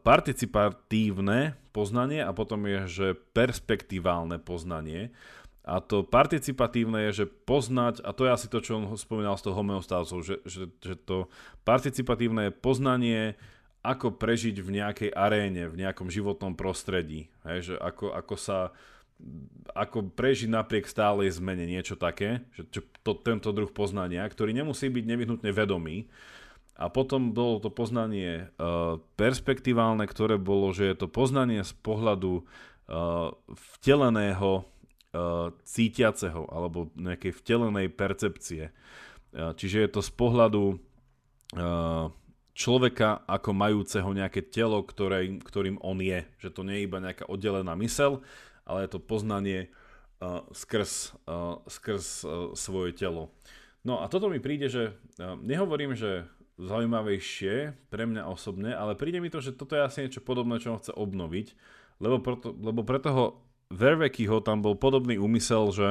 participatívne 0.01 1.53
poznanie 1.69 2.25
a 2.25 2.33
potom 2.33 2.65
je, 2.65 2.79
že 2.89 3.07
perspektiválne 3.37 4.41
poznanie. 4.41 5.13
A 5.61 5.77
to 5.77 6.01
participatívne 6.01 7.13
je, 7.13 7.21
že 7.21 7.25
poznať, 7.29 8.01
a 8.01 8.17
to 8.17 8.25
je 8.25 8.33
asi 8.33 8.47
to, 8.49 8.57
čo 8.65 8.81
on 8.81 8.89
spomínal 8.97 9.37
s 9.37 9.45
tou 9.45 9.53
homeostázou, 9.53 10.25
že, 10.25 10.41
že, 10.41 10.73
že 10.81 10.97
to 10.97 11.29
participatívne 11.69 12.49
je 12.49 12.57
poznanie, 12.57 13.21
ako 13.85 14.13
prežiť 14.17 14.61
v 14.61 14.69
nejakej 14.81 15.09
aréne, 15.13 15.69
v 15.69 15.85
nejakom 15.85 16.09
životnom 16.09 16.53
prostredí. 16.57 17.29
Hej, 17.45 17.73
že 17.73 17.75
ako, 17.77 18.13
ako 18.13 18.35
sa 18.37 18.73
ako 19.71 20.11
prežiť 20.11 20.51
napriek 20.51 20.85
stálej 20.87 21.39
zmene, 21.39 21.63
niečo 21.63 21.95
také, 21.95 22.43
že 22.55 22.67
to, 23.03 23.15
tento 23.15 23.55
druh 23.55 23.71
poznania, 23.71 24.27
ktorý 24.27 24.51
nemusí 24.51 24.91
byť 24.91 25.05
nevyhnutne 25.07 25.51
vedomý. 25.55 26.11
A 26.81 26.89
potom 26.89 27.29
bolo 27.31 27.61
to 27.61 27.69
poznanie 27.69 28.49
uh, 28.57 28.97
perspektiválne, 29.13 30.01
ktoré 30.09 30.41
bolo, 30.41 30.73
že 30.73 30.89
je 30.89 30.95
to 30.97 31.07
poznanie 31.07 31.61
z 31.61 31.73
pohľadu 31.77 32.41
uh, 32.41 32.43
vteleného 33.77 34.65
uh, 34.65 35.53
cítiaceho 35.61 36.49
alebo 36.49 36.89
nejakej 36.97 37.37
vtelenej 37.37 37.87
percepcie. 37.93 38.73
Uh, 39.29 39.53
čiže 39.53 39.77
je 39.85 39.89
to 39.93 40.01
z 40.01 40.11
pohľadu 40.15 40.63
uh, 40.73 42.09
človeka 42.57 43.29
ako 43.29 43.49
majúceho 43.53 44.09
nejaké 44.11 44.41
telo, 44.49 44.81
ktoré, 44.81 45.37
ktorým 45.37 45.77
on 45.85 46.01
je. 46.01 46.25
Že 46.41 46.49
to 46.49 46.61
nie 46.65 46.81
je 46.81 46.85
iba 46.89 46.97
nejaká 46.97 47.29
oddelená 47.29 47.77
mysel, 47.77 48.25
ale 48.65 48.85
je 48.85 48.97
to 48.97 48.99
poznanie 48.99 49.69
uh, 50.21 50.45
skrz, 50.51 51.17
uh, 51.27 51.61
skrz 51.65 52.05
uh, 52.23 52.29
svoje 52.53 52.93
telo. 52.95 53.33
No 53.81 54.01
a 54.01 54.09
toto 54.09 54.29
mi 54.29 54.37
príde, 54.37 54.69
že 54.69 54.93
uh, 55.17 55.37
nehovorím, 55.41 55.97
že 55.97 56.29
zaujímavejšie 56.61 57.73
pre 57.89 58.03
mňa 58.05 58.29
osobne, 58.29 58.75
ale 58.77 58.93
príde 58.93 59.17
mi 59.17 59.33
to, 59.33 59.41
že 59.41 59.57
toto 59.57 59.73
je 59.73 59.81
asi 59.81 60.05
niečo 60.05 60.21
podobné, 60.21 60.61
čo 60.61 60.77
on 60.77 60.81
chce 60.81 60.93
obnoviť, 60.93 61.47
lebo, 61.97 62.21
preto, 62.21 62.53
lebo 62.53 62.85
pre 62.85 63.01
toho 63.01 63.41
Vervekyho 63.71 64.43
tam 64.43 64.59
bol 64.61 64.75
podobný 64.75 65.15
úmysel, 65.15 65.71
že, 65.71 65.89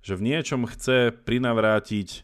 že 0.00 0.14
v 0.14 0.32
niečom 0.32 0.64
chce 0.70 1.10
prinavrátiť 1.26 2.22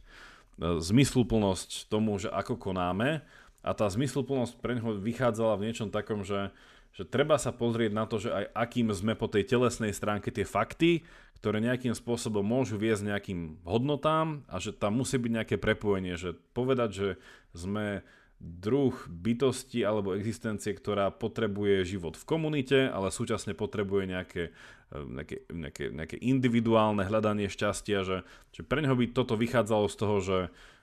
zmysluplnosť 0.62 1.90
tomu, 1.90 2.16
že 2.22 2.30
ako 2.30 2.54
konáme 2.54 3.24
a 3.66 3.70
tá 3.74 3.86
zmysluplnosť 3.90 4.62
pre 4.62 4.78
neho 4.78 4.94
vychádzala 4.94 5.58
v 5.58 5.64
niečom 5.70 5.88
takom, 5.90 6.22
že, 6.22 6.54
že 6.92 7.08
treba 7.08 7.40
sa 7.40 7.56
pozrieť 7.56 7.92
na 7.96 8.04
to, 8.04 8.20
že 8.20 8.28
aj 8.28 8.44
akým 8.52 8.92
sme 8.92 9.16
po 9.16 9.28
tej 9.28 9.48
telesnej 9.48 9.96
stránke 9.96 10.28
tie 10.28 10.44
fakty, 10.44 11.00
ktoré 11.40 11.58
nejakým 11.58 11.96
spôsobom 11.96 12.44
môžu 12.44 12.78
viesť 12.78 13.08
nejakým 13.08 13.64
hodnotám 13.66 14.46
a 14.46 14.62
že 14.62 14.70
tam 14.70 15.00
musí 15.00 15.18
byť 15.18 15.32
nejaké 15.42 15.56
prepojenie, 15.58 16.14
že 16.14 16.38
povedať, 16.54 16.90
že 16.92 17.08
sme 17.50 18.06
druh 18.42 18.94
bytosti 19.06 19.86
alebo 19.86 20.18
existencie, 20.18 20.74
ktorá 20.74 21.14
potrebuje 21.14 21.86
život 21.86 22.18
v 22.18 22.26
komunite, 22.26 22.90
ale 22.90 23.14
súčasne 23.14 23.54
potrebuje 23.54 24.10
nejaké, 24.10 24.42
e, 24.90 24.98
nejaké, 24.98 25.36
nejaké, 25.50 25.84
nejaké 25.94 26.16
individuálne 26.18 27.06
hľadanie 27.06 27.46
šťastia, 27.46 28.02
že, 28.02 28.18
že 28.50 28.62
pre 28.66 28.82
neho 28.82 28.98
by 28.98 29.14
toto 29.14 29.38
vychádzalo 29.38 29.86
z 29.86 29.96
toho, 29.96 30.16
že, 30.18 30.38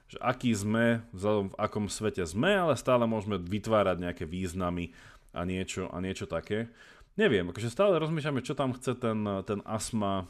že 0.07 0.18
aký 0.24 0.55
sme, 0.55 1.03
v 1.12 1.51
akom 1.60 1.91
svete 1.91 2.24
sme, 2.24 2.55
ale 2.55 2.80
stále 2.80 3.03
môžeme 3.03 3.36
vytvárať 3.36 4.07
nejaké 4.07 4.24
významy 4.24 4.95
a 5.34 5.41
niečo, 5.45 5.89
a 5.89 5.97
niečo 6.01 6.25
také. 6.25 6.71
Neviem, 7.19 7.51
akože 7.51 7.69
stále 7.69 7.99
rozmýšľame, 7.99 8.45
čo 8.45 8.55
tam 8.55 8.71
chce 8.73 8.95
ten, 8.95 9.19
ten 9.43 9.59
asma 9.67 10.30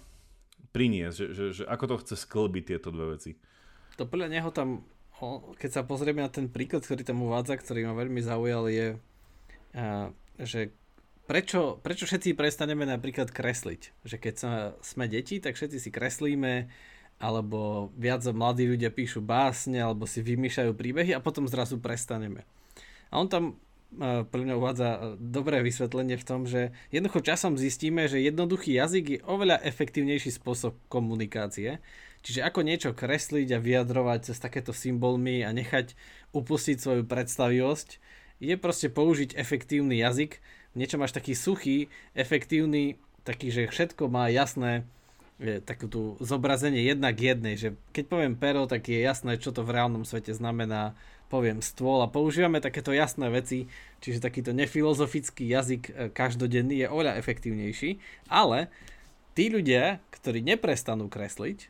priniesť, 0.73 1.15
že, 1.15 1.27
že, 1.33 1.45
že 1.61 1.63
ako 1.65 1.85
to 1.85 1.95
chce 2.05 2.15
sklbiť 2.25 2.63
tieto 2.75 2.89
dve 2.89 3.17
veci. 3.17 3.37
To 3.97 4.07
podľa 4.07 4.27
neho 4.31 4.49
tam 4.49 4.83
keď 5.59 5.69
sa 5.71 5.81
pozrieme 5.83 6.23
na 6.23 6.31
ten 6.31 6.47
príklad, 6.47 6.83
ktorý 6.83 7.03
tam 7.03 7.19
uvádza, 7.19 7.59
ktorý 7.59 7.91
ma 7.91 7.95
veľmi 7.95 8.21
zaujal, 8.23 8.71
je, 8.71 8.87
že 10.39 10.71
prečo, 11.27 11.77
prečo 11.83 12.07
všetci 12.07 12.39
prestaneme 12.39 12.87
napríklad 12.87 13.27
kresliť? 13.27 13.81
Že 14.07 14.15
keď 14.15 14.33
sa, 14.39 14.51
sme 14.79 15.11
deti, 15.11 15.43
tak 15.43 15.59
všetci 15.59 15.77
si 15.77 15.89
kreslíme, 15.91 16.71
alebo 17.19 17.91
viac 17.99 18.23
mladí 18.31 18.63
ľudia 18.63 18.95
píšu 18.95 19.19
básne, 19.19 19.83
alebo 19.83 20.07
si 20.07 20.23
vymýšľajú 20.23 20.71
príbehy 20.71 21.11
a 21.11 21.23
potom 21.23 21.43
zrazu 21.51 21.75
prestaneme. 21.83 22.47
A 23.11 23.19
on 23.19 23.27
tam 23.27 23.59
pre 23.97 24.39
mňa 24.45 24.53
uvádza 24.53 24.89
dobré 25.17 25.65
vysvetlenie 25.65 26.21
v 26.21 26.27
tom, 26.27 26.45
že 26.45 26.69
jednoducho 26.93 27.25
časom 27.25 27.57
zistíme, 27.57 28.05
že 28.05 28.21
jednoduchý 28.21 28.77
jazyk 28.77 29.05
je 29.09 29.19
oveľa 29.25 29.65
efektívnejší 29.65 30.29
spôsob 30.29 30.77
komunikácie. 30.93 31.81
Čiže 32.21 32.45
ako 32.45 32.61
niečo 32.61 32.91
kresliť 32.93 33.55
a 33.55 33.63
vyjadrovať 33.63 34.35
s 34.35 34.39
takéto 34.43 34.75
symbolmi 34.75 35.41
a 35.41 35.49
nechať 35.49 35.97
upustiť 36.35 36.77
svoju 36.77 37.03
predstavivosť, 37.09 37.89
je 38.39 38.55
proste 38.55 38.87
použiť 38.93 39.35
efektívny 39.35 39.99
jazyk, 39.99 40.39
niečo 40.77 41.01
máš 41.01 41.15
taký 41.15 41.33
suchý, 41.33 41.91
efektívny, 42.13 43.01
taký, 43.25 43.51
že 43.51 43.67
všetko 43.67 44.07
má 44.07 44.31
jasné, 44.31 44.87
je, 45.39 45.63
takú 45.63 45.87
tú 45.87 46.01
zobrazenie 46.19 46.83
jednak 46.83 47.15
jednej, 47.15 47.55
že 47.55 47.75
keď 47.95 48.05
poviem 48.11 48.35
pero, 48.35 48.67
tak 48.67 48.91
je 48.91 48.99
jasné, 48.99 49.39
čo 49.39 49.55
to 49.55 49.63
v 49.63 49.71
reálnom 49.75 50.03
svete 50.03 50.35
znamená, 50.35 50.95
poviem 51.29 51.61
stôl 51.61 52.01
a 52.01 52.09
používame 52.09 52.59
takéto 52.59 52.89
jasné 52.89 53.29
veci, 53.29 53.69
čiže 54.01 54.19
takýto 54.19 54.51
nefilozofický 54.51 55.45
jazyk 55.45 55.83
e, 55.87 55.91
každodenný 56.09 56.83
je 56.83 56.87
oveľa 56.89 57.21
efektívnejší, 57.21 58.01
ale 58.27 58.73
tí 59.37 59.53
ľudia, 59.53 60.01
ktorí 60.09 60.41
neprestanú 60.41 61.07
kresliť, 61.07 61.69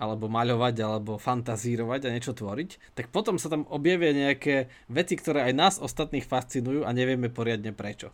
alebo 0.00 0.32
maľovať, 0.32 0.76
alebo 0.80 1.20
fantazírovať 1.20 2.08
a 2.08 2.12
niečo 2.16 2.32
tvoriť, 2.32 2.96
tak 2.96 3.12
potom 3.12 3.36
sa 3.36 3.52
tam 3.52 3.68
objavia 3.68 4.16
nejaké 4.16 4.72
veci, 4.88 5.14
ktoré 5.20 5.52
aj 5.52 5.54
nás 5.54 5.74
ostatných 5.76 6.24
fascinujú 6.24 6.88
a 6.88 6.90
nevieme 6.96 7.28
poriadne 7.28 7.76
prečo. 7.76 8.08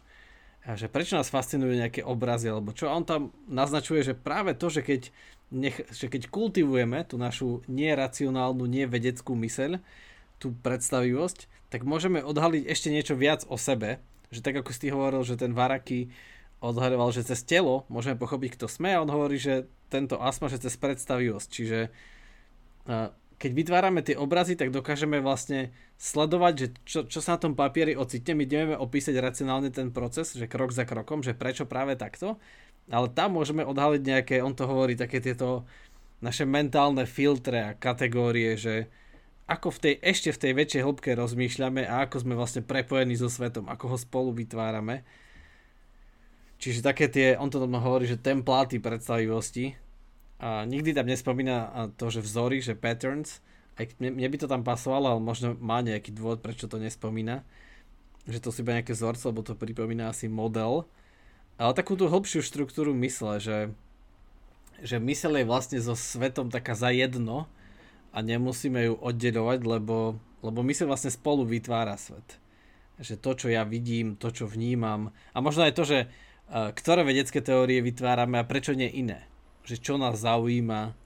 A 0.67 0.75
že 0.75 0.91
prečo 0.91 1.15
nás 1.15 1.31
fascinujú 1.31 1.79
nejaké 1.79 2.03
obrazy 2.03 2.51
alebo 2.51 2.75
čo. 2.75 2.91
A 2.91 2.99
on 2.99 3.07
tam 3.07 3.31
naznačuje, 3.47 4.03
že 4.03 4.19
práve 4.19 4.59
to, 4.59 4.67
že 4.67 4.83
keď, 4.83 5.15
nech, 5.55 5.79
že 5.95 6.11
keď 6.11 6.27
kultivujeme 6.27 7.07
tú 7.07 7.23
našu 7.23 7.63
neracionálnu, 7.71 8.67
nevedeckú 8.67 9.39
myseľ, 9.39 9.79
tú 10.39 10.53
predstavivosť, 10.61 11.71
tak 11.73 11.83
môžeme 11.83 12.23
odhaliť 12.23 12.69
ešte 12.69 12.89
niečo 12.93 13.15
viac 13.19 13.43
o 13.49 13.57
sebe. 13.57 13.99
Že 14.31 14.41
tak 14.43 14.55
ako 14.63 14.71
si 14.75 14.91
hovoril, 14.91 15.23
že 15.23 15.39
ten 15.39 15.55
Varaky 15.55 16.11
odhadoval, 16.59 17.13
že 17.13 17.27
cez 17.27 17.45
telo 17.45 17.85
môžeme 17.87 18.17
pochopiť, 18.19 18.57
kto 18.57 18.67
sme 18.67 18.97
a 18.97 19.03
on 19.03 19.11
hovorí, 19.13 19.37
že 19.37 19.69
tento 19.93 20.19
asma, 20.19 20.51
že 20.51 20.63
cez 20.63 20.75
predstavivosť. 20.81 21.49
Čiže 21.49 21.79
keď 23.37 23.51
vytvárame 23.53 24.01
tie 24.01 24.17
obrazy, 24.17 24.57
tak 24.57 24.73
dokážeme 24.73 25.21
vlastne 25.21 25.71
sledovať, 26.01 26.55
že 26.57 26.67
čo, 26.89 27.01
čo 27.05 27.21
sa 27.21 27.37
na 27.37 27.43
tom 27.45 27.53
papieri 27.53 27.93
ocitne. 27.93 28.33
My 28.33 28.49
ideme 28.49 28.75
opísať 28.75 29.21
racionálne 29.21 29.69
ten 29.69 29.93
proces, 29.93 30.33
že 30.33 30.49
krok 30.49 30.73
za 30.73 30.89
krokom, 30.89 31.21
že 31.21 31.37
prečo 31.37 31.69
práve 31.69 31.95
takto. 32.01 32.41
Ale 32.89 33.13
tam 33.13 33.37
môžeme 33.37 33.67
odhaliť 33.67 34.03
nejaké, 34.03 34.35
on 34.41 34.57
to 34.57 34.65
hovorí, 34.65 34.97
také 34.97 35.21
tieto 35.21 35.69
naše 36.25 36.49
mentálne 36.49 37.05
filtre 37.05 37.61
a 37.61 37.77
kategórie, 37.77 38.57
že 38.57 38.89
ako 39.47 39.71
v 39.71 39.79
tej, 39.79 39.95
ešte 40.03 40.35
v 40.35 40.41
tej 40.43 40.53
väčšej 40.59 40.83
hĺbke 40.83 41.11
rozmýšľame 41.15 41.87
a 41.87 42.03
ako 42.03 42.27
sme 42.27 42.35
vlastne 42.35 42.67
prepojení 42.67 43.15
so 43.15 43.31
svetom, 43.31 43.71
ako 43.71 43.95
ho 43.95 43.97
spolu 43.99 44.35
vytvárame. 44.35 45.07
Čiže 46.59 46.83
také 46.83 47.07
tie, 47.07 47.39
on 47.39 47.47
to 47.47 47.63
tam 47.63 47.79
hovorí, 47.79 48.11
že 48.11 48.19
templáty 48.19 48.83
predstavivosti. 48.83 49.79
A 50.43 50.67
nikdy 50.67 50.93
tam 50.93 51.07
nespomína 51.07 51.89
to, 51.95 52.11
že 52.11 52.27
vzory, 52.27 52.59
že 52.59 52.75
patterns. 52.75 53.39
Aj 53.79 53.87
mne, 54.03 54.19
mne 54.19 54.29
by 54.35 54.37
to 54.43 54.51
tam 54.51 54.67
pasovalo, 54.67 55.15
ale 55.15 55.21
možno 55.23 55.55
má 55.63 55.79
nejaký 55.79 56.11
dôvod, 56.11 56.43
prečo 56.43 56.67
to 56.67 56.83
nespomína. 56.83 57.47
Že 58.27 58.43
to 58.43 58.49
sú 58.51 58.67
iba 58.67 58.75
nejaké 58.75 58.99
vzorce, 58.99 59.31
lebo 59.31 59.47
to 59.47 59.55
pripomína 59.55 60.11
asi 60.11 60.27
model. 60.27 60.91
Ale 61.55 61.77
takú 61.77 61.95
tú 61.95 62.11
hĺbšiu 62.11 62.43
štruktúru 62.43 62.99
mysle, 62.99 63.39
že, 63.39 63.59
že 64.83 64.99
mysel 64.99 65.39
je 65.39 65.47
vlastne 65.47 65.79
so 65.79 65.95
svetom 65.95 66.51
taká 66.51 66.75
za 66.75 66.91
jedno 66.91 67.47
a 68.17 68.19
nemusíme 68.25 68.89
ju 68.89 68.95
oddeľovať, 68.97 69.61
lebo, 69.69 70.17
lebo 70.41 70.59
mysel 70.65 70.89
vlastne 70.89 71.13
spolu 71.13 71.45
vytvára 71.45 72.01
svet. 72.01 72.41
Že 72.97 73.21
to, 73.21 73.31
čo 73.37 73.47
ja 73.53 73.69
vidím, 73.69 74.17
to, 74.17 74.33
čo 74.33 74.49
vnímam 74.49 75.13
a 75.37 75.39
možno 75.45 75.69
aj 75.69 75.77
to, 75.77 75.85
že 75.85 75.99
ktoré 76.49 77.05
vedecké 77.05 77.45
teórie 77.45 77.85
vytvárame 77.85 78.41
a 78.41 78.49
prečo 78.49 78.73
nie 78.73 78.89
iné. 78.89 79.29
Že 79.69 79.77
čo 79.83 79.95
nás 80.01 80.17
zaujíma, 80.25 80.97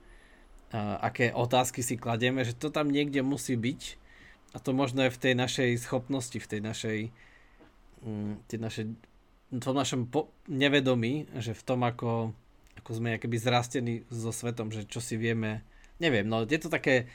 aké 1.03 1.35
otázky 1.35 1.83
si 1.83 1.99
kladieme, 1.99 2.47
že 2.47 2.55
to 2.55 2.71
tam 2.71 2.87
niekde 2.87 3.19
musí 3.19 3.59
byť 3.59 3.99
a 4.55 4.57
to 4.63 4.71
možno 4.71 5.03
je 5.03 5.11
v 5.11 5.19
tej 5.19 5.33
našej 5.35 5.69
schopnosti, 5.83 6.39
v 6.39 6.47
tej 6.47 6.61
našej, 6.63 6.99
mm, 8.07 8.33
tej 8.47 8.59
našej 8.61 8.85
v 9.51 9.59
tom 9.59 9.75
našom 9.75 10.07
po- 10.07 10.31
nevedomí, 10.47 11.27
že 11.43 11.51
v 11.51 11.63
tom, 11.67 11.83
ako, 11.83 12.31
ako 12.79 12.91
sme 12.95 13.19
keby 13.19 13.35
zrastení 13.35 14.07
so 14.07 14.31
svetom, 14.31 14.71
že 14.71 14.87
čo 14.87 15.03
si 15.03 15.19
vieme, 15.19 15.67
neviem, 16.01 16.25
no 16.25 16.43
je 16.49 16.57
to 16.57 16.73
také, 16.73 17.05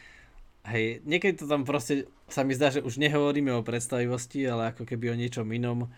hej, 0.70 1.02
niekedy 1.02 1.42
to 1.42 1.50
tam 1.50 1.66
proste 1.66 2.06
sa 2.30 2.46
mi 2.46 2.54
zdá, 2.54 2.70
že 2.70 2.86
už 2.86 3.02
nehovoríme 3.02 3.50
o 3.58 3.66
predstavivosti, 3.66 4.46
ale 4.46 4.70
ako 4.70 4.86
keby 4.86 5.10
o 5.10 5.18
niečom 5.18 5.50
inom, 5.50 5.90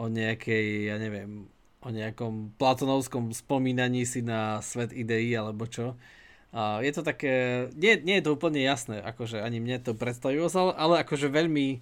o 0.00 0.04
nejakej, 0.08 0.88
ja 0.88 0.96
neviem, 0.96 1.46
o 1.82 1.88
nejakom 1.92 2.56
platonovskom 2.56 3.36
spomínaní 3.36 4.08
si 4.08 4.24
na 4.24 4.64
svet 4.64 4.96
ideí 4.96 5.34
alebo 5.36 5.68
čo. 5.68 6.00
A 6.52 6.84
je 6.84 6.92
to 6.92 7.02
také, 7.04 7.66
nie, 7.76 7.96
nie 8.04 8.20
je 8.20 8.28
to 8.28 8.36
úplne 8.36 8.60
jasné, 8.60 9.00
akože 9.00 9.40
ani 9.40 9.56
mne 9.60 9.80
to 9.80 9.96
predstavilo, 9.96 10.52
ale 10.52 11.00
akože 11.00 11.32
veľmi, 11.32 11.80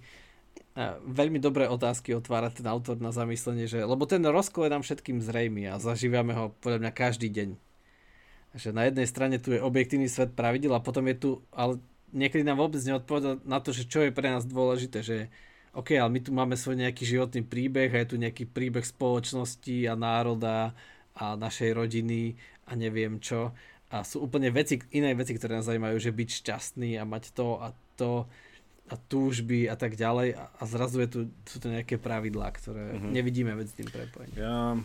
veľmi 1.11 1.39
dobré 1.43 1.67
otázky 1.67 2.15
otvára 2.15 2.47
ten 2.47 2.63
autor 2.71 2.95
na 3.03 3.11
zamyslenie, 3.11 3.67
že, 3.67 3.83
lebo 3.83 4.07
ten 4.07 4.23
rozkol 4.23 4.67
je 4.67 4.73
nám 4.73 4.83
všetkým 4.87 5.19
zrejmy 5.19 5.67
a 5.67 5.75
zažívame 5.75 6.31
ho 6.31 6.55
podľa 6.63 6.87
mňa 6.87 6.91
každý 6.95 7.27
deň. 7.27 7.70
Že 8.51 8.75
na 8.75 8.83
jednej 8.87 9.07
strane 9.07 9.35
tu 9.39 9.55
je 9.55 9.63
objektívny 9.63 10.11
svet 10.11 10.35
pravidel 10.35 10.75
a 10.75 10.83
potom 10.83 11.07
je 11.07 11.15
tu, 11.15 11.29
ale 11.55 11.79
niekedy 12.11 12.43
nám 12.43 12.59
vôbec 12.59 12.83
neodpoveda 12.83 13.39
na 13.47 13.63
to, 13.63 13.71
že 13.71 13.87
čo 13.87 14.03
je 14.03 14.11
pre 14.11 14.27
nás 14.27 14.43
dôležité, 14.43 14.99
že 15.01 15.17
OK, 15.71 15.95
ale 15.95 16.11
my 16.11 16.19
tu 16.19 16.35
máme 16.35 16.59
svoj 16.59 16.75
nejaký 16.83 17.07
životný 17.07 17.47
príbeh 17.47 17.87
a 17.95 18.03
je 18.03 18.11
tu 18.11 18.17
nejaký 18.19 18.43
príbeh 18.43 18.83
spoločnosti 18.83 19.87
a 19.87 19.95
národa 19.95 20.75
a 21.15 21.39
našej 21.39 21.71
rodiny 21.71 22.35
a 22.67 22.75
neviem 22.75 23.23
čo. 23.23 23.55
A 23.91 24.03
sú 24.03 24.23
úplne 24.23 24.51
veci, 24.51 24.83
iné 24.91 25.15
veci, 25.15 25.35
ktoré 25.35 25.59
nás 25.59 25.67
zaujímajú, 25.67 25.95
že 25.99 26.11
byť 26.11 26.29
šťastný 26.43 26.99
a 26.99 27.07
mať 27.07 27.31
to 27.31 27.59
a 27.59 27.71
to 27.95 28.27
a 28.91 28.95
túžby 28.99 29.71
a 29.71 29.79
tak 29.79 29.95
ďalej 29.95 30.35
a, 30.35 30.51
a 30.51 30.63
zrazu 30.67 31.07
je 31.07 31.07
tu, 31.07 31.19
sú 31.47 31.63
to 31.63 31.71
nejaké 31.71 31.95
pravidlá, 31.95 32.51
ktoré 32.51 32.91
mm-hmm. 32.91 33.11
nevidíme 33.15 33.51
medzi 33.55 33.79
tým 33.79 33.87
prepojením. 33.87 34.35
Ja 34.35 34.75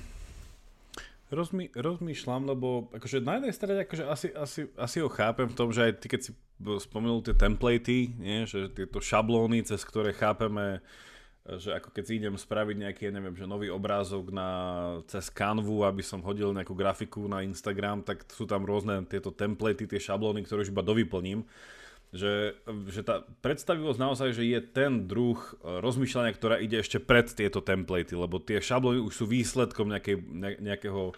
rozmy, 1.31 1.71
rozmýšľam, 1.75 2.47
lebo 2.47 2.91
akože 2.95 3.19
na 3.23 3.39
jednej 3.39 3.55
strane 3.55 3.81
akože 3.83 4.05
asi, 4.07 4.29
asi, 4.35 4.61
asi 4.79 4.97
ho 5.03 5.11
chápem 5.11 5.51
v 5.51 5.59
tom, 5.59 5.69
že 5.75 5.91
aj 5.91 5.93
ty 5.99 6.07
keď 6.07 6.21
si 6.23 6.31
spomenul 6.57 7.21
tie 7.21 7.37
templatey, 7.37 8.17
nie? 8.17 8.47
že 8.49 8.71
tieto 8.73 9.03
šablóny, 9.03 9.67
cez 9.67 9.83
ktoré 9.83 10.15
chápeme, 10.15 10.81
že 11.47 11.75
ako 11.75 11.95
keď 11.95 12.05
si 12.07 12.13
idem 12.19 12.35
spraviť 12.35 12.77
nejaký, 12.79 13.03
ja 13.07 13.13
neviem, 13.15 13.37
že 13.39 13.47
nový 13.47 13.71
obrázok 13.71 14.35
na, 14.35 14.51
cez 15.07 15.31
Canvu, 15.31 15.87
aby 15.87 16.03
som 16.03 16.23
hodil 16.23 16.51
nejakú 16.51 16.75
grafiku 16.75 17.27
na 17.31 17.43
Instagram, 17.47 18.03
tak 18.03 18.27
sú 18.31 18.47
tam 18.51 18.67
rôzne 18.67 19.07
tieto 19.07 19.31
templatey, 19.31 19.87
tie 19.87 20.03
šablóny, 20.03 20.43
ktoré 20.43 20.67
už 20.67 20.75
iba 20.75 20.83
dovyplním. 20.83 21.47
Že, 22.15 22.55
že 22.87 23.03
tá 23.03 23.27
predstavivosť 23.43 23.99
naozaj, 23.99 24.31
že 24.31 24.47
je 24.47 24.61
ten 24.63 25.05
druh 25.11 25.37
e, 25.37 25.83
rozmýšľania, 25.83 26.33
ktorá 26.33 26.57
ide 26.63 26.81
ešte 26.81 27.03
pred 27.03 27.27
tieto 27.27 27.59
templatey, 27.61 28.15
lebo 28.15 28.39
tie 28.39 28.63
šablóny 28.63 29.03
už 29.03 29.13
sú 29.13 29.25
výsledkom 29.27 29.91
nejakej, 29.91 30.23
nejakého 30.63 31.13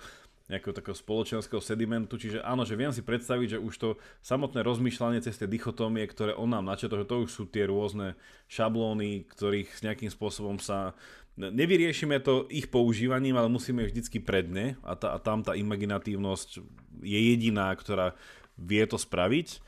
nejakého 0.48 0.72
takého 0.72 0.96
spoločenského 0.96 1.60
sedimentu, 1.60 2.16
čiže 2.16 2.40
áno, 2.40 2.64
že 2.64 2.72
viem 2.72 2.88
si 2.88 3.04
predstaviť, 3.04 3.56
že 3.56 3.58
už 3.60 3.74
to 3.76 3.88
samotné 4.24 4.64
rozmýšľanie 4.64 5.20
cez 5.20 5.36
tie 5.36 5.44
dichotómie, 5.44 6.08
ktoré 6.08 6.32
on 6.32 6.48
nám 6.48 6.64
načetol, 6.64 7.04
že 7.04 7.10
to 7.12 7.28
už 7.28 7.30
sú 7.30 7.44
tie 7.44 7.68
rôzne 7.68 8.16
šablóny, 8.48 9.28
ktorých 9.28 9.68
nejakým 9.84 10.08
spôsobom 10.08 10.56
sa 10.56 10.96
nevyriešime 11.38 12.18
to 12.18 12.50
ich 12.50 12.66
používaním, 12.66 13.38
ale 13.38 13.52
musíme 13.52 13.86
vždycky 13.86 14.18
predne 14.18 14.74
a, 14.82 14.98
tá, 14.98 15.14
a 15.14 15.18
tam 15.22 15.46
tá 15.46 15.54
imaginatívnosť 15.54 16.58
je 17.04 17.20
jediná, 17.30 17.70
ktorá 17.76 18.18
vie 18.58 18.82
to 18.90 18.98
spraviť. 18.98 19.62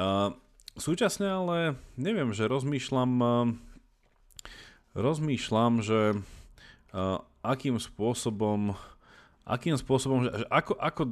Uh, 0.00 0.32
súčasne 0.80 1.28
ale 1.28 1.76
neviem, 2.00 2.32
že 2.32 2.48
rozmýšľam 2.48 3.12
uh, 3.20 3.52
rozmýšľam, 4.96 5.84
že 5.84 6.16
uh, 6.16 7.20
akým 7.44 7.76
spôsobom 7.76 8.72
akým 9.44 9.76
spôsobom, 9.76 10.24
že, 10.24 10.30
že 10.40 10.46
ako, 10.48 10.72
ako 10.78 11.02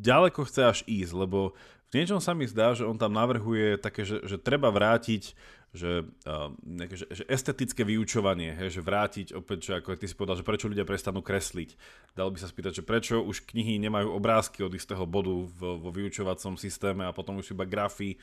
ďaleko 0.00 0.40
chce 0.48 0.62
až 0.64 0.78
ísť, 0.88 1.12
lebo 1.12 1.52
v 1.90 1.92
niečom 1.98 2.22
sa 2.22 2.32
mi 2.32 2.46
zdá, 2.46 2.72
že 2.72 2.86
on 2.86 2.96
tam 2.96 3.12
navrhuje 3.12 3.76
také, 3.76 4.06
že, 4.06 4.22
že 4.24 4.40
treba 4.40 4.70
vrátiť 4.70 5.36
že, 5.76 6.08
uh, 6.24 6.48
že, 6.96 7.04
že 7.12 7.24
estetické 7.28 7.84
vyučovanie, 7.84 8.56
hej, 8.56 8.80
že 8.80 8.82
vrátiť 8.82 9.36
opäť, 9.36 9.58
že 9.60 9.72
ako 9.78 10.00
ty 10.00 10.08
si 10.08 10.16
povedal, 10.16 10.40
že 10.40 10.48
prečo 10.48 10.72
ľudia 10.72 10.88
prestanú 10.88 11.20
kresliť. 11.20 11.76
Dal 12.16 12.32
by 12.32 12.38
sa 12.40 12.48
spýtať, 12.48 12.80
že 12.80 12.88
prečo 12.88 13.20
už 13.20 13.44
knihy 13.44 13.76
nemajú 13.76 14.08
obrázky 14.10 14.64
od 14.64 14.72
istého 14.72 15.04
bodu 15.04 15.36
vo, 15.36 15.76
vo 15.76 15.90
vyučovacom 15.92 16.56
systéme 16.56 17.04
a 17.04 17.12
potom 17.12 17.38
už 17.38 17.52
iba 17.52 17.68
grafy 17.68 18.16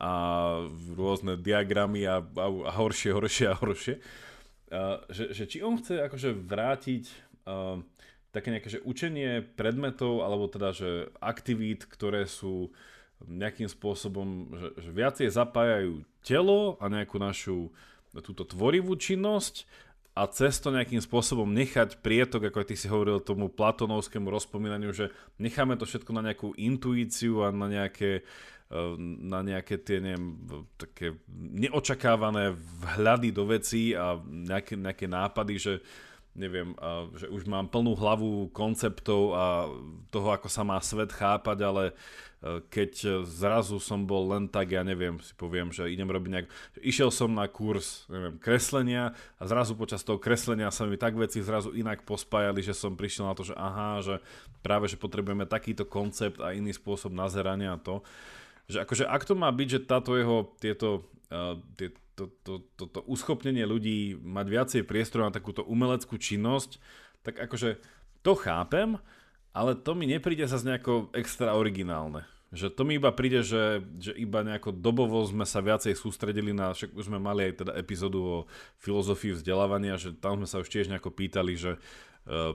a 0.00 0.10
rôzne 0.96 1.36
diagramy 1.36 2.08
a, 2.08 2.24
a, 2.24 2.46
a 2.48 2.72
horšie, 2.72 3.12
horšie 3.12 3.46
a 3.52 3.58
horšie. 3.60 3.94
Uh, 4.72 5.04
že, 5.12 5.36
že 5.36 5.44
či 5.44 5.60
on 5.60 5.76
chce 5.76 6.00
akože 6.02 6.34
vrátiť 6.34 7.04
uh, 7.44 7.78
také 8.34 8.50
nejaké 8.50 8.66
že 8.66 8.82
učenie 8.82 9.46
predmetov, 9.54 10.26
alebo 10.26 10.50
teda, 10.50 10.74
že 10.74 11.14
aktivít, 11.22 11.86
ktoré 11.86 12.26
sú 12.26 12.74
nejakým 13.28 13.68
spôsobom, 13.68 14.52
že, 14.52 14.68
že 14.84 14.90
viacej 14.90 15.28
zapájajú 15.32 16.04
telo 16.24 16.80
a 16.80 16.88
nejakú 16.88 17.16
našu 17.20 17.72
túto 18.22 18.46
tvorivú 18.46 18.94
činnosť 18.94 19.66
a 20.14 20.30
cez 20.30 20.62
to 20.62 20.70
nejakým 20.70 21.02
spôsobom 21.02 21.50
nechať 21.50 21.98
prietok, 21.98 22.46
ako 22.46 22.62
aj 22.62 22.68
ty 22.70 22.76
si 22.78 22.86
hovoril 22.86 23.18
tomu 23.18 23.50
platonovskému 23.50 24.30
rozpomínaniu, 24.30 24.94
že 24.94 25.10
necháme 25.42 25.74
to 25.74 25.82
všetko 25.90 26.14
na 26.14 26.30
nejakú 26.30 26.54
intuíciu 26.54 27.42
a 27.42 27.50
na 27.50 27.66
nejaké, 27.66 28.22
eh, 28.22 28.94
na 29.26 29.42
nejaké 29.42 29.82
tie, 29.82 29.98
neviem, 29.98 30.38
také 30.78 31.18
neočakávané 31.34 32.54
vhľady 32.54 33.30
do 33.34 33.44
vecí 33.50 33.98
a 33.98 34.14
nejaké, 34.22 34.78
nejaké 34.78 35.10
nápady, 35.10 35.54
že 35.58 35.74
neviem, 36.34 36.74
že 37.14 37.30
už 37.30 37.46
mám 37.46 37.70
plnú 37.70 37.94
hlavu 37.94 38.50
konceptov 38.50 39.22
a 39.38 39.70
toho, 40.10 40.28
ako 40.34 40.50
sa 40.50 40.66
má 40.66 40.82
svet 40.82 41.14
chápať, 41.14 41.58
ale 41.62 41.84
e, 41.90 41.94
keď 42.44 43.24
zrazu 43.24 43.80
som 43.80 44.04
bol 44.04 44.28
len 44.28 44.52
tak, 44.52 44.76
ja 44.76 44.84
neviem, 44.84 45.16
si 45.24 45.32
poviem, 45.32 45.72
že 45.72 45.88
idem 45.88 46.04
robiť 46.04 46.30
nejak... 46.30 46.48
Išiel 46.84 47.08
som 47.08 47.32
na 47.32 47.48
kurz, 47.48 48.04
neviem, 48.12 48.36
kreslenia 48.36 49.16
a 49.40 49.42
zrazu 49.48 49.72
počas 49.72 50.04
toho 50.04 50.20
kreslenia 50.20 50.68
sa 50.68 50.84
mi 50.84 51.00
tak 51.00 51.16
veci 51.16 51.40
zrazu 51.40 51.72
inak 51.72 52.04
pospájali, 52.04 52.60
že 52.60 52.76
som 52.76 53.00
prišiel 53.00 53.32
na 53.32 53.34
to, 53.34 53.48
že 53.48 53.56
aha, 53.56 54.04
že 54.04 54.20
práve, 54.60 54.92
že 54.92 55.00
potrebujeme 55.00 55.48
takýto 55.48 55.88
koncept 55.88 56.36
a 56.44 56.52
iný 56.52 56.76
spôsob 56.76 57.16
nazerania 57.16 57.76
a 57.76 57.80
to. 57.80 58.04
Že 58.68 58.84
akože 58.84 59.04
ak 59.08 59.22
to 59.24 59.34
má 59.36 59.48
byť, 59.48 59.68
že 59.68 59.80
táto 59.88 60.12
jeho, 60.12 60.52
tieto, 60.60 61.08
uh, 61.32 61.56
to, 62.12 62.28
to, 62.44 62.60
to, 62.76 62.84
to 62.92 63.00
uschopnenie 63.08 63.64
ľudí 63.64 64.20
mať 64.20 64.46
viacej 64.52 64.82
priestoru 64.84 65.24
na 65.24 65.32
takúto 65.32 65.64
umeleckú 65.64 66.20
činnosť, 66.20 66.76
tak 67.24 67.40
akože 67.40 67.80
to 68.20 68.32
chápem, 68.36 69.00
ale 69.56 69.72
to 69.80 69.96
mi 69.96 70.04
nepríde 70.04 70.44
sa 70.44 70.60
z 70.60 70.68
nejako 70.68 71.08
extra 71.16 71.56
originálne. 71.56 72.33
Že 72.54 72.70
to 72.70 72.82
mi 72.86 72.96
iba 72.96 73.10
príde, 73.10 73.42
že, 73.42 73.82
že 73.98 74.14
iba 74.14 74.46
nejako 74.46 74.70
dobovo 74.70 75.18
sme 75.26 75.42
sa 75.42 75.58
viacej 75.58 75.98
sústredili 75.98 76.54
na, 76.54 76.70
však 76.70 76.94
už 76.94 77.10
sme 77.10 77.18
mali 77.18 77.50
aj 77.50 77.66
teda 77.66 77.72
epizódu 77.74 78.20
o 78.22 78.36
filozofii 78.78 79.34
vzdelávania, 79.34 79.98
že 79.98 80.14
tam 80.14 80.38
sme 80.38 80.46
sa 80.46 80.62
už 80.62 80.70
tiež 80.70 80.86
nejako 80.86 81.10
pýtali, 81.10 81.58
že 81.58 81.82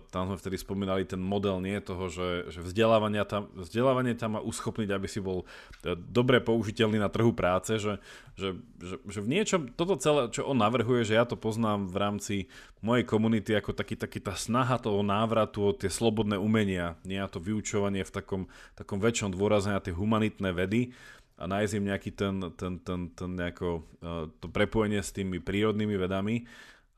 tam 0.09 0.34
sme 0.34 0.38
vtedy 0.41 0.57
spomínali 0.57 1.05
ten 1.05 1.22
model 1.22 1.61
nie 1.61 1.78
toho, 1.78 2.09
že, 2.09 2.49
že 2.49 2.65
vzdelávanie, 2.65 3.22
tam, 3.30 3.53
vzdelávanie 3.53 4.17
tam 4.17 4.38
má 4.38 4.41
uschopniť, 4.41 4.89
aby 4.89 5.05
si 5.05 5.22
bol 5.22 5.45
uh, 5.45 5.93
dobre 5.93 6.41
použiteľný 6.41 6.97
na 6.97 7.05
trhu 7.05 7.30
práce, 7.30 7.78
že, 7.78 8.01
že, 8.34 8.57
že, 8.82 8.97
že 9.05 9.20
v 9.22 9.30
niečom 9.30 9.70
toto 9.78 9.93
celé, 10.01 10.34
čo 10.34 10.49
on 10.49 10.57
navrhuje, 10.57 11.05
že 11.05 11.22
ja 11.22 11.26
to 11.30 11.38
poznám 11.38 11.86
v 11.86 11.97
rámci 12.01 12.36
mojej 12.82 13.05
komunity 13.05 13.53
ako 13.53 13.78
taký, 13.78 13.93
taký 13.93 14.17
tá 14.17 14.34
snaha 14.34 14.82
toho 14.82 15.05
návratu 15.05 15.61
o 15.61 15.78
tie 15.78 15.93
slobodné 15.93 16.41
umenia, 16.41 16.97
nie 17.05 17.22
to 17.30 17.38
vyučovanie 17.38 18.01
v 18.01 18.09
takom, 18.09 18.41
takom 18.74 18.97
väčšom 18.97 19.38
dôraze 19.38 19.70
na 19.70 19.78
tie 19.78 19.93
humanitné 19.93 20.49
vedy, 20.49 20.97
a 21.39 21.47
nájsť 21.47 21.74
im 21.80 21.88
nejaký 21.88 22.11
ten, 22.20 22.36
ten, 22.59 22.74
ten, 22.84 23.15
ten 23.15 23.30
nejako, 23.32 23.88
uh, 24.03 24.28
to 24.43 24.51
prepojenie 24.51 24.99
s 24.99 25.15
tými 25.15 25.39
prírodnými 25.39 25.95
vedami 25.95 26.43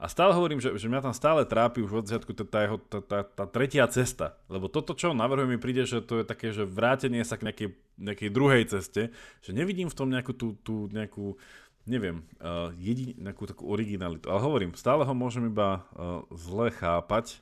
a 0.02 0.10
stále 0.10 0.34
hovorím, 0.34 0.58
že, 0.58 0.74
že 0.82 0.89
mňa 0.89 1.06
tam 1.06 1.14
stále 1.14 1.45
trápi 1.45 1.86
už 1.86 2.02
od 2.02 2.10
začiatku 2.10 2.34
tá, 2.34 2.45
tá, 2.49 2.99
tá, 3.06 3.20
tá, 3.22 3.43
tretia 3.45 3.86
cesta. 3.86 4.34
Lebo 4.49 4.66
toto, 4.66 4.97
čo 4.97 5.14
navrhuje, 5.14 5.45
mi 5.45 5.62
príde, 5.62 5.86
že 5.86 6.02
to 6.02 6.20
je 6.20 6.26
také, 6.26 6.49
že 6.49 6.66
vrátenie 6.66 7.22
sa 7.22 7.38
k 7.38 7.45
nejakej, 7.45 7.70
nejakej 8.02 8.30
druhej 8.34 8.64
ceste, 8.66 9.14
že 9.45 9.52
nevidím 9.54 9.93
v 9.93 9.97
tom 10.02 10.10
nejakú 10.10 10.34
tú, 10.34 10.58
tú 10.66 10.89
nejakú, 10.89 11.38
neviem, 11.86 12.26
uh, 12.41 12.74
jedin, 12.82 13.14
nejakú 13.22 13.45
takú 13.45 13.70
originalitu. 13.70 14.26
Ale 14.26 14.41
hovorím, 14.41 14.74
stále 14.74 15.06
ho 15.06 15.14
môžem 15.14 15.54
iba 15.54 15.86
uh, 15.93 16.26
zle 16.34 16.74
chápať 16.74 17.38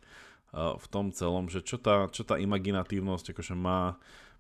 uh, 0.52 0.76
v 0.76 0.86
tom 0.92 1.16
celom, 1.16 1.48
že 1.48 1.64
čo 1.64 1.80
tá, 1.80 2.12
čo 2.12 2.28
tá 2.28 2.36
imaginatívnosť 2.36 3.40
akože 3.40 3.56
má, 3.56 3.96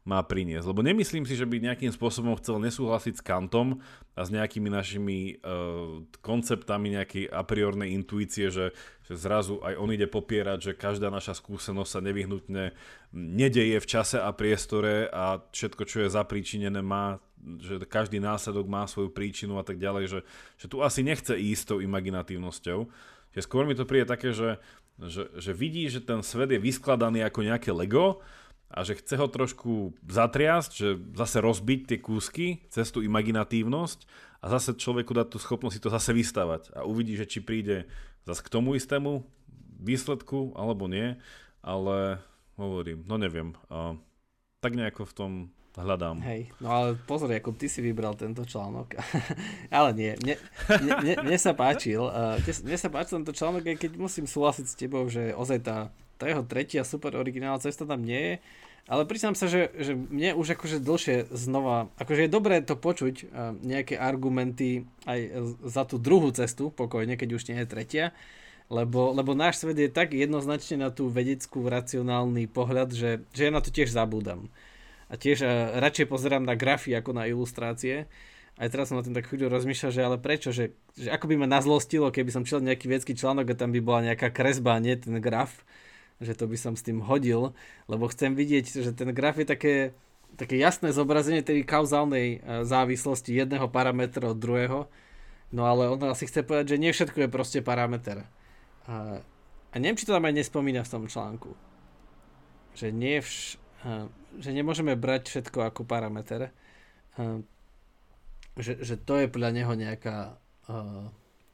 má 0.08 0.24
priniesť. 0.24 0.66
Lebo 0.66 0.82
nemyslím 0.82 1.28
si, 1.28 1.36
že 1.36 1.46
by 1.46 1.60
nejakým 1.60 1.92
spôsobom 1.92 2.34
chcel 2.40 2.58
nesúhlasiť 2.64 3.20
s 3.20 3.26
Kantom 3.26 3.84
a 4.16 4.22
s 4.24 4.32
nejakými 4.32 4.72
našimi 4.72 5.38
uh, 5.44 6.02
konceptami 6.24 6.96
nejakej 6.96 7.30
a 7.30 7.44
priornej 7.44 7.94
intuície, 7.94 8.50
že, 8.50 8.72
že 9.06 9.14
zrazu 9.14 9.60
aj 9.60 9.76
on 9.76 9.92
ide 9.92 10.08
popierať, 10.08 10.72
že 10.72 10.80
každá 10.80 11.12
naša 11.12 11.36
skúsenosť 11.38 11.92
sa 11.92 12.02
nevyhnutne 12.02 12.74
nedeje 13.14 13.78
v 13.78 13.90
čase 13.90 14.18
a 14.18 14.32
priestore 14.32 15.12
a 15.12 15.44
všetko, 15.52 15.84
čo 15.86 15.98
je 16.06 16.10
zapríčinené, 16.16 16.80
má 16.80 17.20
že 17.40 17.80
každý 17.88 18.20
následok 18.20 18.68
má 18.68 18.84
svoju 18.84 19.16
príčinu 19.16 19.56
a 19.56 19.64
tak 19.64 19.80
ďalej, 19.80 20.12
že, 20.12 20.20
že 20.60 20.68
tu 20.68 20.84
asi 20.84 21.08
nechce 21.08 21.32
ísť 21.32 21.72
tou 21.72 21.80
imaginatívnosťou. 21.80 22.80
Že 23.32 23.40
skôr 23.40 23.64
mi 23.64 23.80
to 23.80 23.88
príde 23.88 24.04
také, 24.12 24.36
že, 24.36 24.60
že, 25.00 25.32
že 25.40 25.52
vidí, 25.56 25.88
že 25.88 26.04
ten 26.04 26.20
svet 26.20 26.52
je 26.52 26.60
vyskladaný 26.60 27.24
ako 27.24 27.48
nejaké 27.48 27.72
Lego 27.72 28.20
a 28.70 28.86
že 28.86 29.02
chce 29.02 29.18
ho 29.18 29.26
trošku 29.26 29.98
zatriasť, 30.06 30.72
že 30.72 30.90
zase 31.18 31.42
rozbiť 31.42 31.80
tie 31.90 32.00
kúsky 32.00 32.48
cez 32.70 32.94
tú 32.94 33.02
imaginatívnosť 33.02 34.06
a 34.40 34.46
zase 34.54 34.78
človeku 34.78 35.12
dať 35.12 35.28
tú 35.34 35.38
schopnosť 35.42 35.74
si 35.76 35.84
to 35.84 35.90
zase 35.90 36.14
vystavať 36.14 36.78
a 36.78 36.86
uvidí, 36.86 37.18
že 37.18 37.26
či 37.26 37.42
príde 37.42 37.90
zase 38.30 38.46
k 38.46 38.54
tomu 38.54 38.78
istému 38.78 39.26
výsledku 39.82 40.54
alebo 40.54 40.86
nie 40.86 41.18
ale 41.64 42.20
hovorím, 42.56 43.04
no 43.08 43.16
neviem. 43.20 43.56
Uh, 43.68 43.96
tak 44.60 44.76
nejako 44.76 45.08
v 45.08 45.14
tom 45.16 45.32
hľadám. 45.80 46.20
Hej, 46.24 46.52
no 46.60 46.68
ale 46.72 46.88
pozor, 47.08 47.32
ako 47.32 47.56
ty 47.56 47.72
si 47.72 47.80
vybral 47.80 48.16
tento 48.20 48.44
článok. 48.44 49.00
ale 49.72 49.90
nie, 49.96 50.12
mne, 50.20 50.36
mne, 50.68 50.92
mne, 51.00 51.14
mne 51.24 51.38
sa 51.40 51.56
páčil. 51.56 52.04
Uh, 52.04 52.36
mne 52.40 52.78
sa 52.80 52.90
páčil 52.92 53.24
tento 53.24 53.36
článok, 53.36 53.64
aj 53.64 53.78
keď 53.80 53.92
musím 53.96 54.28
súhlasiť 54.28 54.66
s 54.68 54.76
tebou, 54.76 55.08
že 55.08 55.32
ozaj 55.36 55.60
tá, 55.64 55.78
tá 56.20 56.28
jeho 56.28 56.44
tretia 56.44 56.84
super 56.84 57.16
originálna 57.16 57.64
cesta 57.64 57.88
tam 57.88 58.04
nie 58.04 58.20
je. 58.20 58.36
Ale 58.90 59.06
priznám 59.06 59.38
sa, 59.38 59.46
že, 59.46 59.70
že 59.78 59.94
mne 59.94 60.34
už 60.34 60.58
akože 60.58 60.82
dlhšie 60.82 61.30
znova, 61.30 61.94
akože 62.02 62.26
je 62.26 62.32
dobré 62.34 62.58
to 62.66 62.74
počuť, 62.74 63.16
uh, 63.22 63.54
nejaké 63.62 63.94
argumenty 63.94 64.90
aj 65.06 65.20
za 65.62 65.86
tú 65.86 66.02
druhú 66.02 66.34
cestu, 66.34 66.74
pokojne, 66.74 67.14
keď 67.14 67.30
už 67.38 67.54
nie 67.54 67.62
je 67.62 67.70
tretia, 67.70 68.06
lebo, 68.66 69.14
lebo 69.14 69.38
náš 69.38 69.62
svet 69.62 69.78
je 69.78 69.94
tak 69.94 70.18
jednoznačne 70.18 70.82
na 70.82 70.90
tú 70.90 71.06
vedeckú 71.06 71.70
racionálny 71.70 72.50
pohľad, 72.50 72.90
že, 72.90 73.22
že 73.30 73.50
ja 73.50 73.52
na 73.54 73.62
to 73.62 73.70
tiež 73.70 73.94
zabúdam. 73.94 74.50
A 75.06 75.22
tiež 75.22 75.46
uh, 75.46 75.78
radšej 75.78 76.10
pozerám 76.10 76.42
na 76.42 76.58
grafy 76.58 76.98
ako 76.98 77.14
na 77.14 77.30
ilustrácie. 77.30 78.10
Aj 78.58 78.68
teraz 78.74 78.90
som 78.90 78.98
na 78.98 79.06
tým 79.06 79.14
tak 79.14 79.30
chvíľu 79.30 79.54
rozmýšľal, 79.54 79.92
že 79.94 80.02
ale 80.02 80.18
prečo, 80.18 80.50
že, 80.50 80.74
že 80.98 81.14
ako 81.14 81.30
by 81.30 81.46
ma 81.46 81.48
nazlostilo, 81.48 82.10
keby 82.10 82.34
som 82.34 82.42
čítal 82.42 82.66
nejaký 82.66 82.90
vedecký 82.90 83.14
článok 83.14 83.54
a 83.54 83.60
tam 83.60 83.70
by 83.70 83.80
bola 83.86 84.12
nejaká 84.12 84.34
kresba, 84.34 84.82
nie 84.82 84.98
ten 84.98 85.22
graf, 85.22 85.62
že 86.20 86.36
to 86.36 86.46
by 86.52 86.58
som 86.60 86.76
s 86.76 86.84
tým 86.84 87.00
hodil, 87.04 87.56
lebo 87.88 88.12
chcem 88.12 88.36
vidieť, 88.36 88.66
že 88.84 88.92
ten 88.92 89.12
graf 89.16 89.40
je 89.40 89.48
také, 89.48 89.76
také 90.36 90.60
jasné 90.60 90.92
zobrazenie 90.92 91.40
tej 91.40 91.64
kauzálnej 91.64 92.40
uh, 92.40 92.68
závislosti 92.68 93.32
jedného 93.32 93.72
parametra 93.72 94.36
od 94.36 94.40
druhého. 94.40 94.92
No 95.50 95.66
ale 95.66 95.90
on 95.90 95.98
asi 96.06 96.30
chce 96.30 96.46
povedať, 96.46 96.78
že 96.78 96.82
nie 96.82 96.94
všetko 96.94 97.26
je 97.26 97.30
proste 97.32 97.60
parameter. 97.66 98.28
A, 98.86 99.24
a 99.72 99.76
neviem, 99.80 99.98
či 99.98 100.06
to 100.06 100.14
tam 100.14 100.28
aj 100.28 100.38
nespomína 100.38 100.86
v 100.86 100.94
tom 100.94 101.04
článku. 101.10 101.58
Že 102.78 102.88
nie 102.94 103.18
vš, 103.18 103.58
a, 103.82 104.06
že 104.38 104.54
nemôžeme 104.54 104.94
brať 104.94 105.34
všetko 105.34 105.74
ako 105.74 105.82
parameter. 105.90 106.54
A, 107.18 107.42
že, 108.60 108.78
že 108.84 109.00
to 109.00 109.18
je 109.18 109.32
podľa 109.32 109.52
neho 109.56 109.72
nejaká, 109.72 110.36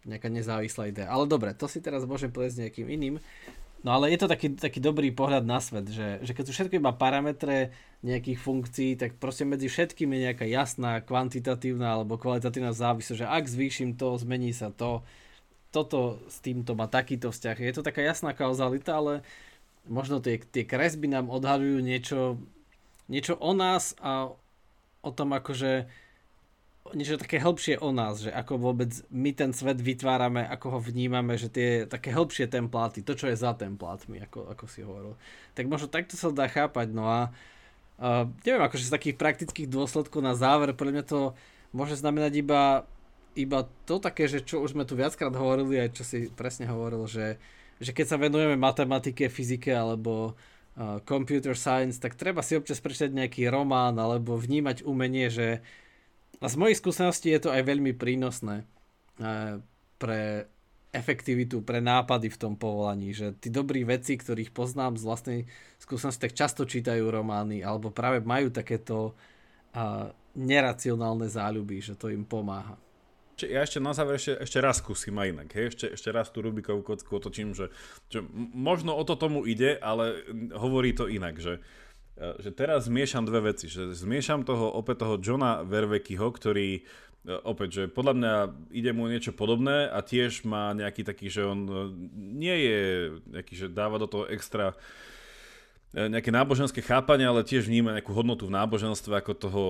nejaká 0.10 0.28
nezávislá 0.28 0.90
idea. 0.90 1.08
Ale 1.08 1.30
dobre, 1.30 1.54
to 1.54 1.70
si 1.70 1.80
teraz 1.80 2.04
môžem 2.04 2.34
povedať 2.34 2.52
s 2.52 2.62
nejakým 2.66 2.88
iným. 2.90 3.16
No 3.86 3.94
ale 3.94 4.10
je 4.10 4.26
to 4.26 4.28
taký, 4.28 4.58
taký 4.58 4.82
dobrý 4.82 5.14
pohľad 5.14 5.46
na 5.46 5.62
svet, 5.62 5.86
že, 5.94 6.18
že 6.26 6.34
keď 6.34 6.44
sú 6.50 6.52
všetko 6.58 6.82
iba 6.82 6.90
parametre 6.90 7.70
nejakých 8.02 8.42
funkcií, 8.42 8.98
tak 8.98 9.22
proste 9.22 9.46
medzi 9.46 9.70
všetkými 9.70 10.18
je 10.18 10.24
nejaká 10.26 10.46
jasná 10.50 11.06
kvantitatívna 11.06 11.94
alebo 11.94 12.18
kvalitatívna 12.18 12.74
závislosť, 12.74 13.22
že 13.22 13.30
ak 13.30 13.46
zvýšim 13.46 13.94
to, 13.94 14.18
zmení 14.18 14.58
sa 14.58 14.74
to 14.74 15.06
toto 15.70 16.24
s 16.32 16.40
týmto 16.40 16.72
má 16.74 16.90
takýto 16.90 17.30
vzťah. 17.30 17.58
Je 17.60 17.76
to 17.76 17.84
taká 17.84 18.00
jasná 18.00 18.32
kauzalita, 18.32 18.96
ale 18.96 19.14
možno 19.86 20.24
tie, 20.24 20.40
tie 20.40 20.64
kresby 20.64 21.06
nám 21.06 21.30
odhalujú 21.30 21.84
niečo, 21.84 22.40
niečo 23.12 23.38
o 23.38 23.52
nás 23.52 23.94
a 24.02 24.32
o 25.04 25.12
tom 25.14 25.36
akože 25.38 25.86
niečo 26.94 27.18
také 27.18 27.42
hĺbšie 27.42 27.82
o 27.82 27.90
nás, 27.90 28.22
že 28.22 28.30
ako 28.30 28.62
vôbec 28.62 28.94
my 29.10 29.34
ten 29.34 29.50
svet 29.56 29.82
vytvárame, 29.82 30.46
ako 30.46 30.78
ho 30.78 30.80
vnímame, 30.84 31.34
že 31.34 31.50
tie 31.50 31.70
také 31.90 32.14
hĺbšie 32.14 32.46
templáty, 32.46 33.02
to 33.02 33.18
čo 33.18 33.32
je 33.32 33.40
za 33.40 33.58
templátmi, 33.58 34.22
ako, 34.22 34.54
ako 34.54 34.66
si 34.70 34.86
hovoril. 34.86 35.18
Tak 35.58 35.66
možno 35.66 35.90
takto 35.90 36.14
sa 36.14 36.30
dá 36.30 36.46
chápať, 36.46 36.94
no 36.94 37.10
a 37.10 37.34
uh, 37.98 38.30
neviem, 38.46 38.62
akože 38.62 38.86
z 38.86 38.94
takých 38.94 39.16
praktických 39.18 39.66
dôsledkov 39.66 40.22
na 40.22 40.38
záver, 40.38 40.78
pre 40.78 40.94
mňa 40.94 41.04
to 41.10 41.34
môže 41.74 41.98
znamenať 41.98 42.34
iba 42.46 42.86
iba 43.36 43.68
to 43.84 44.00
také, 44.00 44.32
že 44.32 44.42
čo 44.42 44.64
už 44.64 44.74
sme 44.74 44.88
tu 44.88 44.96
viackrát 44.96 45.36
hovorili, 45.36 45.76
aj 45.78 45.90
čo 45.92 46.04
si 46.08 46.32
presne 46.32 46.72
hovoril, 46.72 47.04
že, 47.06 47.36
že 47.84 47.92
keď 47.92 48.06
sa 48.08 48.18
venujeme 48.18 48.56
matematike, 48.56 49.28
fyzike 49.28 49.76
alebo 49.76 50.34
uh, 50.80 51.04
computer 51.04 51.54
science, 51.54 52.00
tak 52.00 52.16
treba 52.16 52.40
si 52.40 52.56
občas 52.56 52.80
prečítať 52.80 53.12
nejaký 53.12 53.52
román 53.52 54.00
alebo 54.00 54.40
vnímať 54.40 54.88
umenie, 54.88 55.28
že 55.28 55.60
a 56.40 56.46
z 56.52 56.56
mojich 56.60 56.80
skúseností 56.80 57.32
je 57.32 57.48
to 57.48 57.50
aj 57.54 57.64
veľmi 57.64 57.96
prínosné 57.96 58.66
uh, 59.20 59.60
pre 59.96 60.50
efektivitu, 60.96 61.60
pre 61.60 61.84
nápady 61.84 62.32
v 62.32 62.40
tom 62.40 62.54
povolaní, 62.56 63.12
že 63.12 63.36
tí 63.36 63.52
dobrí 63.52 63.84
veci, 63.84 64.16
ktorých 64.16 64.56
poznám 64.56 64.96
z 64.96 65.04
vlastnej 65.04 65.40
skúsenosti, 65.76 66.32
tak 66.32 66.40
často 66.40 66.64
čítajú 66.64 67.04
romány 67.12 67.60
alebo 67.60 67.92
práve 67.92 68.24
majú 68.24 68.48
takéto 68.48 69.12
uh, 69.12 70.10
neracionálne 70.36 71.28
záľuby, 71.28 71.84
že 71.84 72.00
to 72.00 72.08
im 72.12 72.24
pomáha. 72.24 72.80
Ja 73.44 73.68
ešte 73.68 73.84
na 73.84 73.92
záver 73.92 74.16
ešte, 74.16 74.40
ešte 74.40 74.64
raz 74.64 74.80
skúsim 74.80 75.12
aj 75.20 75.28
inak. 75.36 75.50
Hej? 75.52 75.66
Ešte, 75.76 75.86
ešte 76.00 76.10
raz 76.16 76.32
tú 76.32 76.40
Rubikovú 76.40 76.88
kocku 76.88 77.20
otočím, 77.20 77.52
že, 77.52 77.68
že 78.08 78.24
možno 78.56 78.96
o 78.96 79.04
to 79.04 79.20
tomu 79.20 79.44
ide, 79.44 79.76
ale 79.84 80.24
hovorí 80.56 80.96
to 80.96 81.12
inak, 81.12 81.36
že, 81.44 81.60
e, 81.60 81.62
že 82.16 82.52
teraz 82.56 82.88
zmiešam 82.88 83.28
dve 83.28 83.52
veci. 83.52 83.68
Že 83.68 83.92
zmiešam 83.92 84.48
toho 84.48 84.72
opäť 84.72 85.04
toho 85.04 85.20
Johna 85.20 85.68
Vervekyho, 85.68 86.32
ktorý 86.32 86.80
e, 86.80 86.82
opäť, 87.44 87.70
že 87.72 87.84
podľa 87.92 88.14
mňa 88.16 88.34
ide 88.72 88.92
mu 88.96 89.12
niečo 89.12 89.36
podobné 89.36 89.92
a 89.92 90.00
tiež 90.00 90.48
má 90.48 90.72
nejaký 90.72 91.04
taký, 91.04 91.28
že 91.28 91.44
on 91.44 91.60
e, 91.68 91.76
nie 92.16 92.56
je 92.56 92.80
nejaký, 93.36 93.54
že 93.56 93.68
dáva 93.68 94.00
do 94.00 94.08
toho 94.08 94.26
extra 94.32 94.80
E, 95.96 96.12
nejaké 96.12 96.28
náboženské 96.28 96.84
chápanie, 96.84 97.24
ale 97.24 97.48
tiež 97.48 97.72
vníma 97.72 97.96
nejakú 97.96 98.12
hodnotu 98.12 98.52
v 98.52 98.56
náboženstve 98.60 99.16
ako 99.16 99.32
toho 99.32 99.64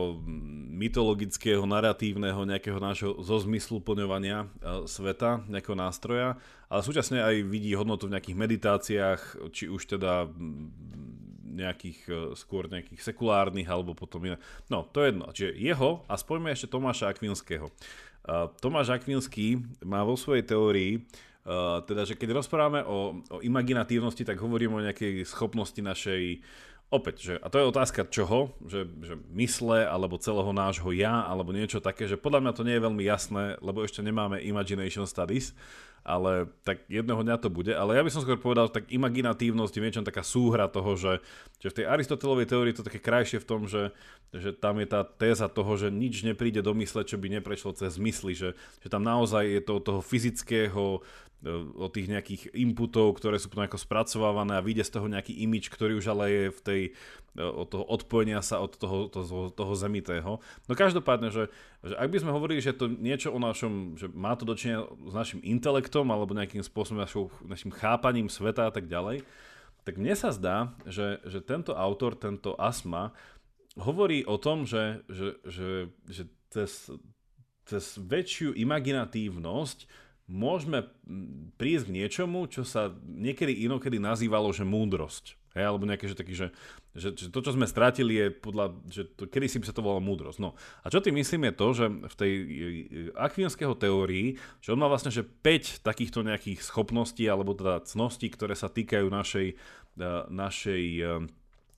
mytologického, 0.73 1.61
naratívneho, 1.69 2.49
nejakého 2.49 2.81
nášho 2.81 3.21
zozmyslu 3.21 3.77
plňovania 3.77 4.49
e, 4.49 4.89
sveta, 4.89 5.45
nejakého 5.45 5.77
nástroja, 5.77 6.41
ale 6.65 6.81
súčasne 6.81 7.21
aj 7.21 7.45
vidí 7.45 7.77
hodnotu 7.77 8.09
v 8.09 8.17
nejakých 8.17 8.41
meditáciách, 8.41 9.21
či 9.53 9.69
už 9.69 9.85
teda 9.85 10.25
nejakých 11.55 11.99
e, 12.05 12.11
skôr 12.35 12.67
nejakých 12.67 12.99
sekulárnych 12.99 13.65
alebo 13.65 13.95
potom 13.95 14.21
iné. 14.27 14.37
No, 14.67 14.83
to 14.83 15.01
je 15.01 15.15
jedno. 15.15 15.25
Čiže 15.31 15.51
jeho 15.55 16.03
a 16.05 16.13
spojme 16.19 16.51
ešte 16.51 16.67
Tomáša 16.69 17.15
Akvinského. 17.15 17.71
Tomáš 18.57 18.89
Akvinský 18.89 19.61
má 19.85 20.01
vo 20.01 20.17
svojej 20.17 20.43
teórii 20.45 21.05
Uh, 21.45 21.85
teda, 21.85 22.09
že 22.09 22.17
keď 22.17 22.41
rozprávame 22.41 22.81
o, 22.81 23.21
o 23.21 23.37
imaginatívnosti, 23.45 24.25
tak 24.25 24.41
hovoríme 24.41 24.81
o 24.81 24.85
nejakej 24.89 25.29
schopnosti 25.29 25.77
našej 25.77 26.41
Opäť, 26.93 27.15
že, 27.17 27.33
a 27.41 27.49
to 27.49 27.57
je 27.57 27.71
otázka 27.73 28.05
čoho, 28.13 28.53
že, 28.61 28.85
že 29.01 29.17
mysle, 29.33 29.89
alebo 29.89 30.21
celého 30.21 30.53
nášho 30.53 30.93
ja, 30.93 31.25
alebo 31.25 31.49
niečo 31.49 31.81
také, 31.81 32.05
že 32.05 32.13
podľa 32.13 32.45
mňa 32.45 32.53
to 32.53 32.61
nie 32.61 32.77
je 32.77 32.85
veľmi 32.85 33.03
jasné, 33.03 33.43
lebo 33.57 33.81
ešte 33.81 34.05
nemáme 34.05 34.37
imagination 34.45 35.09
studies, 35.09 35.57
ale 36.05 36.45
tak 36.61 36.85
jedného 36.85 37.25
dňa 37.25 37.41
to 37.41 37.49
bude. 37.49 37.73
Ale 37.73 37.97
ja 37.97 38.05
by 38.05 38.13
som 38.13 38.21
skôr 38.21 38.37
povedal, 38.37 38.69
tak 38.69 38.93
imaginatívnosť 38.93 39.73
je 39.73 39.81
niečo 39.81 40.05
taká 40.05 40.21
súhra 40.21 40.69
toho, 40.69 40.93
že, 40.93 41.17
že 41.57 41.73
v 41.73 41.77
tej 41.81 41.85
Aristotelovej 41.89 42.45
teórii 42.45 42.77
to 42.77 42.85
také 42.85 43.01
krajšie 43.01 43.41
v 43.41 43.49
tom, 43.49 43.65
že, 43.65 43.89
že 44.29 44.53
tam 44.53 44.77
je 44.77 44.85
tá 44.85 45.01
téza 45.01 45.49
toho, 45.49 45.73
že 45.73 45.89
nič 45.89 46.21
nepríde 46.21 46.61
do 46.61 46.77
mysle, 46.77 47.01
čo 47.01 47.17
by 47.17 47.41
neprešlo 47.41 47.73
cez 47.73 47.97
mysli, 47.97 48.37
že, 48.37 48.53
že 48.85 48.87
tam 48.87 49.01
naozaj 49.01 49.49
je 49.49 49.61
to 49.65 49.81
toho 49.81 50.05
fyzického, 50.05 51.01
od 51.77 51.93
tých 51.93 52.09
nejakých 52.09 52.57
inputov, 52.57 53.13
ktoré 53.21 53.37
sú 53.37 53.53
potom 53.53 53.69
ako 53.69 53.77
spracovávané 53.77 54.57
a 54.57 54.65
vyjde 54.65 54.83
z 54.89 54.93
toho 54.97 55.05
nejaký 55.05 55.33
imič, 55.45 55.69
ktorý 55.69 56.01
už 56.01 56.09
ale 56.09 56.25
je 56.27 56.43
v 56.49 56.59
tej, 56.65 56.81
e, 57.37 57.41
od 57.45 57.69
toho 57.69 57.85
odpojenia 57.85 58.41
sa 58.41 58.57
od 58.65 58.73
toho, 58.73 59.05
toho, 59.13 59.53
toho 59.53 59.73
zemitého. 59.77 60.41
No 60.65 60.73
každopádne, 60.73 61.29
že, 61.29 61.53
že 61.85 61.93
ak 61.93 62.09
by 62.09 62.17
sme 62.17 62.33
hovorili, 62.33 62.65
že 62.65 62.73
to 62.73 62.89
niečo 62.89 63.29
o 63.29 63.37
našom, 63.37 63.93
že 63.93 64.09
má 64.09 64.33
to 64.33 64.49
dočinenia 64.49 64.89
s 64.89 65.13
našim 65.13 65.39
intelektom 65.45 66.09
alebo 66.09 66.33
nejakým 66.33 66.65
spôsobom 66.65 67.05
našou, 67.05 67.29
našim 67.45 67.69
chápaním 67.69 68.25
sveta 68.25 68.65
a 68.65 68.73
tak 68.73 68.89
ďalej, 68.89 69.21
tak 69.85 70.01
mne 70.01 70.17
sa 70.17 70.33
zdá, 70.33 70.73
že, 70.89 71.21
že 71.29 71.45
tento 71.45 71.77
autor, 71.77 72.17
tento 72.17 72.57
Asma, 72.57 73.13
hovorí 73.77 74.25
o 74.25 74.41
tom, 74.41 74.65
že, 74.65 75.05
že, 75.05 75.37
že, 75.45 75.69
že 76.09 76.23
cez, 76.49 76.89
cez 77.69 77.85
väčšiu 78.01 78.57
imaginatívnosť 78.57 80.04
môžeme 80.25 80.89
prísť 81.55 81.89
k 81.89 81.95
niečomu, 82.01 82.49
čo 82.49 82.65
sa 82.65 82.93
niekedy 83.05 83.65
inokedy 83.69 84.01
nazývalo, 84.01 84.49
že 84.49 84.65
múdrosť. 84.65 85.37
Hej, 85.55 85.71
alebo 85.71 85.87
nejaké, 85.87 86.11
že 86.11 86.19
taký, 86.19 86.35
že, 86.35 86.47
že, 86.91 87.15
že 87.15 87.31
to, 87.31 87.39
čo 87.39 87.55
sme 87.55 87.63
strátili, 87.63 88.11
je 88.19 88.27
podľa, 88.27 88.75
že 88.91 89.07
to, 89.07 89.23
kedy 89.23 89.47
si 89.47 89.63
by 89.63 89.71
sa 89.71 89.71
to 89.71 89.79
volalo 89.79 90.03
múdrosť. 90.03 90.43
No. 90.43 90.51
A 90.83 90.91
čo 90.91 90.99
tým 90.99 91.15
myslím 91.15 91.47
je 91.47 91.53
to, 91.55 91.67
že 91.71 91.85
v 91.87 92.15
tej 92.19 92.31
e, 92.35 92.45
akvinského 93.15 93.71
teórii, 93.71 94.35
že 94.59 94.75
on 94.75 94.83
má 94.83 94.91
vlastne, 94.91 95.15
že 95.15 95.23
5 95.23 95.79
takýchto 95.79 96.27
nejakých 96.27 96.59
schopností, 96.59 97.23
alebo 97.31 97.55
teda 97.55 97.87
cností, 97.87 98.27
ktoré 98.27 98.51
sa 98.51 98.67
týkajú 98.67 99.07
našej, 99.07 99.47
e, 99.95 100.09
našej 100.27 100.83
e, 100.99 101.03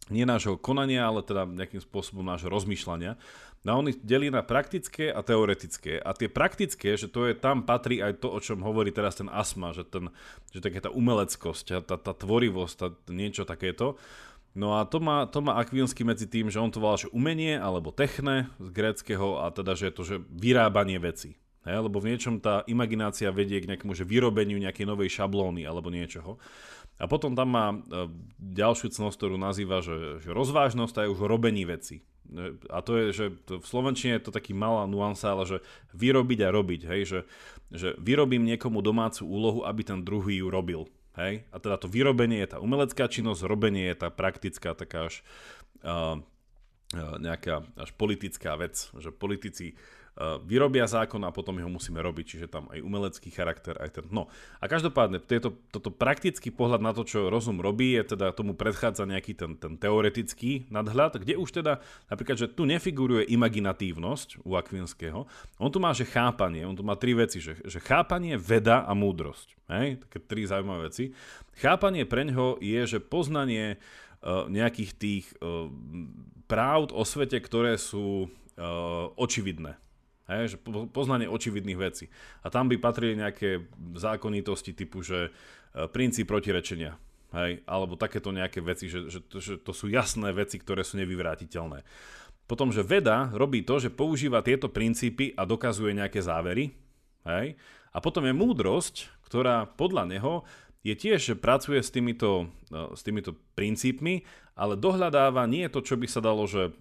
nie 0.09 0.25
nášho 0.25 0.55
konania, 0.57 1.05
ale 1.05 1.21
teda 1.21 1.45
nejakým 1.45 1.83
spôsobom 1.83 2.23
nášho 2.23 2.47
rozmýšľania. 2.49 3.19
No 3.65 3.81
on 3.81 3.89
ich 3.89 3.99
delí 3.99 4.29
na 4.29 4.45
praktické 4.45 5.09
a 5.09 5.25
teoretické. 5.25 5.97
A 5.97 6.13
tie 6.13 6.29
praktické, 6.29 6.93
že 6.93 7.09
to 7.09 7.25
je, 7.25 7.33
tam 7.33 7.65
patrí 7.65 7.99
aj 7.99 8.21
to, 8.21 8.29
o 8.29 8.39
čom 8.39 8.61
hovorí 8.61 8.93
teraz 8.93 9.17
ten 9.17 9.27
asma, 9.27 9.73
že, 9.73 9.83
ten, 9.83 10.13
že 10.53 10.61
také 10.61 10.79
tá 10.79 10.93
umeleckosť, 10.93 11.83
tá, 11.83 11.97
tá 11.97 12.13
tvorivosť, 12.13 12.75
tá, 12.77 12.87
niečo 13.09 13.43
takéto. 13.43 13.97
No 14.57 14.77
a 14.77 14.89
to 14.89 14.97
má, 14.97 15.29
to 15.29 15.41
má 15.41 15.57
Akvinsky 15.61 16.01
medzi 16.01 16.25
tým, 16.25 16.49
že 16.49 16.57
on 16.57 16.73
to 16.73 16.81
volá, 16.81 16.97
že 16.97 17.13
umenie 17.13 17.57
alebo 17.61 17.93
techne 17.93 18.49
z 18.57 18.69
gréckého 18.73 19.45
a 19.45 19.53
teda, 19.53 19.77
že 19.77 19.89
je 19.89 19.93
to, 19.93 20.03
že 20.05 20.15
vyrábanie 20.33 20.97
veci. 20.97 21.37
Hej, 21.67 21.83
lebo 21.83 21.99
v 21.99 22.15
niečom 22.15 22.39
tá 22.39 22.63
imaginácia 22.63 23.27
vedie 23.27 23.59
k 23.59 23.67
nejakému 23.67 23.91
že 23.91 24.07
vyrobeniu 24.07 24.55
nejakej 24.55 24.87
novej 24.87 25.11
šablóny 25.11 25.67
alebo 25.67 25.91
niečoho. 25.91 26.39
A 26.97 27.05
potom 27.05 27.37
tam 27.37 27.53
má 27.53 27.67
e, 27.69 27.77
ďalšiu 28.41 28.89
cnosť, 28.89 29.15
ktorú 29.19 29.37
nazýva, 29.37 29.85
že, 29.85 30.23
že 30.23 30.33
rozvážnosť 30.33 30.95
a 30.97 31.01
je 31.05 31.13
už 31.13 31.29
robení 31.29 31.67
veci. 31.67 32.01
A 32.67 32.83
to 32.83 32.91
je, 32.99 33.05
že 33.15 33.25
to 33.47 33.63
v 33.63 33.67
Slovenčine 33.67 34.19
je 34.19 34.27
to 34.27 34.35
taký 34.35 34.51
malá 34.51 34.83
nuansa, 34.83 35.31
ale 35.31 35.47
že 35.47 35.57
vyrobiť 35.95 36.39
a 36.43 36.49
robiť, 36.51 36.81
hej, 36.83 37.01
že, 37.07 37.19
že 37.71 37.89
vyrobím 37.97 38.43
niekomu 38.43 38.83
domácu 38.83 39.23
úlohu, 39.23 39.59
aby 39.63 39.81
ten 39.87 40.03
druhý 40.03 40.43
ju 40.43 40.51
robil. 40.51 40.91
Hej? 41.15 41.47
A 41.49 41.57
teda 41.57 41.79
to 41.79 41.87
vyrobenie 41.87 42.43
je 42.43 42.51
tá 42.53 42.57
umelecká 42.59 43.07
činnosť, 43.09 43.47
robenie 43.47 43.89
je 43.89 43.97
tá 44.05 44.09
praktická, 44.13 44.77
taká 44.77 45.09
až 45.09 45.23
uh, 45.81 46.21
nejaká 46.95 47.67
až 47.75 47.89
politická 47.95 48.55
vec, 48.55 48.91
že 48.95 49.11
politici 49.11 49.75
vyrobia 50.43 50.89
zákon 50.89 51.21
a 51.21 51.29
potom 51.29 51.61
ho 51.61 51.69
musíme 51.69 52.01
robiť, 52.01 52.25
čiže 52.25 52.47
tam 52.49 52.65
aj 52.73 52.81
umelecký 52.81 53.29
charakter, 53.29 53.77
aj 53.77 54.01
ten... 54.01 54.05
No 54.09 54.25
a 54.57 54.65
každopádne, 54.65 55.21
tieto, 55.21 55.53
toto 55.69 55.93
praktický 55.93 56.49
pohľad 56.49 56.81
na 56.81 56.91
to, 56.91 57.05
čo 57.05 57.29
rozum 57.29 57.61
robí, 57.61 57.93
je 57.93 58.17
teda 58.17 58.33
tomu 58.33 58.57
predchádza 58.57 59.05
nejaký 59.05 59.37
ten, 59.37 59.53
ten 59.61 59.77
teoretický 59.77 60.65
nadhľad, 60.73 61.21
kde 61.21 61.37
už 61.37 61.61
teda 61.61 61.85
napríklad, 62.09 62.37
že 62.41 62.49
tu 62.49 62.65
nefiguruje 62.65 63.29
imaginatívnosť 63.29 64.41
u 64.41 64.57
Akvinského, 64.57 65.29
on 65.61 65.69
tu 65.69 65.77
má, 65.77 65.93
že 65.93 66.09
chápanie, 66.09 66.65
on 66.65 66.73
tu 66.73 66.81
má 66.81 66.97
tri 66.97 67.13
veci, 67.13 67.37
že, 67.37 67.61
že 67.61 67.77
chápanie, 67.77 68.41
veda 68.41 68.81
a 68.89 68.97
múdrosť. 68.97 69.53
Hej? 69.69 70.01
Také 70.01 70.17
tri 70.25 70.49
zaujímavé 70.49 70.89
veci. 70.89 71.13
Chápanie 71.61 72.09
pre 72.09 72.25
ňoho 72.25 72.57
je, 72.57 72.97
že 72.97 72.99
poznanie 73.01 73.77
uh, 73.77 74.49
nejakých 74.49 74.91
tých 74.97 75.25
uh, 75.37 75.69
práv 76.49 76.89
o 76.89 77.03
svete, 77.05 77.37
ktoré 77.37 77.77
sú 77.77 78.25
uh, 78.25 79.13
očividné. 79.13 79.77
Hej, 80.27 80.55
že 80.55 80.57
poznanie 80.91 81.31
očividných 81.31 81.79
vecí. 81.79 82.11
A 82.43 82.51
tam 82.51 82.67
by 82.67 82.75
patrili 82.83 83.15
nejaké 83.15 83.63
zákonitosti 83.95 84.75
typu, 84.75 84.99
že 84.99 85.31
e, 85.31 85.87
princíp 85.87 86.27
protirečenia. 86.27 86.99
Hej, 87.31 87.63
alebo 87.67 87.99
takéto 87.99 88.31
nejaké 88.31 88.59
veci, 88.63 88.87
že, 88.91 89.07
že, 89.07 89.19
že 89.23 89.59
to 89.59 89.71
sú 89.71 89.87
jasné 89.91 90.31
veci, 90.35 90.59
ktoré 90.59 90.83
sú 90.83 90.99
nevyvrátiteľné. 90.99 91.83
Potom, 92.47 92.71
že 92.71 92.83
veda 92.83 93.27
robí 93.35 93.63
to, 93.63 93.79
že 93.79 93.91
používa 93.91 94.39
tieto 94.39 94.71
princípy 94.71 95.35
a 95.35 95.43
dokazuje 95.43 95.91
nejaké 95.91 96.23
závery. 96.23 96.71
Hej. 97.27 97.59
A 97.91 97.97
potom 97.99 98.23
je 98.23 98.31
múdrosť, 98.31 99.11
ktorá 99.27 99.67
podľa 99.67 100.07
neho 100.07 100.33
je 100.87 100.95
tiež, 100.95 101.19
že 101.19 101.35
pracuje 101.35 101.83
s 101.83 101.91
týmito, 101.91 102.47
no, 102.71 102.95
s 102.95 103.03
týmito 103.03 103.35
princípmi, 103.59 104.23
ale 104.55 104.79
dohľadáva 104.79 105.43
nie 105.43 105.67
to, 105.67 105.83
čo 105.83 105.99
by 105.99 106.07
sa 106.07 106.23
dalo, 106.23 106.47
že 106.47 106.71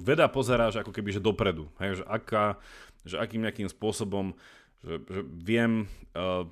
veda 0.00 0.32
pozerá, 0.32 0.72
že 0.72 0.80
ako 0.80 0.96
keby, 0.96 1.12
že 1.12 1.20
dopredu. 1.20 1.68
Hej, 1.76 2.00
že, 2.00 2.04
aká, 2.08 2.56
že 3.04 3.20
akým 3.20 3.44
nejakým 3.44 3.68
spôsobom, 3.68 4.32
že, 4.80 4.96
že 5.04 5.20
viem 5.28 5.84
uh, 6.16 6.48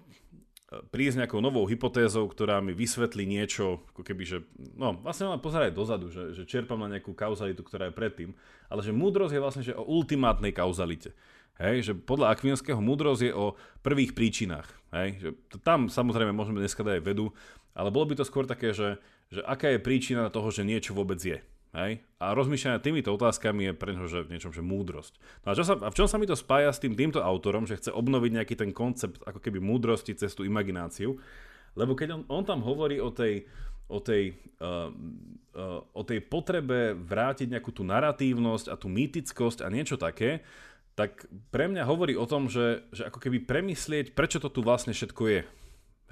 prísť 0.93 1.25
nejakou 1.25 1.41
novou 1.41 1.65
hypotézou, 1.69 2.25
ktorá 2.29 2.61
mi 2.65 2.73
vysvetlí 2.73 3.25
niečo, 3.29 3.85
ako 3.93 4.03
keby, 4.05 4.23
že, 4.25 4.39
no, 4.77 4.97
vlastne 5.01 5.29
len 5.29 5.41
pozerať 5.41 5.77
dozadu, 5.77 6.09
že, 6.09 6.33
že 6.33 6.49
čerpám 6.49 6.81
na 6.81 6.97
nejakú 6.97 7.13
kauzalitu, 7.13 7.61
ktorá 7.61 7.89
je 7.89 7.99
predtým, 7.99 8.31
ale 8.73 8.81
že 8.81 8.93
múdrosť 8.93 9.35
je 9.37 9.43
vlastne, 9.43 9.65
že 9.65 9.77
o 9.77 9.85
ultimátnej 9.85 10.53
kauzalite. 10.53 11.13
Hej, 11.61 11.77
že 11.85 11.93
podľa 11.93 12.33
Akvinského 12.33 12.81
múdrosť 12.81 13.23
je 13.29 13.33
o 13.33 13.57
prvých 13.85 14.17
príčinách. 14.17 14.69
Hej, 14.93 15.09
že 15.21 15.29
tam 15.65 15.89
samozrejme 15.93 16.33
môžeme 16.33 16.61
dneska 16.61 16.85
dať 16.85 17.01
aj 17.01 17.05
vedu, 17.05 17.33
ale 17.73 17.89
bolo 17.89 18.13
by 18.13 18.15
to 18.21 18.29
skôr 18.29 18.45
také, 18.45 18.77
že, 18.77 19.01
že 19.33 19.41
aká 19.45 19.73
je 19.73 19.81
príčina 19.81 20.33
toho, 20.33 20.49
že 20.53 20.65
niečo 20.65 20.93
vôbec 20.93 21.21
je. 21.21 21.41
Hej? 21.73 22.05
A 22.21 22.37
rozmýšľanie 22.37 22.85
týmito 22.85 23.09
otázkami 23.17 23.73
je 23.73 23.73
pre 23.73 23.97
neho, 23.97 24.05
že 24.05 24.29
v 24.29 24.37
niečom, 24.37 24.53
že 24.53 24.61
múdrosť. 24.61 25.17
No 25.45 25.53
a, 25.53 25.57
čo 25.57 25.65
sa, 25.65 25.75
a 25.81 25.89
v 25.89 25.97
čom 25.97 26.09
sa 26.09 26.21
mi 26.21 26.29
to 26.29 26.37
spája 26.37 26.69
s 26.69 26.81
tým 26.85 26.93
týmto 26.93 27.25
autorom, 27.25 27.65
že 27.65 27.81
chce 27.81 27.91
obnoviť 27.97 28.31
nejaký 28.37 28.55
ten 28.61 28.71
koncept 28.77 29.25
ako 29.25 29.41
keby 29.41 29.57
múdrosti 29.57 30.13
cez 30.13 30.37
tú 30.37 30.45
imagináciu? 30.45 31.17
Lebo 31.73 31.97
keď 31.97 32.21
on, 32.21 32.23
on 32.29 32.45
tam 32.45 32.61
hovorí 32.61 33.01
o 33.01 33.09
tej, 33.09 33.49
o 33.89 34.05
tej, 34.05 34.37
uh, 34.61 34.93
uh, 35.57 35.81
o 35.97 36.03
tej 36.05 36.21
potrebe 36.29 36.93
vrátiť 36.93 37.49
nejakú 37.49 37.73
tú 37.73 37.89
naratívnosť 37.89 38.69
a 38.69 38.77
tú 38.77 38.93
mýtickosť 38.93 39.65
a 39.65 39.73
niečo 39.73 39.97
také, 39.97 40.45
tak 40.93 41.25
pre 41.49 41.73
mňa 41.73 41.89
hovorí 41.89 42.13
o 42.19 42.29
tom, 42.29 42.53
že, 42.53 42.85
že 42.93 43.09
ako 43.09 43.19
keby 43.19 43.49
premyslieť, 43.49 44.13
prečo 44.13 44.37
to 44.43 44.53
tu 44.53 44.61
vlastne 44.61 44.93
všetko 44.93 45.23
je. 45.29 45.43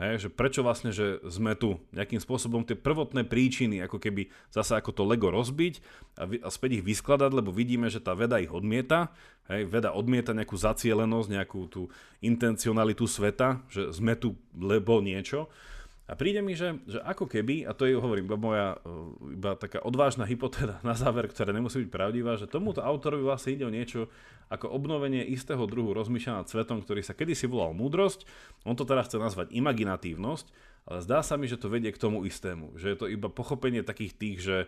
Hej, 0.00 0.14
že 0.16 0.28
prečo 0.32 0.64
vlastne, 0.64 0.96
že 0.96 1.20
sme 1.28 1.52
tu. 1.52 1.76
Nejakým 1.92 2.24
spôsobom 2.24 2.64
tie 2.64 2.72
prvotné 2.72 3.28
príčiny, 3.28 3.84
ako 3.84 4.00
keby 4.00 4.32
zase 4.48 4.72
ako 4.72 4.96
to 4.96 5.04
Lego 5.04 5.28
rozbiť 5.28 5.84
a, 6.16 6.24
a 6.24 6.48
späť 6.48 6.80
ich 6.80 6.86
vyskladať, 6.88 7.28
lebo 7.36 7.52
vidíme, 7.52 7.92
že 7.92 8.00
tá 8.00 8.16
veda 8.16 8.40
ich 8.40 8.48
odmieta. 8.48 9.12
Hej, 9.52 9.68
veda 9.68 9.92
odmieta 9.92 10.32
nejakú 10.32 10.56
zacielenosť, 10.56 11.28
nejakú 11.36 11.60
tú 11.68 11.92
intencionalitu 12.24 13.04
sveta, 13.04 13.60
že 13.68 13.92
sme 13.92 14.16
tu 14.16 14.40
lebo 14.56 15.04
niečo. 15.04 15.52
A 16.10 16.18
príde 16.18 16.42
mi, 16.42 16.58
že, 16.58 16.74
že 16.90 16.98
ako 16.98 17.30
keby, 17.30 17.62
a 17.62 17.70
to 17.70 17.86
je, 17.86 17.94
hovorím, 17.94 18.26
iba 18.26 18.34
moja 18.34 18.74
e, 18.82 19.38
iba 19.38 19.54
taká 19.54 19.78
odvážna 19.86 20.26
hypotéza 20.26 20.82
na 20.82 20.98
záver, 20.98 21.30
ktorá 21.30 21.54
nemusí 21.54 21.86
byť 21.86 21.90
pravdivá, 21.94 22.34
že 22.34 22.50
tomuto 22.50 22.82
autorovi 22.82 23.22
vlastne 23.22 23.54
ide 23.54 23.62
o 23.62 23.70
niečo 23.70 24.10
ako 24.50 24.74
obnovenie 24.74 25.22
istého 25.22 25.62
druhu 25.70 25.94
rozmýšľania 25.94 26.50
svetom, 26.50 26.82
ktorý 26.82 27.06
sa 27.06 27.14
kedysi 27.14 27.46
volal 27.46 27.78
múdrosť. 27.78 28.26
On 28.66 28.74
to 28.74 28.82
teraz 28.82 29.06
chce 29.06 29.22
nazvať 29.22 29.54
imaginatívnosť, 29.54 30.50
ale 30.90 30.98
zdá 31.06 31.22
sa 31.22 31.38
mi, 31.38 31.46
že 31.46 31.62
to 31.62 31.70
vedie 31.70 31.94
k 31.94 32.02
tomu 32.02 32.26
istému. 32.26 32.74
Že 32.74 32.86
je 32.90 32.98
to 32.98 33.06
iba 33.06 33.30
pochopenie 33.30 33.86
takých 33.86 34.18
tých, 34.18 34.38
že, 34.42 34.58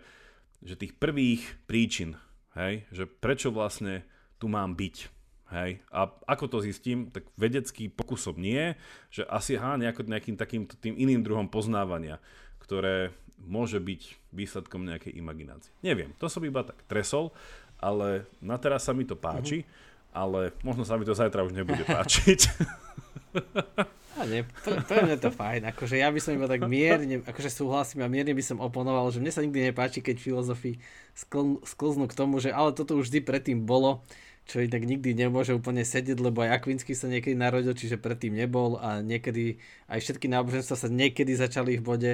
že 0.63 0.79
tých 0.79 0.95
prvých 0.95 1.43
príčin, 1.67 2.15
hej? 2.55 2.87
že 2.95 3.11
prečo 3.11 3.51
vlastne 3.51 4.07
tu 4.39 4.47
mám 4.47 4.79
byť. 4.79 5.22
Hej. 5.53 5.85
A 5.93 6.09
ako 6.25 6.49
to 6.49 6.59
zistím, 6.65 7.13
tak 7.13 7.29
vedecký 7.37 7.93
pokusom 7.93 8.41
nie, 8.41 8.73
že 9.13 9.29
asi 9.29 9.61
há 9.61 9.77
nejako, 9.77 10.09
nejakým 10.09 10.37
takým 10.41 10.65
tým 10.65 10.97
iným 10.97 11.21
druhom 11.21 11.45
poznávania, 11.45 12.17
ktoré 12.65 13.13
môže 13.37 13.77
byť 13.77 14.33
výsledkom 14.33 14.89
nejakej 14.89 15.13
imaginácie. 15.13 15.69
Neviem, 15.85 16.17
to 16.17 16.33
som 16.33 16.41
iba 16.47 16.65
tak 16.65 16.81
tresol, 16.89 17.37
ale 17.83 18.25
na 18.41 18.57
teraz 18.57 18.89
sa 18.89 18.97
mi 18.97 19.05
to 19.05 19.19
páči, 19.19 19.67
mm-hmm. 19.67 20.15
ale 20.17 20.41
možno 20.65 20.89
sa 20.89 20.97
mi 20.97 21.05
to 21.05 21.13
zajtra 21.13 21.45
už 21.45 21.53
nebude 21.53 21.85
páčiť. 21.85 22.41
A 24.13 24.29
nie, 24.29 24.45
pre 24.63 25.03
mňa 25.03 25.19
to 25.19 25.33
fajn, 25.33 25.73
akože 25.73 25.97
ja 25.97 26.13
by 26.13 26.21
som 26.21 26.37
iba 26.37 26.45
tak 26.45 26.63
mierne, 26.69 27.25
akože 27.25 27.49
súhlasím 27.49 28.05
a 28.05 28.13
mierne 28.13 28.37
by 28.37 28.45
som 28.45 28.61
oponoval, 28.61 29.09
že 29.09 29.19
mne 29.19 29.33
sa 29.33 29.41
nikdy 29.41 29.73
nepáči, 29.73 29.99
keď 30.05 30.21
filozofii 30.21 30.77
skl, 31.17 31.59
sklznú 31.65 32.07
k 32.07 32.15
tomu, 32.15 32.37
že 32.39 32.53
ale 32.53 32.77
toto 32.77 32.95
už 33.01 33.09
vždy 33.09 33.25
predtým 33.25 33.65
bolo, 33.65 34.05
čo 34.47 34.59
inak 34.59 34.83
nikdy 34.83 35.15
nemôže 35.15 35.55
úplne 35.55 35.87
sedieť, 35.87 36.19
lebo 36.19 36.43
aj 36.43 36.63
Akvinsky 36.63 36.99
sa 36.99 37.07
niekedy 37.07 37.39
narodil, 37.39 37.73
čiže 37.73 37.97
predtým 37.97 38.35
nebol 38.35 38.77
a 38.83 38.99
niekedy 39.01 39.63
aj 39.87 39.99
všetky 40.03 40.27
náboženstva 40.27 40.77
sa 40.77 40.89
niekedy 40.91 41.33
začali 41.39 41.79
v 41.79 41.83
bode, 41.83 42.13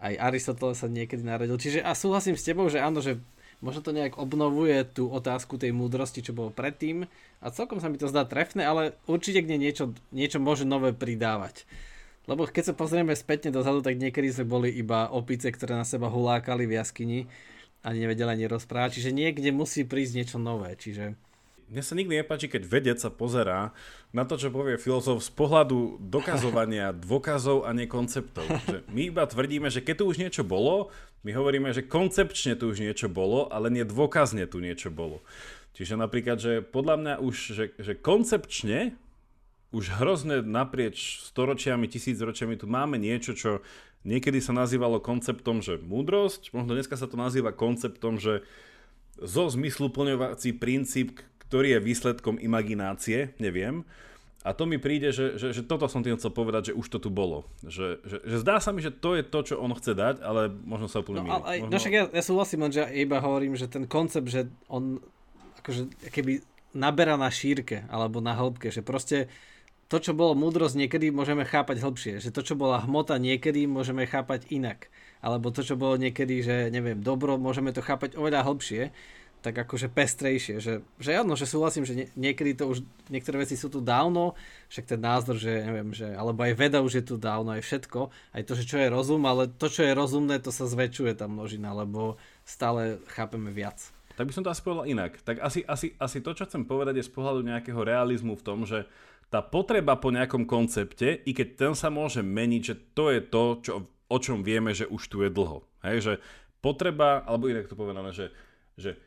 aj 0.00 0.14
Aristoteles 0.16 0.80
sa 0.80 0.88
niekedy 0.88 1.24
narodil. 1.24 1.56
Čiže 1.56 1.80
a 1.80 1.96
súhlasím 1.96 2.36
s 2.36 2.44
tebou, 2.44 2.68
že 2.68 2.80
áno, 2.80 3.00
že 3.00 3.20
možno 3.64 3.84
to 3.84 3.92
nejak 3.92 4.16
obnovuje 4.16 4.84
tú 4.88 5.08
otázku 5.08 5.60
tej 5.60 5.72
múdrosti, 5.72 6.24
čo 6.24 6.36
bolo 6.36 6.52
predtým 6.52 7.04
a 7.40 7.46
celkom 7.52 7.80
sa 7.80 7.88
mi 7.88 8.00
to 8.00 8.08
zdá 8.08 8.24
trefné, 8.24 8.64
ale 8.64 8.96
určite 9.08 9.44
k 9.44 9.50
nej 9.56 9.60
niečo, 9.60 9.92
niečo 10.12 10.40
môže 10.40 10.64
nové 10.64 10.92
pridávať. 10.96 11.64
Lebo 12.28 12.44
keď 12.44 12.72
sa 12.72 12.74
pozrieme 12.76 13.16
spätne 13.16 13.50
dozadu, 13.50 13.80
tak 13.80 13.96
niekedy 13.96 14.28
sme 14.30 14.46
boli 14.46 14.68
iba 14.70 15.08
opice, 15.08 15.48
ktoré 15.48 15.74
na 15.74 15.88
seba 15.88 16.12
hulákali 16.12 16.68
v 16.68 16.76
jaskyni 16.76 17.20
a 17.80 17.96
nevedeli 17.96 18.28
ani 18.28 18.46
rozprávať. 18.46 19.00
Čiže 19.00 19.10
niekde 19.16 19.50
musí 19.50 19.88
prísť 19.88 20.12
niečo 20.14 20.36
nové. 20.36 20.76
Čiže 20.76 21.16
mne 21.70 21.82
sa 21.86 21.94
nikdy 21.94 22.18
nepáči, 22.18 22.50
keď 22.50 22.62
vedec 22.66 22.98
sa 22.98 23.14
pozerá 23.14 23.70
na 24.10 24.26
to, 24.26 24.34
čo 24.34 24.50
povie 24.50 24.74
filozof 24.74 25.22
z 25.22 25.30
pohľadu 25.30 26.02
dokazovania 26.02 26.90
dôkazov 27.06 27.62
a 27.62 27.70
nie 27.70 27.86
konceptov. 27.86 28.42
Že 28.66 28.90
my 28.90 29.00
iba 29.14 29.22
tvrdíme, 29.22 29.70
že 29.70 29.78
keď 29.78 30.02
tu 30.02 30.04
už 30.10 30.18
niečo 30.18 30.42
bolo, 30.42 30.90
my 31.22 31.30
hovoríme, 31.30 31.70
že 31.70 31.86
koncepčne 31.86 32.58
tu 32.58 32.74
už 32.74 32.82
niečo 32.82 33.06
bolo, 33.06 33.46
ale 33.54 33.70
nie 33.70 33.86
dôkazne 33.86 34.50
tu 34.50 34.58
niečo 34.58 34.90
bolo. 34.90 35.22
Čiže 35.78 35.94
napríklad, 35.94 36.42
že 36.42 36.52
podľa 36.66 36.96
mňa 36.98 37.14
už, 37.22 37.34
že, 37.54 37.64
že 37.78 37.92
koncepčne 37.94 38.98
už 39.70 40.02
hrozne 40.02 40.42
naprieč 40.42 41.22
storočiami, 41.30 41.86
tisícročiami 41.86 42.58
tu 42.58 42.66
máme 42.66 42.98
niečo, 42.98 43.38
čo 43.38 43.62
niekedy 44.02 44.42
sa 44.42 44.50
nazývalo 44.50 44.98
konceptom, 44.98 45.62
že 45.62 45.78
múdrosť, 45.78 46.50
možno 46.50 46.74
dneska 46.74 46.98
sa 46.98 47.06
to 47.06 47.14
nazýva 47.14 47.54
konceptom, 47.54 48.18
že 48.18 48.42
zo 49.20 49.46
zmysluplňovací 49.46 50.56
princíp, 50.56 51.22
ktorý 51.50 51.76
je 51.76 51.80
výsledkom 51.82 52.38
imaginácie, 52.38 53.34
neviem. 53.42 53.82
A 54.40 54.56
to 54.56 54.64
mi 54.64 54.80
príde, 54.80 55.12
že, 55.12 55.36
že, 55.36 55.52
že 55.52 55.66
toto 55.66 55.84
som 55.90 56.00
tým 56.00 56.16
chcel 56.16 56.32
povedať, 56.32 56.72
že 56.72 56.78
už 56.78 56.86
to 56.88 56.98
tu 57.02 57.10
bolo. 57.12 57.44
Že, 57.60 58.00
že, 58.06 58.16
že 58.24 58.36
zdá 58.40 58.56
sa 58.56 58.72
mi, 58.72 58.80
že 58.80 58.94
to 58.94 59.18
je 59.18 59.26
to, 59.26 59.38
čo 59.44 59.54
on 59.60 59.74
chce 59.76 59.92
dať, 59.92 60.24
ale 60.24 60.48
možno 60.48 60.88
sa 60.88 61.04
úplne 61.04 61.26
no, 61.26 61.44
ale, 61.44 61.66
možno... 61.66 61.74
no 61.74 61.76
však 61.76 61.92
ja, 61.92 62.04
ja 62.08 62.22
súhlasím, 62.24 62.70
že 62.72 62.88
iba 62.96 63.20
hovorím, 63.20 63.58
že 63.58 63.68
ten 63.68 63.84
koncept, 63.84 64.32
že 64.32 64.48
on 64.72 65.02
akože 65.60 65.92
keby 66.08 66.40
naberá 66.72 67.20
na 67.20 67.28
šírke 67.28 67.84
alebo 67.92 68.24
na 68.24 68.32
hĺbke, 68.32 68.72
že 68.72 68.80
proste 68.80 69.28
to, 69.90 69.98
čo 69.98 70.14
bolo 70.14 70.38
múdrosť, 70.38 70.78
niekedy 70.78 71.10
môžeme 71.10 71.42
chápať 71.42 71.82
hĺbšie. 71.82 72.22
Že 72.22 72.30
to, 72.30 72.40
čo 72.46 72.54
bola 72.54 72.78
hmota, 72.86 73.18
niekedy 73.18 73.66
môžeme 73.66 74.06
chápať 74.06 74.46
inak. 74.54 74.86
Alebo 75.18 75.50
to, 75.50 75.66
čo 75.66 75.74
bolo 75.74 75.98
niekedy, 75.98 76.46
že 76.46 76.56
neviem, 76.70 77.02
dobro, 77.02 77.34
môžeme 77.36 77.74
to 77.74 77.82
chápať 77.82 78.14
oveľa 78.14 78.46
hĺbšie. 78.46 78.94
Tak 79.40 79.56
akože 79.56 79.88
pestrejšie, 79.88 80.60
že, 80.60 80.84
že 81.00 81.10
áno, 81.16 81.32
že 81.32 81.48
súhlasím, 81.48 81.88
že 81.88 81.96
nie, 81.96 82.06
niekedy 82.12 82.52
to 82.60 82.68
už, 82.68 82.84
niektoré 83.08 83.48
veci 83.48 83.56
sú 83.56 83.72
tu 83.72 83.80
dávno, 83.80 84.36
však 84.68 84.84
ten 84.84 85.00
názor, 85.00 85.40
že 85.40 85.48
neviem, 85.48 85.96
že, 85.96 86.12
alebo 86.12 86.44
aj 86.44 86.52
veda 86.60 86.78
už 86.84 87.00
je 87.00 87.04
tu 87.04 87.16
dávno, 87.16 87.56
aj 87.56 87.64
všetko, 87.64 88.12
aj 88.36 88.42
to, 88.44 88.52
že 88.52 88.64
čo 88.68 88.76
je 88.76 88.92
rozum, 88.92 89.24
ale 89.24 89.48
to, 89.48 89.72
čo 89.72 89.88
je 89.88 89.96
rozumné, 89.96 90.44
to 90.44 90.52
sa 90.52 90.68
zväčšuje 90.68 91.16
tá 91.16 91.24
množina, 91.24 91.72
lebo 91.72 92.20
stále 92.44 93.00
chápeme 93.08 93.48
viac. 93.48 93.80
Tak 94.20 94.28
by 94.28 94.36
som 94.36 94.44
to 94.44 94.52
asi 94.52 94.60
povedal 94.60 94.84
inak. 94.84 95.16
Tak 95.24 95.40
asi, 95.40 95.64
asi, 95.64 95.96
asi 95.96 96.20
to, 96.20 96.36
čo 96.36 96.44
chcem 96.44 96.68
povedať, 96.68 97.00
je 97.00 97.08
z 97.08 97.14
pohľadu 97.16 97.40
nejakého 97.40 97.80
realizmu 97.80 98.36
v 98.36 98.44
tom, 98.44 98.68
že 98.68 98.84
tá 99.32 99.40
potreba 99.40 99.96
po 99.96 100.12
nejakom 100.12 100.44
koncepte, 100.44 101.24
i 101.24 101.32
keď 101.32 101.48
ten 101.56 101.72
sa 101.72 101.88
môže 101.88 102.20
meniť, 102.20 102.62
že 102.62 102.74
to 102.92 103.08
je 103.08 103.20
to, 103.24 103.44
čo, 103.64 103.72
o 103.88 104.18
čom 104.20 104.44
vieme, 104.44 104.76
že 104.76 104.90
už 104.90 105.02
tu 105.08 105.24
je 105.24 105.32
dlho. 105.32 105.64
Hej, 105.80 105.96
že 106.04 106.12
potreba, 106.60 107.24
alebo 107.24 107.48
inak 107.48 107.70
to 107.70 107.78
povedané, 107.78 108.12
že, 108.12 108.28
že 108.76 109.00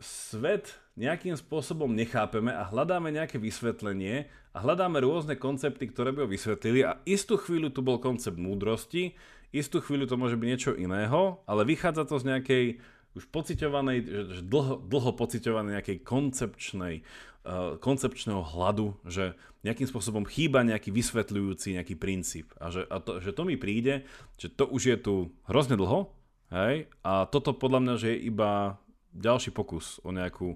svet 0.00 0.76
nejakým 0.96 1.36
spôsobom 1.36 1.92
nechápeme 1.92 2.52
a 2.52 2.68
hľadáme 2.68 3.12
nejaké 3.12 3.36
vysvetlenie 3.36 4.28
a 4.56 4.58
hľadáme 4.64 5.00
rôzne 5.04 5.36
koncepty, 5.36 5.92
ktoré 5.92 6.12
by 6.16 6.24
ho 6.24 6.28
vysvetlili 6.28 6.80
a 6.84 7.00
istú 7.04 7.36
chvíľu 7.36 7.68
tu 7.68 7.84
bol 7.84 8.00
koncept 8.00 8.40
múdrosti, 8.40 9.12
istú 9.52 9.84
chvíľu 9.84 10.08
to 10.08 10.16
môže 10.16 10.40
byť 10.40 10.48
niečo 10.48 10.72
iného, 10.72 11.40
ale 11.44 11.68
vychádza 11.68 12.08
to 12.08 12.16
z 12.20 12.28
nejakej 12.32 12.64
už 13.16 13.24
pociťovanej, 13.32 13.98
že 14.28 14.42
dlho, 14.44 14.76
dlho 14.84 15.10
pociťovanej 15.16 15.80
nejakej 15.80 15.98
koncepčnej, 16.04 16.94
uh, 17.00 17.80
koncepčného 17.80 18.44
hladu, 18.44 18.92
že 19.08 19.32
nejakým 19.64 19.88
spôsobom 19.88 20.28
chýba 20.28 20.60
nejaký 20.60 20.92
vysvetľujúci 20.92 21.80
nejaký 21.80 21.96
princíp. 21.96 22.52
A, 22.60 22.68
že, 22.68 22.84
a 22.84 23.00
to, 23.00 23.24
že 23.24 23.32
to 23.32 23.48
mi 23.48 23.56
príde, 23.56 24.04
že 24.36 24.52
to 24.52 24.68
už 24.68 24.82
je 24.84 24.96
tu 25.00 25.14
hrozne 25.48 25.80
dlho, 25.80 26.12
hej, 26.52 26.92
a 27.00 27.24
toto 27.24 27.56
podľa 27.56 27.80
mňa, 27.82 27.94
že 27.96 28.08
je 28.12 28.18
iba 28.28 28.76
ďalší 29.16 29.50
pokus 29.50 29.98
o, 30.04 30.12
nejakú, 30.12 30.54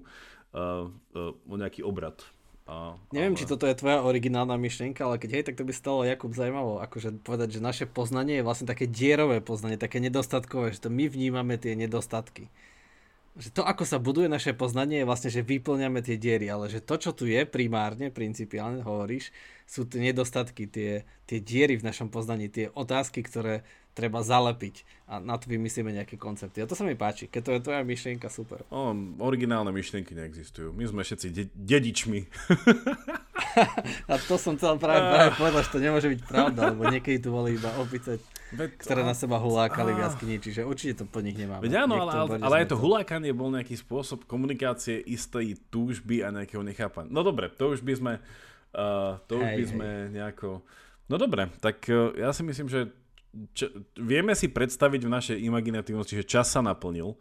uh, 0.53 0.87
uh, 0.87 1.33
o 1.49 1.55
nejaký 1.57 1.81
obrad. 1.81 2.21
A, 2.69 2.95
Neviem, 3.11 3.33
ale... 3.35 3.39
či 3.41 3.49
toto 3.49 3.65
je 3.65 3.75
tvoja 3.75 4.05
originálna 4.05 4.55
myšlienka, 4.55 5.03
ale 5.03 5.17
keď 5.17 5.29
hej, 5.35 5.43
tak 5.49 5.57
to 5.57 5.65
by 5.65 5.73
stalo 5.73 6.05
Jakub 6.05 6.31
zaujímavo, 6.31 6.79
akože 6.79 7.19
povedať, 7.25 7.57
že 7.57 7.61
naše 7.61 7.85
poznanie 7.89 8.39
je 8.39 8.47
vlastne 8.47 8.69
také 8.69 8.85
dierové 8.85 9.41
poznanie, 9.41 9.81
také 9.81 9.97
nedostatkové, 9.97 10.71
že 10.71 10.85
to 10.85 10.89
my 10.93 11.09
vnímame 11.09 11.57
tie 11.57 11.73
nedostatky. 11.73 12.47
Že 13.31 13.49
to, 13.55 13.61
ako 13.63 13.83
sa 13.87 13.95
buduje 13.95 14.27
naše 14.27 14.51
poznanie, 14.51 15.01
je 15.01 15.07
vlastne, 15.07 15.31
že 15.31 15.39
vyplňame 15.39 16.03
tie 16.03 16.19
diery, 16.19 16.51
ale 16.51 16.67
že 16.67 16.83
to, 16.83 16.99
čo 16.99 17.15
tu 17.15 17.27
je 17.27 17.47
primárne, 17.47 18.11
principiálne 18.11 18.83
hovoríš, 18.83 19.31
sú 19.63 19.87
tie 19.87 20.03
nedostatky, 20.11 20.67
tie, 20.67 21.07
tie 21.27 21.39
diery 21.39 21.79
v 21.79 21.87
našom 21.87 22.11
poznaní, 22.11 22.51
tie 22.51 22.67
otázky, 22.75 23.23
ktoré 23.23 23.63
treba 23.91 24.23
zalepiť 24.23 24.87
a 25.11 25.19
na 25.19 25.35
to 25.35 25.51
vymyslíme 25.51 25.91
nejaké 25.91 26.15
koncepty. 26.15 26.63
A 26.63 26.69
to 26.69 26.79
sa 26.79 26.87
mi 26.87 26.95
páči. 26.95 27.27
Keď 27.27 27.41
to 27.43 27.51
je 27.51 27.59
tvoja 27.59 27.83
myšlienka, 27.83 28.31
super. 28.31 28.63
O, 28.71 28.95
originálne 29.19 29.75
myšlienky 29.75 30.15
neexistujú. 30.15 30.71
My 30.71 30.87
sme 30.87 31.03
všetci 31.03 31.27
de- 31.35 31.51
dedičmi. 31.51 32.19
a 34.11 34.15
to 34.15 34.39
som 34.39 34.55
chcel 34.55 34.79
práve, 34.79 35.03
práve 35.03 35.31
povedať, 35.35 35.61
že 35.67 35.71
to 35.75 35.79
nemôže 35.83 36.07
byť 36.07 36.21
pravda, 36.23 36.71
lebo 36.71 36.87
niekedy 36.87 37.19
tu 37.19 37.35
boli 37.35 37.59
iba 37.59 37.67
opice, 37.75 38.23
ktoré 38.55 39.03
na 39.03 39.11
seba 39.11 39.35
hulákali 39.35 39.91
v 39.91 39.99
jaskyni, 39.99 40.35
čiže 40.39 40.63
určite 40.63 41.03
to 41.03 41.05
po 41.11 41.19
nich 41.19 41.35
nemáme. 41.35 41.59
Veď 41.59 41.83
áno, 41.83 41.99
ale, 41.99 42.11
ale, 42.15 42.33
ale 42.39 42.55
aj 42.63 42.71
to 42.71 42.79
hulákanie 42.79 43.35
bol 43.35 43.51
nejaký 43.51 43.75
spôsob 43.75 44.23
komunikácie 44.23 44.95
istej 45.03 45.59
túžby 45.67 46.23
a 46.23 46.31
nejakého 46.31 46.63
nechápania. 46.63 47.11
No 47.11 47.27
dobre, 47.27 47.51
to 47.51 47.75
už 47.75 47.83
by 47.83 47.93
sme, 47.99 48.13
uh, 48.79 49.19
to 49.27 49.43
už 49.43 49.47
hej, 49.51 49.57
by 49.59 49.63
sme 49.67 49.87
hej. 49.87 50.07
nejako... 50.15 50.63
No 51.11 51.19
dobre, 51.19 51.51
tak 51.59 51.83
uh, 51.91 52.15
ja 52.15 52.31
si 52.31 52.47
myslím, 52.47 52.71
že 52.71 53.00
čo, 53.55 53.71
vieme 53.95 54.35
si 54.35 54.51
predstaviť 54.51 55.01
v 55.07 55.13
našej 55.13 55.37
imaginatívnosti, 55.39 56.19
že 56.19 56.27
čas 56.27 56.51
sa 56.51 56.59
naplnil. 56.59 57.15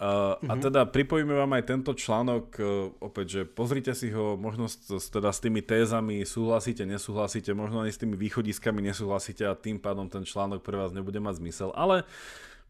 Uh, 0.00 0.32
mm-hmm. 0.40 0.48
A 0.48 0.54
mhm. 0.56 0.62
teda 0.64 0.80
pripojíme 0.88 1.34
vám 1.36 1.52
aj 1.60 1.64
tento 1.68 1.92
článok, 1.92 2.44
uh, 2.56 2.88
opäť, 3.04 3.26
že 3.28 3.42
pozrite 3.44 3.92
si 3.92 4.08
ho, 4.08 4.32
možno 4.40 4.64
s, 4.64 4.80
teda 5.12 5.28
s 5.28 5.44
tými 5.44 5.60
tézami 5.60 6.24
súhlasíte, 6.24 6.88
nesúhlasíte, 6.88 7.52
možno 7.52 7.84
aj 7.84 7.92
s 7.92 8.00
tými 8.00 8.16
východiskami 8.16 8.80
nesúhlasíte 8.80 9.44
a 9.44 9.52
tým 9.52 9.76
pádom 9.76 10.08
ten 10.08 10.24
článok 10.24 10.64
pre 10.64 10.80
vás 10.80 10.96
nebude 10.96 11.20
mať 11.20 11.44
zmysel, 11.44 11.76
ale 11.76 12.08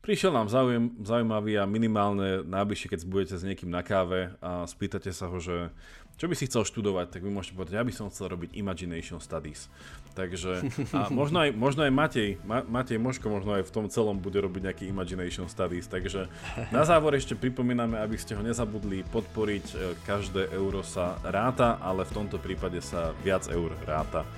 prišiel 0.01 0.32
nám 0.32 0.48
zaujem, 0.48 0.96
zaujímavý 1.05 1.61
a 1.61 1.68
minimálne 1.68 2.44
najbližšie, 2.44 2.90
keď 2.92 3.01
budete 3.09 3.34
s 3.36 3.46
niekým 3.46 3.68
na 3.68 3.84
káve 3.84 4.32
a 4.40 4.64
spýtate 4.64 5.12
sa 5.12 5.28
ho, 5.28 5.36
že 5.40 5.72
čo 6.20 6.28
by 6.28 6.36
si 6.36 6.53
chcel 6.53 6.68
študovať, 6.68 7.16
tak 7.16 7.24
vy 7.24 7.32
môžete 7.32 7.57
povedať, 7.57 7.80
ja 7.80 7.84
by 7.84 7.92
som 7.96 8.12
chcel 8.12 8.28
robiť 8.28 8.53
Imagination 8.53 9.24
Studies. 9.24 9.72
Takže, 10.12 10.68
a 10.92 11.09
možno 11.20 11.40
aj, 11.40 11.57
možno 11.57 11.80
aj 11.88 11.92
Matej, 11.96 12.36
Ma, 12.44 12.61
Matej 12.61 13.01
Moško 13.01 13.32
možno 13.32 13.57
aj 13.57 13.64
v 13.64 13.72
tom 13.72 13.88
celom 13.88 14.20
bude 14.20 14.36
robiť 14.36 14.68
nejaký 14.68 14.84
Imagination 14.84 15.48
Studies. 15.48 15.88
Takže 15.88 16.28
na 16.68 16.84
závor 16.84 17.16
ešte 17.16 17.32
pripomíname, 17.32 17.96
aby 17.96 18.20
ste 18.20 18.36
ho 18.36 18.44
nezabudli 18.44 19.01
podporiť. 19.09 19.66
E, 19.72 19.76
každé 20.05 20.53
euro 20.53 20.84
sa 20.84 21.16
ráta, 21.24 21.80
ale 21.80 22.05
v 22.05 22.12
tomto 22.12 22.36
prípade 22.36 22.84
sa 22.84 23.16
viac 23.24 23.48
eur 23.48 23.72
ráta. 23.88 24.28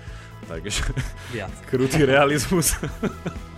Takže 0.46 0.86
viac. 1.34 1.50
krutý 1.70 2.06
realizmus. 2.06 2.78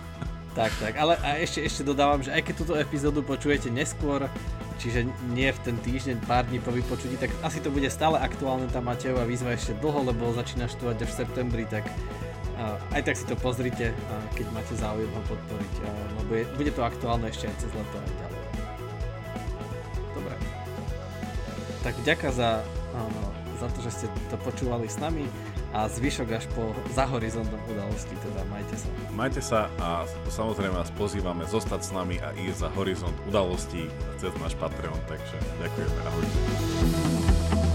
tak, 0.55 0.71
tak, 0.79 0.95
ale 0.95 1.19
a 1.19 1.35
ešte, 1.35 1.59
ešte 1.59 1.83
dodávam, 1.83 2.23
že 2.23 2.31
aj 2.31 2.47
keď 2.47 2.53
túto 2.55 2.73
epizódu 2.79 3.19
počujete 3.19 3.67
neskôr, 3.67 4.31
čiže 4.79 5.03
nie 5.35 5.51
v 5.51 5.59
ten 5.67 5.75
týždeň, 5.75 6.23
pár 6.23 6.47
dní 6.47 6.63
po 6.63 6.71
vypočutí, 6.71 7.19
tak 7.19 7.35
asi 7.43 7.59
to 7.59 7.67
bude 7.67 7.91
stále 7.91 8.15
aktuálne 8.15 8.71
tá 8.71 8.79
Matejová 8.79 9.27
výzva 9.27 9.51
ešte 9.51 9.75
dlho, 9.83 10.07
lebo 10.15 10.31
začína 10.31 10.71
štúvať 10.71 11.03
až 11.03 11.09
v 11.11 11.19
septembri, 11.27 11.63
tak 11.67 11.83
aj 12.95 13.03
tak 13.03 13.15
si 13.19 13.27
to 13.27 13.35
pozrite, 13.35 13.91
keď 14.39 14.45
máte 14.55 14.73
záujem 14.79 15.11
ho 15.11 15.21
podporiť, 15.27 15.73
lebo 16.23 16.31
je, 16.39 16.43
bude 16.55 16.71
to 16.71 16.81
aktuálne 16.87 17.27
ešte 17.27 17.51
aj 17.51 17.55
cez 17.59 17.71
leto 17.75 17.95
aj 17.99 18.11
ďalej. 18.15 18.41
Dobre. 20.15 20.35
Tak 21.83 21.93
ďakujem 22.07 22.31
za, 22.31 22.49
za 23.59 23.67
to, 23.75 23.79
že 23.83 23.91
ste 23.91 24.05
to 24.31 24.39
počúvali 24.39 24.87
s 24.87 24.95
nami 25.03 25.27
a 25.75 25.91
zvyšok 25.91 26.31
až 26.31 26.47
po 26.55 26.71
za 26.95 27.03
horizontom 27.03 27.59
udalosti, 27.67 28.15
teda 28.23 28.47
majte 28.47 28.75
sa. 28.79 28.87
Majte 29.11 29.41
sa 29.43 29.67
a 29.75 30.07
samozrejme 30.31 30.71
vás 30.71 30.87
pozývame 30.95 31.43
zostať 31.43 31.81
s 31.83 31.91
nami 31.91 32.15
a 32.23 32.31
ísť 32.31 32.63
za 32.63 32.69
horizont 32.79 33.17
udalostí 33.27 33.91
cez 34.15 34.31
náš 34.39 34.55
Patreon, 34.55 34.95
takže 35.11 35.35
ďakujeme, 35.59 35.99
ahojte. 36.07 37.74